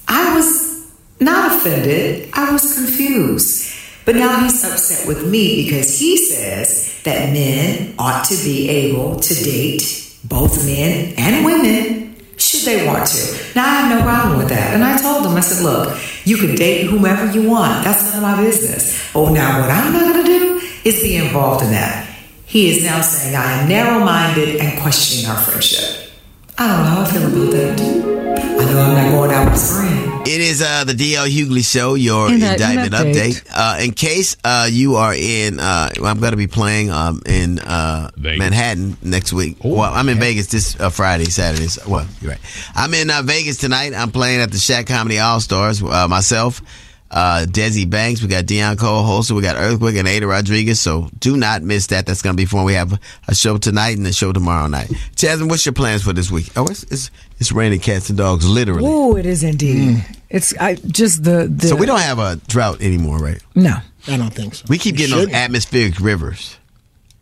I 0.08 0.36
was 0.36 0.88
not 1.20 1.54
offended, 1.58 2.30
I 2.34 2.52
was 2.52 2.76
confused. 2.76 3.76
But 4.06 4.16
now 4.16 4.44
he's 4.44 4.64
upset 4.64 5.08
with 5.08 5.28
me 5.28 5.64
because 5.64 5.98
he 5.98 6.18
says 6.18 7.02
that 7.04 7.34
men 7.34 7.96
ought 7.98 8.26
to 8.26 8.36
be 8.44 8.70
able 8.70 9.20
to 9.20 9.34
date 9.44 10.18
both 10.24 10.66
men 10.66 11.16
and 11.18 11.46
women 11.46 12.11
should 12.42 12.62
they 12.62 12.86
want 12.86 13.06
to. 13.08 13.54
Now, 13.56 13.66
I 13.66 13.82
have 13.82 13.98
no 13.98 14.04
problem 14.04 14.38
with 14.38 14.50
that. 14.50 14.74
And 14.74 14.84
I 14.84 14.98
told 15.02 15.26
him, 15.26 15.38
I 15.38 15.42
said, 15.42 15.64
look, 15.64 15.98
you 16.26 16.38
can 16.38 16.56
date 16.56 16.88
whomever 16.88 17.32
you 17.32 17.50
want. 17.50 17.84
That's 17.84 18.14
none 18.14 18.18
of 18.18 18.22
my 18.24 18.44
business. 18.44 19.00
Oh, 19.16 19.34
now 19.34 19.62
what 19.62 19.70
I'm 19.70 19.94
not 19.94 20.14
going 20.14 20.26
to 20.26 20.40
do 20.40 20.62
is 20.84 21.02
be 21.04 21.18
involved 21.18 21.64
in 21.64 21.72
that. 21.72 22.08
He 22.46 22.70
is 22.70 22.84
now 22.84 23.02
saying 23.02 23.36
I 23.36 23.62
am 23.62 23.70
narrow 23.70 24.04
minded 24.04 24.58
and 24.58 24.82
questioning 24.82 25.26
our 25.30 25.38
friendship. 25.38 26.12
I 26.58 26.68
don't 26.68 26.78
know 26.78 26.92
how 26.92 27.02
I 27.02 27.06
feel 27.06 27.28
about 27.28 27.52
that. 27.52 27.82
I 27.82 28.66
know 28.66 28.82
I'm 28.82 28.94
not 28.94 29.12
going 29.12 29.32
out 29.32 29.46
with 29.46 29.54
his 29.54 29.72
friend. 29.72 30.11
It 30.24 30.40
is 30.40 30.62
uh, 30.62 30.84
the 30.86 30.94
DL 30.94 31.28
Hughley 31.28 31.64
Show, 31.70 31.96
your 31.96 32.30
In 32.32 32.40
that- 32.42 32.60
in 32.62 32.70
indictment 32.80 32.94
update. 32.94 33.42
update. 33.44 33.52
Uh, 33.54 33.84
in 33.84 33.92
case 33.92 34.38
uh, 34.44 34.68
you 34.72 34.96
are 34.96 35.14
in, 35.14 35.60
uh, 35.60 35.90
I'm 35.98 36.20
going 36.20 36.32
to 36.32 36.38
be 36.38 36.48
playing 36.48 36.90
um, 36.92 37.22
in 37.26 37.60
uh, 37.60 38.12
Manhattan 38.18 38.98
next 39.02 39.34
week. 39.34 39.58
well, 39.64 39.92
I'm 39.92 40.08
in 40.10 40.20
Vegas 40.20 40.48
this 40.48 40.80
uh, 40.80 40.90
Friday, 40.90 41.26
Saturday. 41.26 41.68
So- 41.68 41.90
Well, 41.90 42.08
you're 42.22 42.32
right. 42.32 42.40
I'm 42.76 42.94
in 42.94 43.10
uh, 43.10 43.24
Vegas 43.24 43.58
tonight. 43.58 43.94
I'm 43.94 44.12
playing 44.12 44.42
at 44.42 44.52
the 44.52 44.58
Shack 44.60 44.86
Comedy 44.88 45.20
All 45.20 45.40
Stars. 45.40 45.82
Uh, 45.84 46.08
myself, 46.08 46.62
uh, 47.12 47.45
Desi 47.47 47.88
Banks, 47.89 48.21
we 48.21 48.28
got 48.28 48.45
Deon 48.45 48.80
Cole 48.80 49.04
Holster, 49.04 49.36
we 49.36 49.41
got 49.41 49.58
Earthquake 49.58 49.97
and 49.97 50.08
Aida 50.08 50.26
Rodriguez. 50.26 50.80
So 50.80 51.10
do 51.19 51.38
not 51.38 51.62
miss 51.62 51.88
that. 51.88 52.06
That's 52.06 52.21
going 52.21 52.36
to 52.36 52.41
be 52.41 52.45
fun. 52.45 52.65
We 52.65 52.74
have 52.74 53.00
a 53.28 53.36
show 53.36 53.58
tonight 53.58 53.97
and 53.97 54.08
a 54.08 54.13
show 54.13 54.32
tomorrow 54.32 54.67
night. 54.67 54.91
Jasmine, 55.15 55.50
what's 55.50 55.65
your 55.65 55.74
plans 55.74 56.04
for 56.04 56.13
this 56.13 56.32
week? 56.32 56.50
Oh, 56.56 56.65
it's 56.67 56.84
it's, 56.84 57.12
it's 57.38 57.52
raining 57.52 57.80
cats 57.80 58.10
and 58.10 58.17
dogs, 58.17 58.47
literally. 58.47 58.84
Oh, 58.86 59.15
it 59.17 59.26
is 59.26 59.43
indeed. 59.43 60.04
It's 60.30 60.58
I 60.58 60.76
just 60.76 61.24
the, 61.24 61.47
the 61.54 61.67
So 61.67 61.76
we 61.76 61.86
don't 61.86 62.00
have 62.00 62.19
a 62.19 62.38
drought 62.47 62.82
anymore, 62.82 63.17
right? 63.19 63.41
No. 63.54 63.76
I 64.08 64.17
don't 64.17 64.34
think 64.34 64.56
so. 64.56 64.65
We 64.67 64.78
keep 64.80 64.95
getting 64.95 65.15
those 65.15 65.32
atmospheric 65.32 66.00
rivers. 66.00 66.58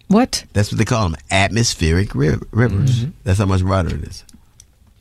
What? 0.08 0.45
That's 0.54 0.71
what 0.71 0.78
they 0.80 0.86
call 0.86 1.10
them, 1.10 1.17
atmospheric 1.30 2.15
ri- 2.15 2.38
rivers. 2.52 3.02
Mm-hmm. 3.02 3.12
That's 3.23 3.39
how 3.39 3.45
much 3.45 3.62
water 3.62 3.93
it 3.95 4.04
is. 4.04 4.23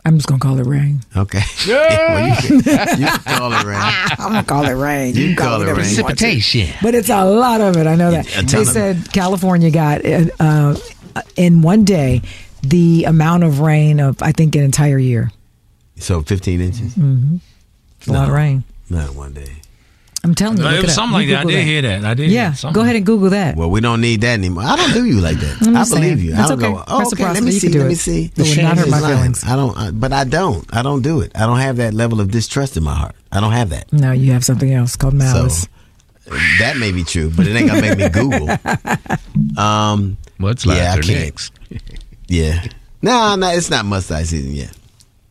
I'm 0.09 0.16
just 0.16 0.27
gonna 0.27 0.40
call 0.40 0.59
it 0.59 0.66
rain. 0.66 1.01
Okay. 1.16 1.42
well, 1.68 2.29
you, 2.29 2.62
can, 2.62 3.01
you 3.01 3.07
can 3.07 3.18
call 3.38 3.53
it 3.53 3.64
rain. 3.64 3.77
I'm 4.18 4.33
gonna 4.33 4.42
call 4.42 4.66
it 4.66 4.73
rain. 4.73 5.14
You 5.14 5.29
can 5.29 5.37
call 5.37 5.47
call 5.47 5.57
it 5.57 5.59
whatever 5.61 5.81
rain. 5.83 5.90
you 5.90 6.03
want 6.03 6.18
to. 6.18 6.25
Precipitation. 6.25 6.75
But 6.83 6.94
it's 6.94 7.11
a 7.11 7.25
lot 7.25 7.61
of 7.61 7.77
it. 7.77 7.87
I 7.87 7.94
know 7.94 8.11
that. 8.11 8.27
They 8.27 8.61
of 8.62 8.66
said 8.66 9.12
California 9.12 9.71
got 9.71 10.05
uh, 10.05 10.77
in 11.37 11.62
one 11.62 11.85
day 11.85 12.23
the 12.62 13.05
amount 13.05 13.44
of 13.44 13.61
rain 13.61 14.01
of 14.01 14.23
I 14.23 14.33
think 14.33 14.55
an 14.57 14.62
entire 14.62 14.99
year. 14.99 15.31
So 15.97 16.23
15 16.23 16.61
inches? 16.61 16.94
Mm-hmm. 16.94 17.37
It's 17.99 18.09
a 18.09 18.12
lot 18.12 18.29
of 18.29 18.35
rain. 18.35 18.64
Not 18.88 19.14
one 19.14 19.35
day. 19.35 19.53
I'm 20.29 20.35
telling 20.35 20.59
you. 20.59 20.64
Uh, 20.64 20.71
look 20.73 20.79
it 20.81 20.83
was 20.83 20.91
up. 20.91 20.95
something 20.97 21.14
like 21.14 21.29
that. 21.29 21.37
I 21.38 21.43
Google 21.45 21.57
did 21.57 21.67
hear 21.67 21.83
that. 21.83 22.05
I 22.05 22.12
did 22.12 22.31
Yeah, 22.31 22.55
go 22.73 22.83
ahead 22.83 22.97
and 22.97 23.07
Google 23.07 23.31
that. 23.31 23.57
Well, 23.57 23.71
we 23.71 23.81
don't 23.81 24.03
need 24.03 24.21
that 24.21 24.35
anymore. 24.35 24.62
I 24.64 24.77
don't 24.77 24.93
do 24.93 25.07
you 25.07 25.21
like 25.23 25.38
that. 25.38 25.57
I'm 25.62 25.88
believe 25.88 26.23
you. 26.23 26.33
That's 26.33 26.51
I 26.51 26.55
don't 26.57 26.62
okay. 26.64 26.73
go, 26.75 26.85
oh, 26.87 27.07
okay, 27.12 27.25
let 27.33 27.43
me 27.43 27.53
you 27.53 27.59
see. 27.61 27.67
can 27.69 27.73
do 27.73 27.79
Let 27.79 27.87
it. 27.87 27.88
me 27.88 27.95
see. 27.95 28.31
It 28.37 28.38
would 28.47 28.62
not 28.62 28.77
hurt 28.77 28.91
my 28.91 28.99
He's 28.99 29.07
feelings. 29.07 29.45
I 29.45 29.57
don't, 29.57 29.77
I, 29.79 29.91
but 29.91 30.12
I 30.12 30.25
don't. 30.25 30.67
I 30.77 30.83
don't 30.83 31.01
do 31.01 31.23
it. 31.23 31.33
I 31.35 31.47
don't 31.47 31.59
have 31.61 31.77
that 31.79 31.95
level 31.95 32.21
of 32.21 32.31
distrust 32.31 32.77
in 32.77 32.83
my 32.83 32.95
heart. 32.95 33.14
I 33.33 33.41
don't 33.41 33.53
have 33.53 33.71
that. 33.71 33.91
No, 33.91 34.12
you 34.12 34.33
have 34.33 34.45
something 34.45 34.71
else 34.71 34.97
called 34.97 35.14
malice. 35.14 35.67
That 36.59 36.77
may 36.77 36.93
be 36.93 37.05
true, 37.05 37.31
but 37.35 37.47
it 37.47 37.57
ain't 37.57 37.68
gonna 37.68 37.81
make 37.81 37.99
me 37.99 38.09
Google. 38.11 38.49
Um, 39.57 40.16
What's 40.39 40.66
yeah, 40.66 40.72
I 40.72 40.76
laughter 40.76 41.03
can't. 41.03 41.24
next? 41.24 41.53
Yeah, 42.29 42.64
no, 43.03 43.35
no, 43.37 43.49
it's 43.51 43.70
not 43.70 43.85
mustard 43.87 44.26
season 44.26 44.53
yet. 44.55 44.76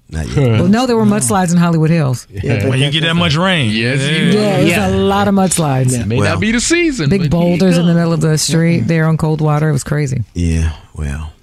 Not 0.09 0.27
yet. 0.29 0.37
Well, 0.61 0.67
no, 0.69 0.87
there 0.87 0.95
were 0.95 1.03
mudslides 1.05 1.51
in 1.51 1.57
Hollywood 1.57 1.89
Hills. 1.89 2.27
when 2.31 2.79
you 2.79 2.91
get 2.91 3.01
that 3.01 3.15
much 3.15 3.35
rain. 3.35 3.71
Yes, 3.71 3.99
Yeah, 3.99 4.61
there's 4.61 4.93
a 4.93 4.97
lot 4.97 5.27
of 5.27 5.35
mudslides. 5.35 6.05
May 6.05 6.17
Well- 6.17 6.33
not 6.35 6.39
be 6.41 6.51
the 6.51 6.61
season. 6.61 7.09
Big 7.09 7.29
but 7.29 7.37
here 7.37 7.43
you 7.51 7.57
boulders 7.59 7.77
in 7.77 7.85
the 7.87 7.93
middle 7.93 8.13
of 8.13 8.21
the 8.21 8.37
street 8.37 8.81
there 8.87 9.05
on 9.05 9.17
cold 9.17 9.41
water. 9.41 9.67
It 9.69 9.73
was 9.73 9.83
crazy. 9.83 10.23
Yeah, 10.33 10.71
well, 10.95 11.33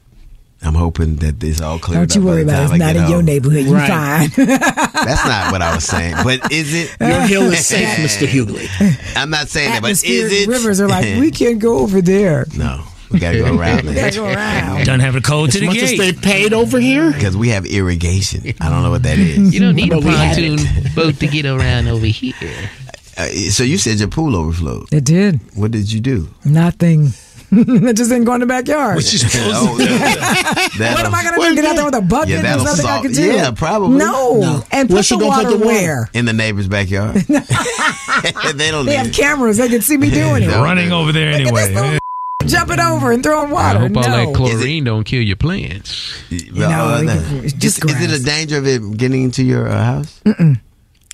I'm 0.62 0.74
hoping 0.74 1.16
that 1.16 1.40
this 1.40 1.60
all 1.60 1.78
cleared 1.78 2.08
Don't 2.08 2.14
you 2.14 2.22
up 2.22 2.26
worry 2.34 2.42
about 2.42 2.60
it. 2.60 2.64
It's 2.64 2.72
I 2.72 2.76
not 2.78 2.94
get 2.94 3.04
in 3.04 3.10
your 3.10 3.22
neighborhood. 3.22 3.66
You're 3.66 3.74
Right. 3.74 4.32
fine. 4.32 4.46
That's 4.46 5.26
not 5.26 5.52
what 5.52 5.60
I 5.60 5.74
was 5.74 5.84
saying. 5.84 6.14
But 6.24 6.50
is 6.50 6.72
it? 6.72 6.96
Your 7.00 7.20
hill 7.26 7.52
is 7.52 7.66
safe, 7.66 7.86
Mr. 7.98 8.26
Hughley. 8.26 8.66
I'm 9.14 9.28
not 9.28 9.48
saying 9.50 9.72
that, 9.72 9.82
but 9.82 9.90
is 9.90 10.02
it? 10.04 10.48
rivers 10.48 10.80
are 10.80 10.88
like, 10.88 11.04
we 11.20 11.30
can't 11.30 11.58
go 11.58 11.80
over 11.80 12.00
there. 12.00 12.46
no, 12.56 12.82
we 13.14 13.20
gotta 13.20 13.38
go 13.38 13.56
around 13.56 13.86
We 13.86 13.92
there 13.94 14.10
gotta 14.10 14.16
go 14.16 14.26
around. 14.26 14.78
Doesn't 14.84 15.00
have 15.00 15.16
a 15.16 15.20
code 15.22 15.52
to 15.52 15.56
As 15.56 15.60
the 15.60 15.66
much 15.66 15.76
as 15.78 15.90
gate. 15.92 15.98
they 15.98 16.12
paid 16.12 16.52
over 16.52 16.78
here. 16.78 17.10
because 17.12 17.36
we 17.36 17.48
have 17.50 17.64
irrigation. 17.64 18.42
I 18.60 18.68
don't 18.68 18.82
know 18.82 18.90
what 18.90 19.04
that 19.04 19.18
is. 19.18 19.54
You 19.54 19.60
don't 19.60 19.74
need 19.76 19.92
a 19.92 19.96
But 19.96 20.04
we 20.04 20.10
had 20.10 20.36
pontoon 20.36 20.92
boat 20.94 21.18
to 21.20 21.26
get 21.26 21.46
around 21.46 21.88
over 21.88 22.06
here. 22.06 22.34
Uh, 23.16 23.28
so 23.48 23.62
you 23.62 23.78
said 23.78 23.96
your 24.00 24.08
pool 24.08 24.34
overflowed. 24.34 24.92
It 24.92 25.04
did. 25.04 25.38
What 25.56 25.70
did 25.70 25.92
you 25.92 26.00
do? 26.00 26.28
Nothing. 26.44 27.10
it 27.52 27.92
just 27.96 28.10
didn't 28.10 28.24
go 28.24 28.34
in 28.34 28.40
the 28.40 28.46
backyard. 28.46 28.96
oh, 28.98 29.76
that, 29.78 30.94
what 30.96 31.06
am 31.06 31.14
I 31.14 31.22
going 31.22 31.40
to 31.40 31.48
do? 31.50 31.54
Get 31.54 31.64
out 31.64 31.76
there 31.76 31.84
with 31.84 31.94
a 31.94 32.00
bucket? 32.00 32.30
Yeah, 32.30 32.42
There's 32.42 32.64
that'll 32.64 32.64
nothing 32.64 32.84
I 32.86 32.88
solve- 32.88 33.02
can 33.04 33.12
do. 33.12 33.22
yeah, 33.32 33.50
probably. 33.52 33.98
No. 33.98 34.40
No. 34.40 34.64
And 34.72 34.88
Where's 34.90 35.02
put 35.02 35.04
she 35.06 35.14
the 35.14 35.20
gonna 35.20 35.34
put 35.36 35.44
water 35.44 35.58
the 35.58 35.64
water? 35.64 35.76
where? 35.78 36.10
in 36.12 36.24
the 36.24 36.32
neighbor's 36.32 36.66
backyard? 36.66 37.14
they 37.14 38.70
don't. 38.72 38.86
They 38.86 38.96
have 38.96 39.06
it. 39.06 39.14
cameras. 39.14 39.58
They 39.58 39.68
can 39.68 39.80
see 39.80 39.96
me 39.96 40.10
doing 40.10 40.42
it. 40.42 40.48
Running 40.48 40.90
over 40.90 41.12
there 41.12 41.30
anyway. 41.30 41.98
Jumping 42.46 42.80
over 42.80 43.12
and 43.12 43.22
throwing 43.22 43.50
I 43.50 43.52
water. 43.52 43.78
hope 43.80 43.96
all 43.96 44.02
no. 44.02 44.26
that 44.26 44.34
chlorine 44.36 44.84
don't 44.84 45.04
kill 45.04 45.22
your 45.22 45.36
plants. 45.36 46.12
Well, 46.54 46.70
No, 46.70 46.94
uh, 46.94 47.02
no. 47.02 47.40
it's 47.42 47.52
just 47.54 47.84
is, 47.84 47.90
is 48.00 48.12
it 48.12 48.20
a 48.20 48.24
danger 48.24 48.58
of 48.58 48.66
it 48.66 48.96
getting 48.96 49.22
into 49.24 49.42
your 49.42 49.68
uh, 49.68 49.82
house? 49.82 50.20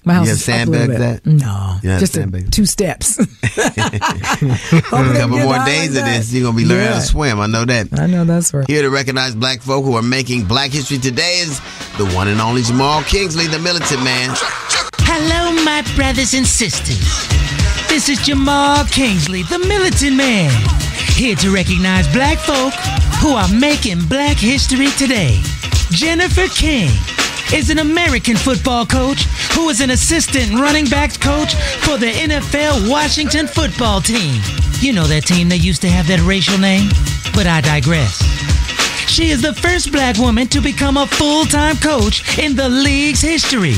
My 0.02 0.14
house 0.14 0.24
You 0.26 0.30
have 0.30 0.38
is 0.38 0.48
up 0.48 0.54
a 0.54 0.70
little 0.70 0.96
sandbagged 0.96 1.24
that? 1.24 1.26
No. 1.26 1.98
Just 1.98 2.16
a, 2.16 2.50
two 2.50 2.64
steps. 2.64 3.18
A 3.42 5.12
couple 5.18 5.38
more 5.38 5.62
days 5.66 5.94
of 5.96 6.04
this, 6.04 6.32
you're 6.32 6.44
gonna 6.44 6.56
be 6.56 6.64
learning 6.64 6.86
how 6.86 6.94
to 6.94 7.00
swim. 7.02 7.38
I 7.38 7.46
know 7.46 7.64
that. 7.66 7.88
I 7.98 8.06
know 8.06 8.24
that's 8.24 8.54
right. 8.54 8.66
Here 8.68 8.82
to 8.82 8.88
recognize 8.90 9.34
black 9.34 9.60
folk 9.60 9.84
who 9.84 9.94
are 9.96 10.02
making 10.02 10.44
black 10.46 10.70
history 10.70 10.98
today 10.98 11.40
is 11.40 11.60
the 11.98 12.06
one 12.14 12.28
and 12.28 12.40
only 12.40 12.62
Jamal 12.62 13.02
Kingsley, 13.02 13.46
the 13.46 13.58
militant 13.58 14.02
man. 14.02 14.30
Hello, 15.00 15.52
my 15.64 15.82
brothers 15.96 16.32
and 16.34 16.46
sisters. 16.46 17.59
This 17.90 18.08
is 18.08 18.20
Jamal 18.20 18.84
Kingsley, 18.84 19.42
the 19.42 19.58
militant 19.58 20.16
man, 20.16 20.48
here 21.16 21.34
to 21.34 21.50
recognize 21.50 22.06
black 22.12 22.38
folk 22.38 22.72
who 23.18 23.34
are 23.34 23.48
making 23.52 24.06
black 24.06 24.36
history 24.36 24.86
today. 24.96 25.40
Jennifer 25.90 26.46
King 26.54 26.88
is 27.52 27.68
an 27.68 27.80
American 27.80 28.36
football 28.36 28.86
coach 28.86 29.24
who 29.54 29.68
is 29.70 29.80
an 29.80 29.90
assistant 29.90 30.52
running 30.52 30.86
backs 30.86 31.16
coach 31.16 31.56
for 31.82 31.98
the 31.98 32.06
NFL 32.06 32.88
Washington 32.88 33.48
football 33.48 34.00
team. 34.00 34.40
You 34.78 34.92
know 34.92 35.08
that 35.08 35.26
team 35.26 35.48
that 35.48 35.58
used 35.58 35.82
to 35.82 35.88
have 35.88 36.06
that 36.06 36.20
racial 36.20 36.58
name? 36.58 36.90
But 37.34 37.48
I 37.48 37.60
digress. 37.60 38.22
She 39.10 39.30
is 39.30 39.42
the 39.42 39.52
first 39.52 39.90
black 39.90 40.18
woman 40.18 40.46
to 40.48 40.60
become 40.60 40.96
a 40.96 41.04
full 41.04 41.44
time 41.44 41.76
coach 41.78 42.38
in 42.38 42.54
the 42.54 42.68
league's 42.68 43.20
history. 43.20 43.74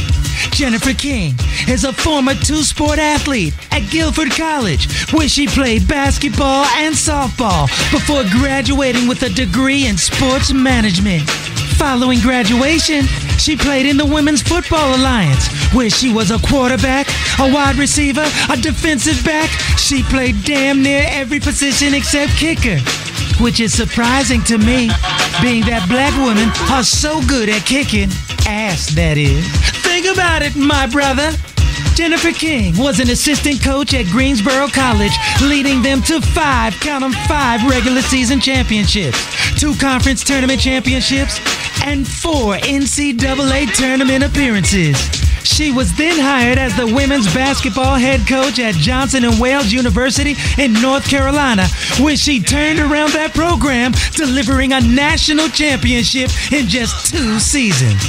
Jennifer 0.50 0.92
King 0.92 1.34
is 1.66 1.84
a 1.84 1.92
former 1.92 2.34
two 2.34 2.62
sport 2.62 2.98
athlete 2.98 3.54
at 3.70 3.90
Guilford 3.90 4.30
College, 4.32 5.10
where 5.10 5.28
she 5.28 5.46
played 5.46 5.88
basketball 5.88 6.66
and 6.76 6.94
softball 6.94 7.66
before 7.90 8.24
graduating 8.40 9.08
with 9.08 9.22
a 9.22 9.30
degree 9.30 9.86
in 9.86 9.96
sports 9.96 10.52
management. 10.52 11.22
Following 11.78 12.20
graduation, 12.20 13.06
she 13.38 13.56
played 13.56 13.86
in 13.86 13.96
the 13.96 14.04
Women's 14.04 14.42
Football 14.42 14.96
Alliance, 14.96 15.48
where 15.72 15.88
she 15.88 16.12
was 16.12 16.30
a 16.30 16.38
quarterback, 16.46 17.08
a 17.40 17.50
wide 17.50 17.76
receiver, 17.76 18.28
a 18.50 18.56
defensive 18.58 19.24
back. 19.24 19.48
She 19.78 20.02
played 20.02 20.44
damn 20.44 20.82
near 20.82 21.06
every 21.08 21.40
position 21.40 21.94
except 21.94 22.32
kicker 22.32 22.78
which 23.40 23.60
is 23.60 23.72
surprising 23.72 24.42
to 24.44 24.58
me, 24.58 24.90
being 25.40 25.64
that 25.66 25.86
black 25.88 26.14
women 26.24 26.50
are 26.70 26.84
so 26.84 27.20
good 27.26 27.48
at 27.48 27.64
kicking 27.66 28.10
ass, 28.46 28.94
that 28.94 29.16
is. 29.18 29.46
Think 29.82 30.06
about 30.06 30.42
it, 30.42 30.56
my 30.56 30.86
brother. 30.86 31.30
Jennifer 31.94 32.32
King 32.32 32.76
was 32.78 33.00
an 33.00 33.10
assistant 33.10 33.62
coach 33.62 33.92
at 33.94 34.06
Greensboro 34.06 34.68
College, 34.68 35.12
leading 35.42 35.82
them 35.82 36.02
to 36.02 36.20
five, 36.20 36.78
count 36.80 37.04
'em, 37.04 37.12
five 37.28 37.62
regular 37.64 38.02
season 38.02 38.40
championships, 38.40 39.18
two 39.58 39.74
conference 39.76 40.24
tournament 40.24 40.60
championships, 40.60 41.38
and 41.84 42.06
four 42.06 42.56
NCAA 42.62 43.66
tournament 43.66 44.24
appearances. 44.24 44.96
She 45.52 45.70
was 45.70 45.92
then 45.92 46.18
hired 46.18 46.56
as 46.56 46.74
the 46.76 46.86
women's 46.86 47.26
basketball 47.34 47.96
head 47.96 48.26
coach 48.26 48.58
at 48.58 48.74
Johnson 48.74 49.22
and 49.26 49.38
Wales 49.38 49.70
University 49.70 50.34
in 50.56 50.72
North 50.80 51.06
Carolina, 51.06 51.66
where 52.00 52.16
she 52.16 52.40
turned 52.40 52.80
around 52.80 53.12
that 53.12 53.34
program, 53.34 53.92
delivering 54.16 54.72
a 54.72 54.80
national 54.80 55.48
championship 55.48 56.30
in 56.52 56.68
just 56.68 57.12
two 57.12 57.38
seasons. 57.38 58.00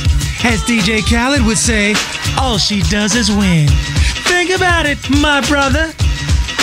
As 0.45 0.63
DJ 0.63 1.03
Khaled 1.03 1.45
would 1.45 1.57
say, 1.57 1.95
all 2.39 2.57
she 2.57 2.81
does 2.83 3.13
is 3.13 3.29
win. 3.29 3.67
Think 4.23 4.49
about 4.49 4.85
it, 4.85 4.97
my 5.09 5.41
brother. 5.41 5.91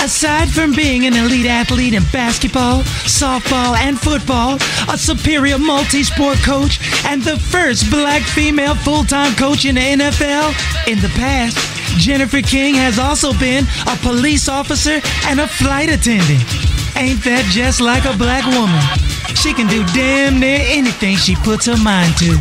Aside 0.03 0.48
from 0.48 0.72
being 0.72 1.07
an 1.07 1.14
elite 1.14 1.46
athlete 1.46 1.92
in 1.92 2.03
basketball, 2.12 2.82
softball, 3.05 3.76
and 3.76 4.01
football, 4.01 4.57
a 4.88 4.96
superior 4.96 5.59
multi 5.59 6.03
sport 6.03 6.38
coach, 6.38 6.80
and 7.05 7.22
the 7.22 7.38
first 7.38 7.90
black 7.90 8.22
female 8.22 8.74
full 8.74 9.05
time 9.05 9.34
coach 9.36 9.66
in 9.66 9.74
the 9.74 9.80
NFL, 9.80 10.88
in 10.88 10.98
the 11.01 11.11
past, 11.11 11.57
Jennifer 11.98 12.40
King 12.40 12.74
has 12.76 12.98
also 12.98 13.32
been 13.38 13.64
a 13.86 13.96
police 13.96 14.48
officer 14.48 15.01
and 15.26 15.38
a 15.38 15.46
flight 15.46 15.90
attendant. 15.90 16.42
Ain't 16.96 17.22
that 17.24 17.46
just 17.51 17.80
like 17.80 18.05
a 18.05 18.16
black 18.16 18.44
woman? 18.46 18.80
She 19.36 19.53
can 19.53 19.68
do 19.68 19.84
damn 19.92 20.40
near 20.40 20.61
anything 20.62 21.16
she 21.16 21.36
puts 21.36 21.66
her 21.66 21.76
mind 21.76 22.16
to. 22.18 22.36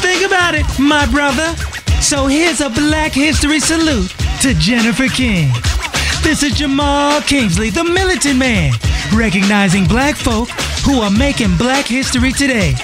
Think 0.00 0.26
about 0.26 0.54
it, 0.54 0.66
my 0.78 1.06
brother. 1.06 1.54
So 2.00 2.26
here's 2.26 2.60
a 2.60 2.70
Black 2.70 3.12
History 3.12 3.60
salute 3.60 4.14
to 4.40 4.54
Jennifer 4.54 5.08
King. 5.08 5.50
This 6.26 6.42
is 6.42 6.54
Jamal 6.54 7.20
Kingsley, 7.20 7.70
the 7.70 7.84
militant 7.84 8.36
man, 8.36 8.72
recognizing 9.14 9.86
black 9.86 10.16
folk 10.16 10.48
who 10.84 11.00
are 11.00 11.10
making 11.10 11.56
black 11.56 11.86
history 11.86 12.32
today. 12.32 12.74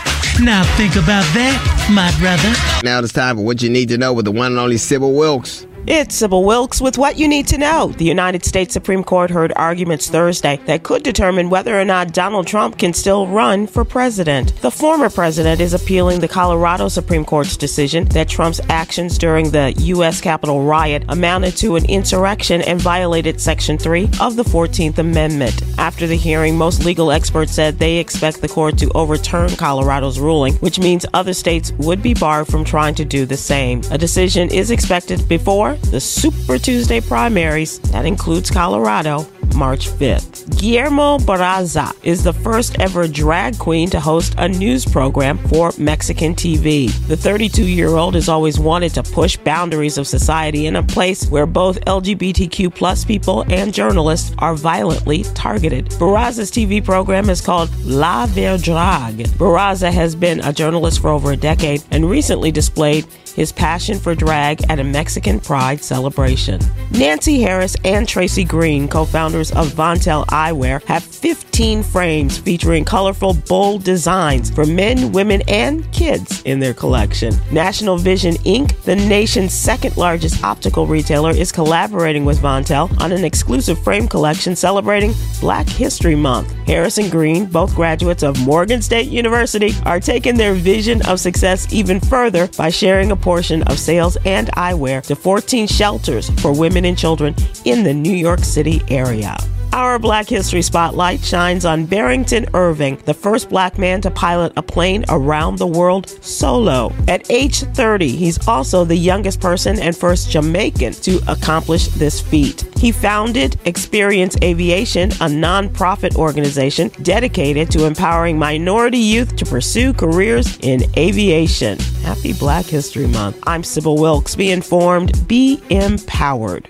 Now 0.40 0.62
think 0.76 0.95
about 0.95 1.24
that, 1.34 1.88
my 1.90 2.12
brother. 2.20 2.55
Now 2.84 3.01
it's 3.01 3.12
time 3.12 3.34
for 3.38 3.43
what 3.43 3.61
you 3.61 3.68
need 3.68 3.88
to 3.88 3.99
know 3.99 4.12
with 4.12 4.26
the 4.26 4.30
one 4.30 4.53
and 4.53 4.61
only 4.61 4.76
Sybil 4.76 5.12
Wilkes. 5.12 5.66
It's 5.85 6.14
Sybil 6.14 6.45
Wilkes 6.45 6.80
with 6.80 6.97
what 6.97 7.18
you 7.18 7.26
need 7.26 7.49
to 7.49 7.59
know. 7.59 7.89
The 7.89 8.05
United 8.05 8.45
States 8.45 8.72
Supreme 8.72 9.03
Court 9.03 9.30
heard 9.30 9.53
arguments 9.57 10.09
Thursday 10.09 10.61
that 10.66 10.85
could 10.85 11.03
determine 11.03 11.51
whether 11.51 11.78
or 11.78 11.85
not 11.85 12.12
Donald 12.12 12.47
Trump 12.47 12.78
can 12.78 12.93
still 12.93 13.26
run 13.26 13.66
for 13.66 13.85
president. 13.85 14.55
The 14.62 14.70
former 14.70 15.11
president 15.11 15.61
is 15.61 15.74
appealing 15.74 16.20
the 16.20 16.28
Colorado 16.28 16.87
Supreme 16.87 17.24
Court's 17.24 17.57
decision 17.57 18.05
that 18.11 18.28
Trump's 18.28 18.61
actions 18.68 19.18
during 19.18 19.51
the 19.51 19.74
U.S. 19.78 20.20
Capitol 20.20 20.62
riot 20.62 21.03
amounted 21.09 21.57
to 21.57 21.74
an 21.74 21.85
insurrection 21.87 22.62
and 22.62 22.80
violated 22.80 23.41
Section 23.41 23.76
3 23.76 24.05
of 24.20 24.37
the 24.37 24.45
14th 24.45 24.99
Amendment. 24.99 25.62
After 25.78 26.07
the 26.07 26.14
hearing, 26.16 26.57
most 26.57 26.85
legal 26.85 27.11
experts 27.11 27.53
said 27.53 27.80
they 27.80 27.97
expect 27.97 28.41
the 28.41 28.49
court 28.49 28.78
to 28.78 28.91
overturn 28.95 29.51
Colorado's 29.57 30.20
ruling, 30.20 30.55
which 30.57 30.78
means 30.78 31.05
other 31.12 31.35
states 31.35 31.72
would 31.72 32.05
be 32.05 32.14
barred 32.14 32.47
from 32.47 32.64
trying 32.64 32.95
to 32.95 33.05
do 33.05 33.26
the 33.26 33.37
same. 33.37 33.83
A 33.91 33.99
decision 33.99 34.49
is 34.49 34.70
expected 34.70 35.28
before 35.28 35.71
the 35.90 36.00
Super 36.00 36.58
Tuesday 36.58 37.00
primaries, 37.00 37.78
that 37.92 38.06
includes 38.06 38.50
Colorado, 38.50 39.26
March 39.54 39.88
5th. 39.88 40.58
Guillermo 40.58 41.18
Barraza 41.18 41.94
is 42.04 42.24
the 42.24 42.32
first 42.32 42.78
ever 42.80 43.06
drag 43.06 43.58
queen 43.58 43.88
to 43.90 44.00
host 44.00 44.34
a 44.38 44.48
news 44.48 44.84
program 44.84 45.38
for 45.48 45.72
Mexican 45.78 46.34
TV. 46.34 46.90
The 47.06 47.16
32 47.16 47.66
year 47.66 47.88
old 47.88 48.14
has 48.14 48.28
always 48.28 48.58
wanted 48.58 48.94
to 48.94 49.02
push 49.02 49.36
boundaries 49.36 49.98
of 49.98 50.06
society 50.06 50.66
in 50.66 50.76
a 50.76 50.82
place 50.82 51.28
where 51.28 51.46
both 51.46 51.80
LGBTQ 51.80 53.06
people 53.06 53.44
and 53.52 53.72
journalists 53.72 54.34
are 54.38 54.54
violently 54.54 55.24
targeted. 55.34 55.86
Barraza's 55.90 56.50
TV 56.50 56.84
program 56.84 57.30
is 57.30 57.40
called 57.40 57.70
La 57.84 58.26
Verdrag. 58.26 59.26
Barraza 59.38 59.92
has 59.92 60.14
been 60.14 60.40
a 60.40 60.52
journalist 60.52 61.00
for 61.00 61.10
over 61.10 61.32
a 61.32 61.36
decade 61.36 61.82
and 61.90 62.08
recently 62.08 62.50
displayed 62.50 63.06
his 63.33 63.53
passion 63.53 63.99
for 63.99 64.14
drag 64.14 64.62
at 64.70 64.78
a 64.78 64.85
Mexican 64.85 65.41
Pride 65.41 65.83
celebration. 65.83 66.61
Nancy 66.91 67.41
Harris 67.41 67.76
and 67.85 68.09
Tracy 68.09 68.45
Green, 68.45 68.89
co 68.89 69.05
founders 69.05 69.51
of 69.53 69.68
Vontélle 69.68 70.26
Eyewear, 70.26 70.83
have 70.85 71.03
15 71.03 71.83
frames 71.83 72.39
featuring 72.39 72.85
colorful, 72.85 73.35
bold 73.35 73.85
designs 73.85 74.51
for 74.51 74.66
men, 74.66 75.12
women, 75.12 75.43
and 75.49 75.91
kids 75.93 76.43
in 76.43 76.61
their 76.61 76.74
collection. 76.74 77.35
National 77.51 77.97
Vision 77.97 78.35
Inc., 78.45 78.80
the 78.83 78.97
nation's 78.97 79.53
second 79.53 79.97
largest 79.97 80.43
optical 80.45 80.87
retailer, 80.87 81.30
is 81.30 81.53
collaborating 81.53 82.24
with 82.24 82.41
Vontélle 82.41 83.01
on 83.01 83.12
an 83.12 83.24
exclusive 83.24 83.83
frame 83.83 84.09
collection 84.09 84.55
celebrating 84.55 85.14
Black 85.41 85.68
History 85.68 86.14
Month. 86.14 86.53
Harris 86.66 86.99
and 86.99 87.11
Green, 87.11 87.47
both 87.47 87.74
graduates 87.74 88.22
of 88.22 88.39
Morgan 88.41 88.83
State 88.83 89.09
University, 89.09 89.72
are 89.85 90.01
taking 90.01 90.37
their 90.37 90.55
vision 90.55 91.05
of 91.07 91.20
success 91.20 91.72
even 91.72 92.01
further 92.01 92.49
by 92.57 92.68
sharing 92.68 93.11
a 93.11 93.16
portion 93.22 93.62
of 93.62 93.78
sales 93.78 94.16
and 94.24 94.48
eyewear 94.48 95.02
to 95.04 95.16
14 95.16 95.66
shelters 95.66 96.28
for 96.40 96.52
women 96.52 96.84
and 96.84 96.98
children 96.98 97.34
in 97.64 97.82
the 97.84 97.94
New 97.94 98.14
York 98.14 98.40
City 98.40 98.82
area. 98.88 99.36
Our 99.74 99.98
Black 99.98 100.28
History 100.28 100.60
Spotlight 100.60 101.24
shines 101.24 101.64
on 101.64 101.86
Barrington 101.86 102.46
Irving, 102.52 102.98
the 103.06 103.14
first 103.14 103.48
black 103.48 103.78
man 103.78 104.02
to 104.02 104.10
pilot 104.10 104.52
a 104.56 104.62
plane 104.62 105.02
around 105.08 105.56
the 105.56 105.66
world 105.66 106.10
solo. 106.22 106.92
At 107.08 107.30
age 107.30 107.60
30, 107.60 108.08
he's 108.08 108.46
also 108.46 108.84
the 108.84 108.96
youngest 108.96 109.40
person 109.40 109.80
and 109.80 109.96
first 109.96 110.30
Jamaican 110.30 110.92
to 110.94 111.20
accomplish 111.26 111.88
this 111.88 112.20
feat. 112.20 112.68
He 112.76 112.92
founded 112.92 113.58
Experience 113.64 114.36
Aviation, 114.42 115.10
a 115.12 115.30
nonprofit 115.30 116.16
organization 116.16 116.90
dedicated 117.00 117.70
to 117.70 117.86
empowering 117.86 118.38
minority 118.38 118.98
youth 118.98 119.36
to 119.36 119.46
pursue 119.46 119.94
careers 119.94 120.58
in 120.60 120.82
aviation. 120.98 121.78
Happy 122.02 122.34
Black 122.34 122.66
History 122.66 123.06
Month. 123.06 123.42
I'm 123.46 123.64
Sybil 123.64 123.96
Wilkes. 123.96 124.36
Be 124.36 124.50
informed, 124.50 125.26
be 125.26 125.62
empowered. 125.70 126.68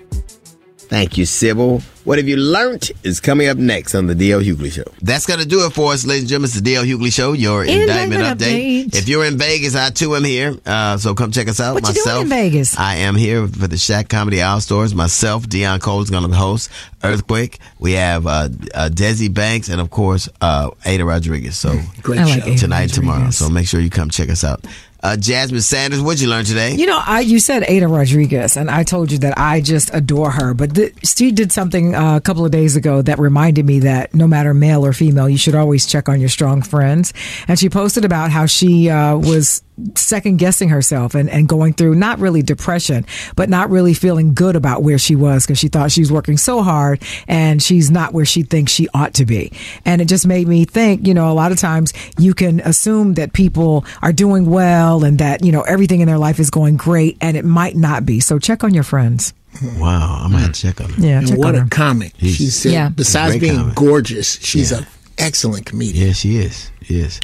Thank 0.77 1.17
you, 1.17 1.25
Sybil. 1.25 1.81
What 2.03 2.17
have 2.17 2.27
you 2.27 2.35
learned 2.35 2.91
is 3.03 3.21
coming 3.21 3.47
up 3.47 3.57
next 3.57 3.95
on 3.95 4.07
the 4.07 4.13
DL 4.13 4.43
Hughley 4.43 4.69
Show. 4.69 4.83
That's 5.01 5.25
going 5.25 5.39
to 5.39 5.45
do 5.45 5.65
it 5.65 5.71
for 5.71 5.93
us, 5.93 6.05
ladies 6.05 6.23
and 6.23 6.29
gentlemen. 6.29 6.49
It's 6.49 6.59
the 6.59 6.73
DL 6.73 6.83
Hughley 6.85 7.13
Show, 7.13 7.31
your 7.31 7.63
indictment, 7.63 8.13
Indictment 8.15 8.39
update. 8.41 8.85
update. 8.87 8.95
If 8.97 9.07
you're 9.07 9.23
in 9.23 9.37
Vegas, 9.37 9.73
I 9.73 9.89
too 9.89 10.13
am 10.17 10.25
here. 10.25 10.57
Uh, 10.65 10.97
so 10.97 11.15
come 11.15 11.31
check 11.31 11.47
us 11.47 11.61
out. 11.61 11.75
What 11.75 11.87
you 11.87 11.93
doing 11.93 12.05
myself, 12.05 12.23
in 12.23 12.29
Vegas? 12.29 12.77
I 12.77 12.95
am 12.95 13.15
here 13.15 13.47
for 13.47 13.67
the 13.67 13.77
Shack 13.77 14.09
Comedy 14.09 14.41
All 14.41 14.59
Stars. 14.59 14.93
Myself, 14.93 15.43
Deon 15.47 15.79
Cole 15.79 16.01
is 16.01 16.09
going 16.09 16.29
to 16.29 16.35
host 16.35 16.69
Earthquake. 17.03 17.59
We 17.79 17.93
have 17.93 18.27
uh, 18.27 18.49
uh, 18.73 18.89
Desi 18.91 19.33
Banks 19.33 19.69
and, 19.69 19.79
of 19.79 19.89
course, 19.89 20.27
uh, 20.41 20.71
Aida 20.85 21.05
Rodriguez. 21.05 21.55
So 21.57 21.79
Great 22.01 22.19
I 22.19 22.25
like 22.25 22.43
show. 22.43 22.55
Tonight 22.57 22.81
and 22.83 22.93
tomorrow. 22.93 23.29
So 23.29 23.49
make 23.49 23.65
sure 23.65 23.79
you 23.79 23.89
come 23.89 24.09
check 24.09 24.29
us 24.29 24.43
out. 24.43 24.65
Uh, 25.03 25.17
Jasmine 25.17 25.59
Sanders, 25.59 26.01
what'd 26.01 26.21
you 26.21 26.29
learn 26.29 26.45
today? 26.45 26.75
You 26.75 26.85
know, 26.85 26.99
I 27.05 27.19
you 27.19 27.39
said 27.39 27.69
Aida 27.69 27.89
Rodriguez, 27.89 28.55
and 28.55 28.71
I 28.71 28.83
told 28.83 29.11
you 29.11 29.17
that 29.19 29.37
I 29.37 29.59
just 29.59 29.93
adore 29.93 30.31
her. 30.31 30.53
But 30.53 30.75
th- 30.75 30.93
she 31.03 31.33
did 31.33 31.51
something 31.51 31.93
uh, 31.93 32.15
a 32.15 32.21
couple 32.21 32.45
of 32.45 32.51
days 32.51 32.77
ago 32.77 33.01
that 33.01 33.19
reminded 33.19 33.65
me 33.65 33.79
that 33.79 34.15
no 34.15 34.27
matter 34.27 34.53
male 34.53 34.85
or 34.85 34.93
female, 34.93 35.27
you 35.27 35.37
should 35.37 35.55
always 35.55 35.85
check 35.85 36.07
on 36.07 36.21
your 36.21 36.29
strong 36.29 36.61
friends. 36.61 37.13
And 37.49 37.59
she 37.59 37.69
posted 37.69 38.05
about 38.05 38.31
how 38.31 38.45
she 38.45 38.89
uh, 38.89 39.17
was 39.17 39.61
second 39.95 40.37
guessing 40.37 40.69
herself 40.69 41.15
and, 41.15 41.29
and 41.29 41.47
going 41.47 41.73
through 41.73 41.95
not 41.95 42.19
really 42.19 42.41
depression, 42.41 43.05
but 43.35 43.49
not 43.49 43.69
really 43.69 43.93
feeling 43.93 44.33
good 44.33 44.55
about 44.55 44.83
where 44.83 44.97
she 44.99 45.15
was 45.15 45.45
because 45.45 45.57
she 45.57 45.67
thought 45.67 45.91
she 45.91 46.01
was 46.01 46.11
working 46.11 46.37
so 46.37 46.61
hard 46.61 47.01
and 47.27 47.61
she's 47.61 47.89
not 47.89 48.13
where 48.13 48.25
she 48.25 48.43
thinks 48.43 48.71
she 48.71 48.87
ought 48.93 49.13
to 49.15 49.25
be. 49.25 49.51
And 49.85 50.01
it 50.01 50.07
just 50.07 50.27
made 50.27 50.47
me 50.47 50.65
think, 50.65 51.07
you 51.07 51.13
know, 51.13 51.31
a 51.31 51.33
lot 51.33 51.51
of 51.51 51.57
times 51.57 51.91
you 52.19 52.33
can 52.33 52.59
assume 52.59 53.15
that 53.15 53.33
people 53.33 53.85
are 54.01 54.13
doing 54.13 54.45
well 54.45 55.03
and 55.03 55.17
that, 55.19 55.43
you 55.43 55.51
know, 55.51 55.61
everything 55.61 56.01
in 56.01 56.07
their 56.07 56.19
life 56.19 56.39
is 56.39 56.49
going 56.49 56.77
great 56.77 57.17
and 57.21 57.35
it 57.35 57.45
might 57.45 57.75
not 57.75 58.05
be. 58.05 58.19
So 58.19 58.37
check 58.39 58.63
on 58.63 58.73
your 58.73 58.83
friends. 58.83 59.33
Wow, 59.77 60.21
I'm 60.23 60.31
going 60.31 60.45
to 60.45 60.51
check 60.51 60.81
on 60.81 60.89
her. 60.89 61.01
Yeah, 61.01 61.19
And 61.19 61.27
check 61.29 61.37
what 61.37 61.49
on 61.49 61.55
a 61.55 61.59
her. 61.61 61.67
comic. 61.69 62.13
He's- 62.17 62.35
She 62.35 62.45
said, 62.47 62.71
Yeah. 62.71 62.89
besides 62.89 63.37
being 63.37 63.55
comic. 63.57 63.75
gorgeous, 63.75 64.39
she's 64.41 64.71
Yeah. 64.71 64.79
an 64.79 64.87
excellent 65.17 65.65
comedian. 65.65 66.07
Yeah, 66.07 66.13
she 66.13 66.37
is. 66.37 66.71
She 66.83 66.99
is. 66.99 67.19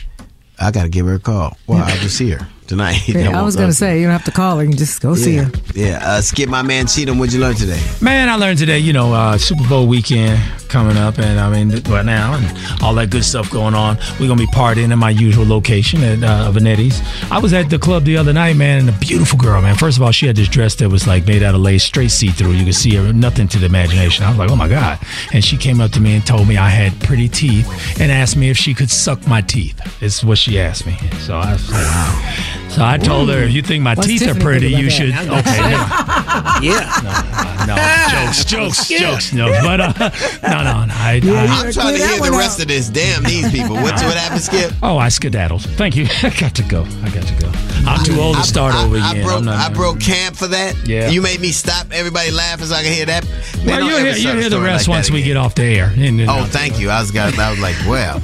I 0.59 0.71
got 0.71 0.83
to 0.83 0.89
give 0.89 1.05
her 1.05 1.15
a 1.15 1.19
call. 1.19 1.57
Well, 1.67 1.83
I'll 1.83 1.97
just 1.97 2.17
see 2.17 2.29
her 2.31 2.47
tonight. 2.69 3.01
Okay, 3.09 3.25
I 3.25 3.41
was 3.41 3.55
going 3.55 3.69
to 3.69 3.75
say, 3.75 3.99
you 3.99 4.05
don't 4.05 4.11
have 4.11 4.25
to 4.25 4.31
call 4.31 4.57
her. 4.57 4.63
You 4.63 4.69
can 4.69 4.77
just 4.77 5.01
go 5.01 5.15
see 5.15 5.35
yeah. 5.35 5.45
her. 5.45 5.51
Yeah. 5.73 5.99
Uh, 6.01 6.21
Skip, 6.21 6.47
my 6.47 6.61
man 6.61 6.85
Cheatham, 6.85 7.17
what'd 7.17 7.33
you 7.33 7.41
learn 7.41 7.55
today? 7.55 7.81
Man, 8.01 8.29
I 8.29 8.35
learned 8.35 8.59
today, 8.59 8.77
you 8.77 8.93
know, 8.93 9.13
uh, 9.13 9.37
Super 9.37 9.67
Bowl 9.67 9.87
weekend 9.87 10.39
coming 10.69 10.95
up, 10.95 11.17
and 11.17 11.39
I 11.39 11.49
mean, 11.49 11.81
right 11.91 12.05
now, 12.05 12.35
and 12.35 12.81
all 12.83 12.93
that 12.95 13.09
good 13.09 13.25
stuff 13.25 13.51
going 13.51 13.73
on. 13.73 13.97
We're 14.19 14.27
gonna 14.27 14.35
be 14.35 14.47
partying 14.47 14.93
in 14.93 14.99
my 14.99 15.09
usual 15.09 15.45
location 15.45 16.03
at 16.03 16.23
uh, 16.23 16.51
Vanetti's. 16.51 17.01
I 17.31 17.39
was 17.39 17.53
at 17.53 17.69
the 17.69 17.79
club 17.79 18.05
the 18.05 18.15
other 18.15 18.31
night, 18.31 18.55
man, 18.55 18.79
and 18.79 18.89
a 18.89 18.97
beautiful 18.99 19.37
girl, 19.37 19.61
man. 19.61 19.75
First 19.75 19.97
of 19.97 20.03
all, 20.03 20.11
she 20.11 20.27
had 20.27 20.35
this 20.35 20.47
dress 20.47 20.75
that 20.75 20.89
was 20.89 21.07
like 21.07 21.25
made 21.25 21.43
out 21.43 21.55
of 21.55 21.61
lace, 21.61 21.83
straight 21.83 22.11
see 22.11 22.29
through. 22.29 22.51
You 22.51 22.65
could 22.65 22.75
see 22.75 22.95
her, 22.95 23.11
nothing 23.11 23.47
to 23.49 23.57
the 23.57 23.65
imagination. 23.65 24.23
I 24.23 24.29
was 24.29 24.37
like, 24.37 24.51
oh 24.51 24.55
my 24.55 24.69
god! 24.69 24.99
And 25.33 25.43
she 25.43 25.57
came 25.57 25.81
up 25.81 25.91
to 25.91 25.99
me 25.99 26.15
and 26.15 26.25
told 26.25 26.47
me 26.47 26.57
I 26.57 26.69
had 26.69 26.97
pretty 27.01 27.27
teeth, 27.27 27.67
and 27.99 28.11
asked 28.11 28.37
me 28.37 28.49
if 28.49 28.57
she 28.57 28.73
could 28.73 28.91
suck 28.91 29.27
my 29.27 29.41
teeth. 29.41 29.75
Is 30.01 30.23
what 30.23 30.37
she 30.37 30.59
asked 30.59 30.85
me. 30.85 30.95
So 31.19 31.35
I 31.37 31.53
was 31.53 31.69
like, 31.71 31.83
wow. 31.83 32.58
So 32.69 32.85
I 32.85 32.97
told 32.97 33.29
her, 33.29 33.39
if 33.43 33.51
you 33.51 33.61
think 33.61 33.83
my 33.83 33.95
What's 33.95 34.07
teeth 34.07 34.19
Tiffany 34.21 34.39
are 34.39 34.43
pretty, 34.43 34.67
you 34.69 34.89
should. 34.89 35.09
Okay, 35.19 35.59
never- 35.59 36.63
Yeah. 36.63 36.85
no, 37.65 37.75
no, 37.75 37.75
jokes, 38.11 38.45
jokes, 38.45 38.87
jokes. 38.87 39.33
No, 39.33 39.47
but 39.63 39.81
uh, 39.81 39.93
no, 40.43 40.63
no, 40.63 40.85
no. 40.85 40.93
I, 40.93 41.19
yeah, 41.23 41.33
I, 41.33 41.65
I'm 41.65 41.73
trying 41.73 41.93
to 41.93 41.99
clear 41.99 42.07
hear 42.07 42.31
the 42.31 42.37
rest 42.37 42.59
up. 42.59 42.63
of 42.63 42.67
this. 42.69 42.89
Damn 42.89 43.23
these 43.23 43.51
people. 43.51 43.75
What, 43.75 43.93
what 43.93 44.15
happened, 44.17 44.41
Skip? 44.41 44.71
oh, 44.83 44.97
I 44.97 45.09
skedaddled. 45.09 45.63
Thank 45.63 45.95
you. 45.95 46.05
I 46.23 46.29
got 46.39 46.55
to 46.55 46.63
go. 46.63 46.83
I 47.03 47.09
got 47.09 47.23
to 47.27 47.33
go. 47.43 47.51
I'm 47.87 48.03
too 48.05 48.19
old 48.19 48.37
to 48.37 48.43
start 48.43 48.75
I, 48.75 48.85
over 48.85 48.97
I, 48.97 49.11
again. 49.11 49.23
I 49.23 49.25
broke, 49.25 49.39
I'm 49.39 49.45
not, 49.45 49.71
I 49.71 49.73
broke 49.73 49.99
camp 49.99 50.35
for 50.35 50.47
that. 50.47 50.75
Yeah. 50.87 51.09
You 51.09 51.21
made 51.21 51.39
me 51.39 51.51
stop 51.51 51.87
everybody 51.91 52.29
laughing 52.31 52.67
so 52.67 52.75
I 52.75 52.83
can 52.83 52.93
hear 52.93 53.05
that. 53.07 53.25
Man, 53.25 53.65
Well, 53.65 53.79
you'll 53.89 53.99
hear, 53.99 54.15
you'll 54.15 54.39
hear 54.41 54.49
the 54.49 54.61
rest 54.61 54.87
like 54.87 54.95
once 54.97 55.11
we 55.11 55.23
get 55.23 55.37
off 55.37 55.55
the 55.55 55.63
air. 55.63 55.91
And 55.95 56.19
then 56.19 56.29
Oh, 56.29 56.43
thank 56.45 56.79
you. 56.79 56.89
I 56.91 56.99
was 57.01 57.11
got. 57.11 57.37
I 57.39 57.49
was 57.51 57.59
like, 57.59 57.75
well. 57.87 58.21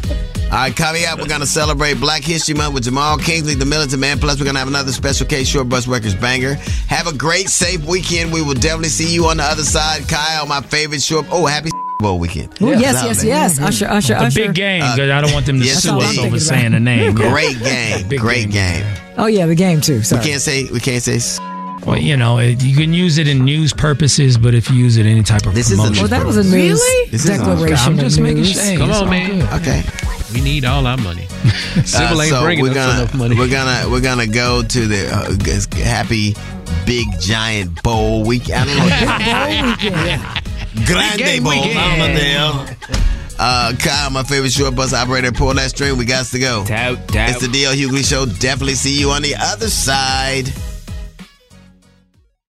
All 0.51 0.61
right, 0.61 0.75
coming 0.75 1.03
up, 1.05 1.19
we're 1.19 1.27
gonna 1.27 1.45
celebrate 1.45 1.95
Black 1.99 2.23
History 2.23 2.55
Month 2.55 2.75
with 2.75 2.83
Jamal 2.85 3.17
Kingsley, 3.17 3.55
the 3.55 3.65
Militant 3.65 3.99
Man. 3.99 4.19
Plus, 4.19 4.39
we're 4.39 4.45
gonna 4.45 4.59
have 4.59 4.67
another 4.69 4.91
special 4.93 5.25
case 5.25 5.47
short 5.49 5.67
bus 5.67 5.85
records 5.87 6.15
banger. 6.15 6.53
Have 6.87 7.07
a 7.07 7.13
great, 7.13 7.49
safe 7.49 7.83
weekend. 7.85 8.31
We 8.31 8.41
will 8.41 8.53
definitely 8.53 8.89
see 8.89 9.13
you 9.13 9.25
on 9.25 9.37
the 9.37 9.43
other 9.43 9.63
side. 9.63 10.07
Kyle, 10.07 10.45
my 10.45 10.61
favorite 10.61 11.01
short. 11.01 11.25
Oh, 11.29 11.45
happy 11.45 11.71
Bowl 11.99 12.19
weekend. 12.19 12.53
Ooh, 12.61 12.71
It's 12.71 12.81
yes, 12.81 12.95
out 12.95 13.05
yes, 13.05 13.17
there. 13.21 13.27
yes. 13.27 13.59
Usher, 13.59 13.87
Usher, 13.87 14.13
The 14.15 14.21
Usher. 14.25 14.39
big 14.47 14.53
game. 14.53 14.81
Uh, 14.83 14.95
'cause 14.95 15.09
I 15.09 15.19
don't 15.21 15.33
want 15.33 15.45
them 15.45 15.59
to 15.59 15.65
yes, 15.65 15.83
sue 15.83 15.97
us 15.99 16.09
indeed. 16.15 16.27
over 16.27 16.39
saying 16.39 16.71
the 16.71 16.79
name. 16.79 17.15
Great 17.15 17.59
game. 17.59 18.07
Great 18.17 18.49
game. 18.49 18.83
game. 18.83 18.85
Oh, 19.17 19.25
yeah, 19.27 19.45
the 19.47 19.55
game, 19.55 19.81
too. 19.81 20.01
We 20.11 20.17
can't 20.19 20.41
say. 20.41 20.65
We 20.71 20.79
can't 20.79 21.01
say. 21.03 21.19
Well, 21.85 21.97
you 21.97 22.17
know, 22.17 22.37
it, 22.39 22.61
you 22.63 22.75
can 22.75 22.93
use 22.93 23.17
it 23.17 23.27
in 23.27 23.43
news 23.45 23.71
purposes, 23.73 24.37
but 24.37 24.53
if 24.55 24.69
you 24.69 24.75
use 24.77 24.97
it 24.97 25.05
any 25.05 25.21
type 25.23 25.45
of 25.45 25.53
This 25.53 25.67
is 25.71 25.73
a 25.73 25.83
promotion, 25.83 25.93
news 26.03 26.11
Well, 26.11 26.19
that 26.19 26.25
was 26.25 26.37
a 26.37 26.43
news 26.43 26.53
Really? 26.53 27.09
This 27.11 27.25
is 27.25 27.29
a- 27.29 27.37
declaration. 27.37 27.93
I'm 27.93 27.97
just 27.99 28.17
of 28.17 28.23
making 28.23 28.37
news. 28.43 28.53
sure. 28.53 28.77
Come 28.77 28.91
on, 28.91 29.09
man. 29.09 29.39
good. 29.39 29.49
Okay. 29.61 29.83
We 30.36 30.41
need 30.41 30.65
all 30.65 30.86
our 30.86 30.97
money. 30.97 31.25
Civil 31.86 32.19
Uh, 32.19 32.23
ain't 32.23 32.29
so 32.29 32.41
bringing 32.43 32.63
we're 32.63 32.71
us 32.71 32.75
gonna, 32.75 32.97
enough 33.01 33.15
money. 33.15 33.36
We're 33.38 33.47
gonna 33.49 33.89
we're 33.89 34.01
gonna 34.01 34.27
go 34.27 34.61
to 34.61 34.88
the 34.88 35.07
uh, 35.07 35.36
happy 35.83 36.36
big 36.86 37.07
giant 37.21 37.81
bowl 37.81 38.23
week. 38.25 38.49
I 38.51 38.65
don't 38.65 38.77
know. 38.77 38.89
Grande 40.86 41.41
bowl. 41.43 41.51
weekend. 41.53 41.79
I 41.79 41.88
don't 41.88 41.97
know 41.99 42.07
what 42.07 42.13
the 42.13 42.19
hell. 42.19 42.67
Uh, 43.38 43.73
Kyle, 43.79 44.09
my 44.11 44.23
favorite 44.23 44.51
short 44.51 44.75
bus 44.75 44.93
operator, 44.93 45.31
pull 45.31 45.53
that 45.53 45.69
string. 45.69 45.97
We 45.97 46.03
got 46.05 46.25
to 46.27 46.39
go. 46.39 46.65
Tout, 46.65 46.97
tout. 47.07 47.29
It's 47.29 47.39
the 47.41 47.47
DL 47.47 47.73
Hughley 47.75 48.03
Show. 48.03 48.25
Definitely 48.25 48.75
see 48.75 48.97
you 48.99 49.11
on 49.11 49.21
the 49.21 49.36
other 49.38 49.69
side. 49.69 50.51